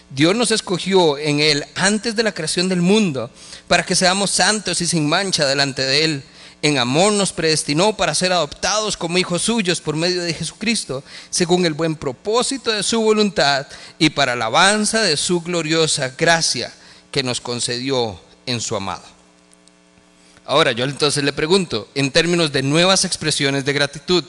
Dios 0.09 0.35
nos 0.35 0.51
escogió 0.51 1.17
en 1.17 1.39
Él 1.39 1.65
antes 1.75 2.15
de 2.15 2.23
la 2.23 2.33
creación 2.33 2.69
del 2.69 2.81
mundo 2.81 3.29
para 3.67 3.83
que 3.83 3.95
seamos 3.95 4.31
santos 4.31 4.81
y 4.81 4.87
sin 4.87 5.07
mancha 5.07 5.45
delante 5.45 5.83
de 5.83 6.05
Él. 6.05 6.23
En 6.61 6.79
amor 6.79 7.13
nos 7.13 7.33
predestinó 7.33 7.95
para 7.95 8.15
ser 8.15 8.33
adoptados 8.33 8.97
como 8.97 9.17
hijos 9.17 9.43
suyos 9.43 9.79
por 9.79 9.95
medio 9.95 10.23
de 10.23 10.33
Jesucristo, 10.33 11.03
según 11.29 11.65
el 11.65 11.73
buen 11.73 11.95
propósito 11.95 12.71
de 12.71 12.81
su 12.81 12.99
voluntad 13.01 13.67
y 13.99 14.09
para 14.09 14.33
alabanza 14.33 15.01
de 15.01 15.17
su 15.17 15.41
gloriosa 15.41 16.13
gracia 16.17 16.73
que 17.11 17.21
nos 17.21 17.41
concedió 17.41 18.19
en 18.45 18.59
su 18.59 18.75
amado. 18.75 19.03
Ahora 20.45 20.71
yo 20.71 20.85
entonces 20.85 21.23
le 21.23 21.33
pregunto, 21.33 21.89
en 21.93 22.09
términos 22.09 22.51
de 22.51 22.63
nuevas 22.63 23.05
expresiones 23.05 23.65
de 23.65 23.73
gratitud, 23.73 24.23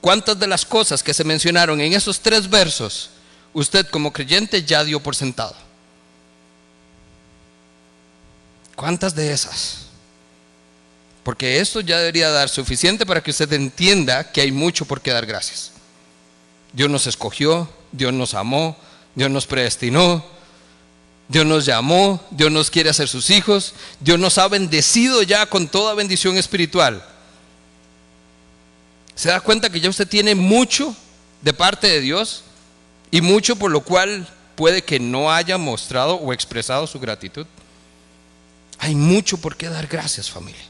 ¿Cuántas 0.00 0.38
de 0.38 0.46
las 0.46 0.64
cosas 0.64 1.02
que 1.02 1.12
se 1.12 1.24
mencionaron 1.24 1.80
en 1.80 1.92
esos 1.92 2.20
tres 2.20 2.48
versos 2.48 3.10
usted 3.52 3.86
como 3.88 4.12
creyente 4.12 4.62
ya 4.62 4.84
dio 4.84 5.00
por 5.00 5.16
sentado? 5.16 5.56
¿Cuántas 8.76 9.14
de 9.14 9.32
esas? 9.32 9.86
Porque 11.22 11.60
esto 11.60 11.80
ya 11.80 11.98
debería 11.98 12.30
dar 12.30 12.48
suficiente 12.48 13.04
para 13.04 13.22
que 13.22 13.30
usted 13.30 13.52
entienda 13.52 14.32
que 14.32 14.40
hay 14.40 14.52
mucho 14.52 14.86
por 14.86 15.00
qué 15.00 15.10
dar 15.10 15.26
gracias. 15.26 15.72
Dios 16.72 16.88
nos 16.88 17.06
escogió, 17.06 17.68
Dios 17.92 18.12
nos 18.12 18.34
amó, 18.34 18.76
Dios 19.14 19.30
nos 19.30 19.46
predestinó, 19.46 20.24
Dios 21.28 21.44
nos 21.44 21.66
llamó, 21.66 22.24
Dios 22.30 22.50
nos 22.50 22.70
quiere 22.70 22.90
hacer 22.90 23.08
sus 23.08 23.30
hijos, 23.30 23.74
Dios 24.00 24.18
nos 24.18 24.38
ha 24.38 24.48
bendecido 24.48 25.22
ya 25.22 25.46
con 25.46 25.68
toda 25.68 25.94
bendición 25.94 26.36
espiritual. 26.36 27.04
¿Se 29.14 29.28
da 29.28 29.40
cuenta 29.40 29.68
que 29.68 29.80
ya 29.80 29.90
usted 29.90 30.08
tiene 30.08 30.34
mucho 30.34 30.96
de 31.42 31.52
parte 31.52 31.86
de 31.86 32.00
Dios 32.00 32.44
y 33.10 33.20
mucho 33.20 33.56
por 33.56 33.70
lo 33.70 33.80
cual 33.80 34.26
puede 34.54 34.82
que 34.82 35.00
no 35.00 35.32
haya 35.32 35.58
mostrado 35.58 36.14
o 36.14 36.32
expresado 36.32 36.86
su 36.86 37.00
gratitud? 37.00 37.46
Hay 38.78 38.94
mucho 38.94 39.38
por 39.38 39.56
qué 39.56 39.68
dar 39.68 39.86
gracias, 39.86 40.30
familia. 40.30 40.62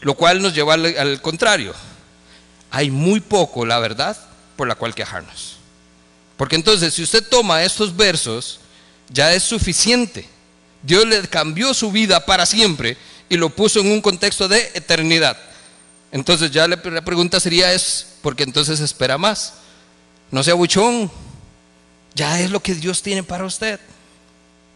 Lo 0.00 0.14
cual 0.14 0.42
nos 0.42 0.54
lleva 0.54 0.74
al, 0.74 1.20
contrario. 1.22 1.74
Hay 2.70 2.90
muy 2.90 3.20
poco, 3.20 3.64
la 3.64 3.78
verdad, 3.78 4.16
por 4.56 4.68
la 4.68 4.74
cual 4.74 4.94
quejarnos. 4.94 5.56
Porque 6.36 6.56
entonces, 6.56 6.94
si 6.94 7.02
usted 7.02 7.26
toma 7.28 7.62
estos 7.62 7.96
versos, 7.96 8.60
ya 9.08 9.32
es 9.32 9.42
suficiente. 9.42 10.28
Dios 10.82 11.06
le 11.06 11.26
cambió 11.28 11.72
su 11.72 11.90
vida 11.90 12.24
para 12.26 12.46
siempre 12.46 12.96
y 13.28 13.36
lo 13.36 13.50
puso 13.50 13.80
en 13.80 13.90
un 13.90 14.00
contexto 14.00 14.48
de 14.48 14.70
eternidad. 14.74 15.36
Entonces 16.12 16.50
ya 16.50 16.68
la 16.68 16.80
pregunta 16.80 17.40
sería 17.40 17.72
es, 17.72 18.14
¿por 18.22 18.36
qué 18.36 18.44
entonces 18.44 18.80
espera 18.80 19.18
más? 19.18 19.54
No 20.30 20.42
sea 20.42 20.54
buchón, 20.54 21.10
ya 22.16 22.40
es 22.40 22.50
lo 22.50 22.60
que 22.60 22.74
Dios 22.74 23.02
tiene 23.02 23.22
para 23.22 23.44
usted. 23.44 23.78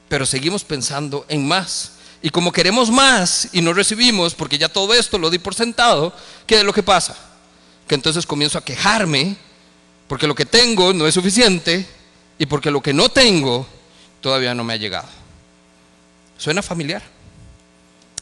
Pero 0.09 0.27
seguimos 0.27 0.63
pensando 0.63 1.25
en 1.29 1.49
más. 1.49 1.93
Y 2.23 2.29
como 2.29 2.53
queremos 2.53 2.91
más 2.91 3.49
y 3.53 3.63
no 3.63 3.73
recibimos, 3.73 4.35
porque 4.35 4.59
ya 4.59 4.69
todo 4.69 4.93
esto 4.93 5.19
lo 5.19 5.31
di 5.31 5.39
por 5.39 5.55
sentado, 5.55 6.15
¿qué 6.47 6.57
es 6.57 6.65
lo 6.65 6.75
que 6.75 6.83
pasa? 6.83 7.17
Que 7.89 7.95
entonces 7.95 8.27
comienzo 8.27 8.59
a 8.59 8.65
quejarme 8.65 9.37
porque 10.07 10.27
lo 10.27 10.35
que 10.35 10.45
tengo 10.45 10.93
no 10.93 11.07
es 11.07 11.15
suficiente 11.15 11.87
y 12.39 12.45
porque 12.45 12.71
lo 12.71 12.83
que 12.83 12.93
no 12.93 13.09
tengo 13.09 13.67
todavía 14.21 14.55
no 14.55 14.63
me 14.63 14.75
ha 14.75 14.77
llegado. 14.77 15.09
¿Suena 16.37 16.63
familiar? 16.63 17.03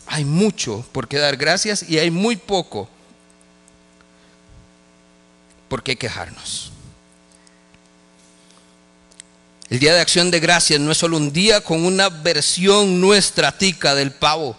Hay 0.06 0.24
mucho 0.24 0.86
por 0.92 1.08
qué 1.08 1.18
dar 1.18 1.36
gracias 1.36 1.82
y 1.82 1.98
hay 1.98 2.10
muy 2.10 2.36
poco 2.36 2.88
por 5.68 5.82
qué 5.82 5.96
quejarnos. 5.96 6.72
El 9.70 9.80
Día 9.80 9.94
de 9.94 10.00
Acción 10.00 10.30
de 10.30 10.40
Gracias 10.40 10.80
no 10.80 10.92
es 10.92 10.98
solo 10.98 11.18
un 11.18 11.30
día 11.30 11.60
con 11.60 11.84
una 11.84 12.08
versión 12.08 13.02
nuestra 13.02 13.56
tica 13.56 13.94
del 13.94 14.12
pavo. 14.12 14.56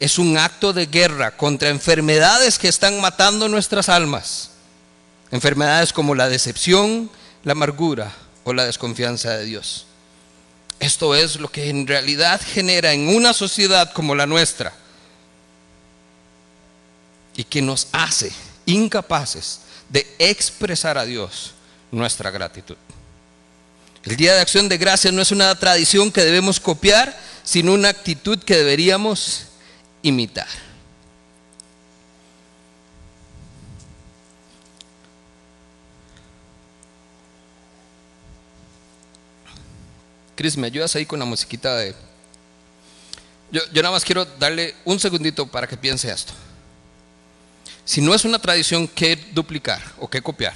Es 0.00 0.18
un 0.18 0.36
acto 0.36 0.72
de 0.72 0.86
guerra 0.86 1.36
contra 1.36 1.68
enfermedades 1.68 2.58
que 2.58 2.66
están 2.66 3.00
matando 3.00 3.48
nuestras 3.48 3.88
almas. 3.88 4.50
Enfermedades 5.30 5.92
como 5.92 6.16
la 6.16 6.28
decepción, 6.28 7.08
la 7.44 7.52
amargura 7.52 8.12
o 8.42 8.52
la 8.52 8.64
desconfianza 8.64 9.30
de 9.30 9.44
Dios. 9.44 9.86
Esto 10.80 11.14
es 11.14 11.38
lo 11.38 11.48
que 11.48 11.70
en 11.70 11.86
realidad 11.86 12.40
genera 12.44 12.92
en 12.92 13.14
una 13.14 13.32
sociedad 13.32 13.92
como 13.92 14.16
la 14.16 14.26
nuestra 14.26 14.72
y 17.36 17.44
que 17.44 17.62
nos 17.62 17.86
hace 17.92 18.32
incapaces 18.66 19.60
de 19.88 20.04
expresar 20.18 20.98
a 20.98 21.04
Dios 21.04 21.52
nuestra 21.92 22.32
gratitud. 22.32 22.76
El 24.04 24.16
Día 24.16 24.34
de 24.34 24.40
Acción 24.40 24.68
de 24.68 24.78
Gracias 24.78 25.14
no 25.14 25.22
es 25.22 25.30
una 25.30 25.54
tradición 25.54 26.10
que 26.10 26.24
debemos 26.24 26.58
copiar, 26.58 27.16
sino 27.44 27.72
una 27.72 27.88
actitud 27.88 28.38
que 28.38 28.56
deberíamos 28.56 29.46
imitar. 30.02 30.48
Chris, 40.34 40.56
¿me 40.56 40.66
ayudas 40.66 40.96
ahí 40.96 41.06
con 41.06 41.20
la 41.20 41.24
musiquita 41.24 41.76
de... 41.76 41.94
Yo, 43.52 43.60
yo 43.72 43.82
nada 43.82 43.92
más 43.92 44.04
quiero 44.04 44.24
darle 44.24 44.74
un 44.84 44.98
segundito 44.98 45.46
para 45.46 45.68
que 45.68 45.76
piense 45.76 46.10
esto. 46.10 46.32
Si 47.84 48.00
no 48.00 48.14
es 48.14 48.24
una 48.24 48.40
tradición 48.40 48.88
que 48.88 49.14
duplicar 49.32 49.80
o 50.00 50.10
que 50.10 50.22
copiar, 50.22 50.54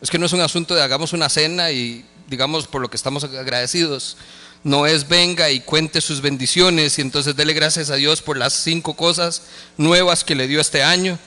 es 0.00 0.08
que 0.08 0.18
no 0.18 0.24
es 0.24 0.32
un 0.32 0.40
asunto 0.40 0.74
de 0.74 0.82
hagamos 0.82 1.12
una 1.12 1.28
cena 1.28 1.70
y 1.70 2.06
digamos, 2.30 2.68
por 2.68 2.80
lo 2.80 2.88
que 2.88 2.96
estamos 2.96 3.24
agradecidos. 3.24 4.16
No 4.62 4.86
es 4.86 5.08
venga 5.08 5.50
y 5.50 5.60
cuente 5.60 6.00
sus 6.00 6.20
bendiciones 6.20 6.98
y 6.98 7.02
entonces 7.02 7.34
dele 7.34 7.52
gracias 7.52 7.90
a 7.90 7.96
Dios 7.96 8.22
por 8.22 8.36
las 8.36 8.52
cinco 8.52 8.94
cosas 8.94 9.42
nuevas 9.76 10.22
que 10.22 10.34
le 10.34 10.46
dio 10.46 10.60
este 10.60 10.82
año. 10.82 11.18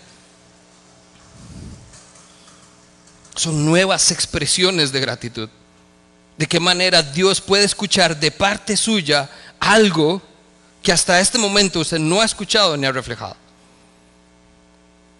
Son 3.36 3.66
nuevas 3.66 4.12
expresiones 4.12 4.92
de 4.92 5.02
gratitud. 5.02 5.50
De 6.38 6.46
qué 6.48 6.60
manera 6.60 7.04
Dios 7.04 7.42
puede 7.42 7.66
escuchar 7.66 8.20
de 8.20 8.32
parte 8.32 8.78
suya 8.78 9.30
algo 9.60 10.22
que 10.82 10.92
hasta 10.92 11.20
este 11.20 11.38
momento 11.38 11.80
usted 11.80 12.00
no 12.00 12.22
ha 12.22 12.26
escuchado 12.26 12.78
ni 12.78 12.86
ha 12.86 12.92
reflejado. 12.92 13.36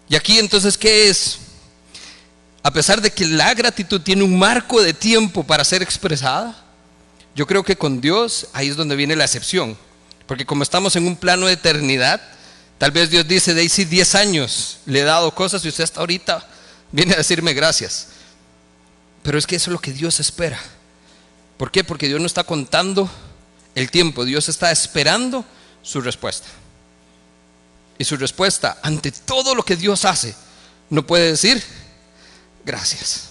Y 0.08 0.16
aquí 0.16 0.38
entonces, 0.38 0.78
¿qué 0.78 1.08
es? 1.08 1.38
A 2.64 2.70
pesar 2.70 3.02
de 3.02 3.10
que 3.10 3.26
la 3.26 3.52
gratitud 3.52 4.00
tiene 4.00 4.24
un 4.24 4.38
marco 4.38 4.80
de 4.80 4.94
tiempo 4.94 5.44
para 5.44 5.64
ser 5.64 5.82
expresada, 5.82 6.56
yo 7.36 7.46
creo 7.46 7.62
que 7.62 7.76
con 7.76 8.00
Dios 8.00 8.46
ahí 8.54 8.70
es 8.70 8.76
donde 8.76 8.96
viene 8.96 9.14
la 9.14 9.26
excepción. 9.26 9.76
Porque 10.26 10.46
como 10.46 10.62
estamos 10.62 10.96
en 10.96 11.06
un 11.06 11.14
plano 11.14 11.46
de 11.46 11.52
eternidad, 11.52 12.22
tal 12.78 12.90
vez 12.90 13.10
Dios 13.10 13.28
dice, 13.28 13.52
Daisy, 13.52 13.84
10 13.84 14.14
años 14.14 14.78
le 14.86 15.00
he 15.00 15.04
dado 15.04 15.34
cosas 15.34 15.62
y 15.62 15.68
usted 15.68 15.84
hasta 15.84 16.00
ahorita 16.00 16.48
viene 16.90 17.12
a 17.12 17.18
decirme 17.18 17.52
gracias. 17.52 18.08
Pero 19.22 19.36
es 19.36 19.46
que 19.46 19.56
eso 19.56 19.68
es 19.70 19.74
lo 19.74 19.80
que 19.80 19.92
Dios 19.92 20.18
espera. 20.18 20.58
¿Por 21.58 21.70
qué? 21.70 21.84
Porque 21.84 22.08
Dios 22.08 22.18
no 22.18 22.26
está 22.26 22.44
contando 22.44 23.10
el 23.74 23.90
tiempo, 23.90 24.24
Dios 24.24 24.48
está 24.48 24.72
esperando 24.72 25.44
su 25.82 26.00
respuesta. 26.00 26.48
Y 27.98 28.04
su 28.04 28.16
respuesta 28.16 28.78
ante 28.82 29.12
todo 29.12 29.54
lo 29.54 29.64
que 29.64 29.76
Dios 29.76 30.06
hace, 30.06 30.34
no 30.88 31.06
puede 31.06 31.32
decir, 31.32 31.62
gracias. 32.64 33.30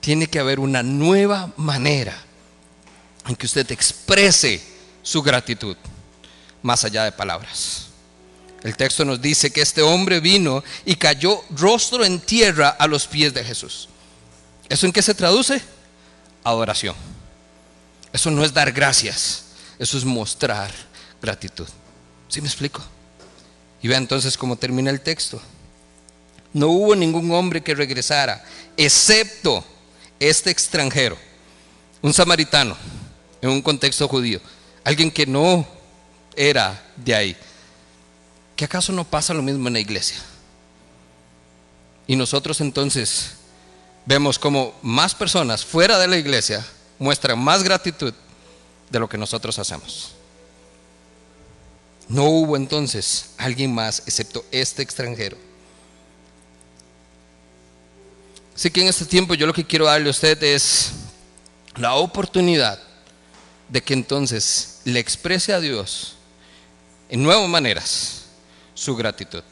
Tiene 0.00 0.26
que 0.26 0.38
haber 0.38 0.58
una 0.58 0.82
nueva 0.82 1.52
manera 1.56 2.16
en 3.26 3.36
que 3.36 3.46
usted 3.46 3.70
exprese 3.70 4.62
su 5.02 5.22
gratitud, 5.22 5.76
más 6.62 6.84
allá 6.84 7.04
de 7.04 7.12
palabras. 7.12 7.86
El 8.62 8.76
texto 8.76 9.04
nos 9.04 9.20
dice 9.20 9.50
que 9.50 9.60
este 9.60 9.82
hombre 9.82 10.20
vino 10.20 10.62
y 10.84 10.96
cayó 10.96 11.42
rostro 11.50 12.04
en 12.04 12.20
tierra 12.20 12.68
a 12.68 12.86
los 12.86 13.06
pies 13.06 13.34
de 13.34 13.44
Jesús. 13.44 13.88
¿Eso 14.68 14.86
en 14.86 14.92
qué 14.92 15.02
se 15.02 15.14
traduce? 15.14 15.60
Adoración. 16.44 16.94
Eso 18.12 18.30
no 18.30 18.44
es 18.44 18.52
dar 18.52 18.72
gracias, 18.72 19.44
eso 19.78 19.98
es 19.98 20.04
mostrar 20.04 20.70
gratitud. 21.20 21.66
¿Sí 22.28 22.40
me 22.40 22.48
explico? 22.48 22.82
Y 23.82 23.88
vea 23.88 23.98
entonces 23.98 24.36
cómo 24.36 24.56
termina 24.56 24.90
el 24.90 25.00
texto. 25.00 25.40
No 26.52 26.68
hubo 26.68 26.94
ningún 26.94 27.30
hombre 27.32 27.62
que 27.62 27.74
regresara, 27.74 28.44
excepto 28.76 29.64
este 30.18 30.50
extranjero, 30.50 31.16
un 32.02 32.12
samaritano, 32.12 32.76
en 33.40 33.50
un 33.50 33.62
contexto 33.62 34.06
judío, 34.06 34.40
alguien 34.84 35.10
que 35.10 35.26
no 35.26 35.66
era 36.36 36.82
de 36.96 37.14
ahí. 37.14 37.36
¿Qué 38.54 38.64
acaso 38.64 38.92
no 38.92 39.04
pasa 39.04 39.34
lo 39.34 39.42
mismo 39.42 39.68
en 39.68 39.74
la 39.74 39.80
iglesia? 39.80 40.18
Y 42.06 42.16
nosotros 42.16 42.60
entonces 42.60 43.32
vemos 44.06 44.38
como 44.38 44.74
más 44.82 45.14
personas 45.14 45.64
fuera 45.64 45.98
de 45.98 46.08
la 46.08 46.16
iglesia 46.16 46.64
muestran 46.98 47.38
más 47.38 47.62
gratitud 47.62 48.12
de 48.90 48.98
lo 49.00 49.08
que 49.08 49.18
nosotros 49.18 49.58
hacemos. 49.58 50.12
No 52.08 52.24
hubo 52.24 52.56
entonces 52.56 53.30
alguien 53.38 53.74
más 53.74 54.02
excepto 54.06 54.44
este 54.50 54.82
extranjero. 54.82 55.36
Así 58.54 58.70
que 58.70 58.82
en 58.82 58.88
este 58.88 59.04
tiempo 59.06 59.34
yo 59.34 59.46
lo 59.46 59.52
que 59.52 59.64
quiero 59.64 59.86
darle 59.86 60.08
a 60.08 60.10
usted 60.10 60.42
es 60.42 60.92
la 61.76 61.94
oportunidad 61.94 62.78
de 63.68 63.82
que 63.82 63.94
entonces 63.94 64.80
le 64.84 65.00
exprese 65.00 65.52
a 65.52 65.60
Dios 65.60 66.16
en 67.08 67.22
nuevas 67.22 67.48
maneras 67.48 68.26
su 68.74 68.94
gratitud. 68.94 69.42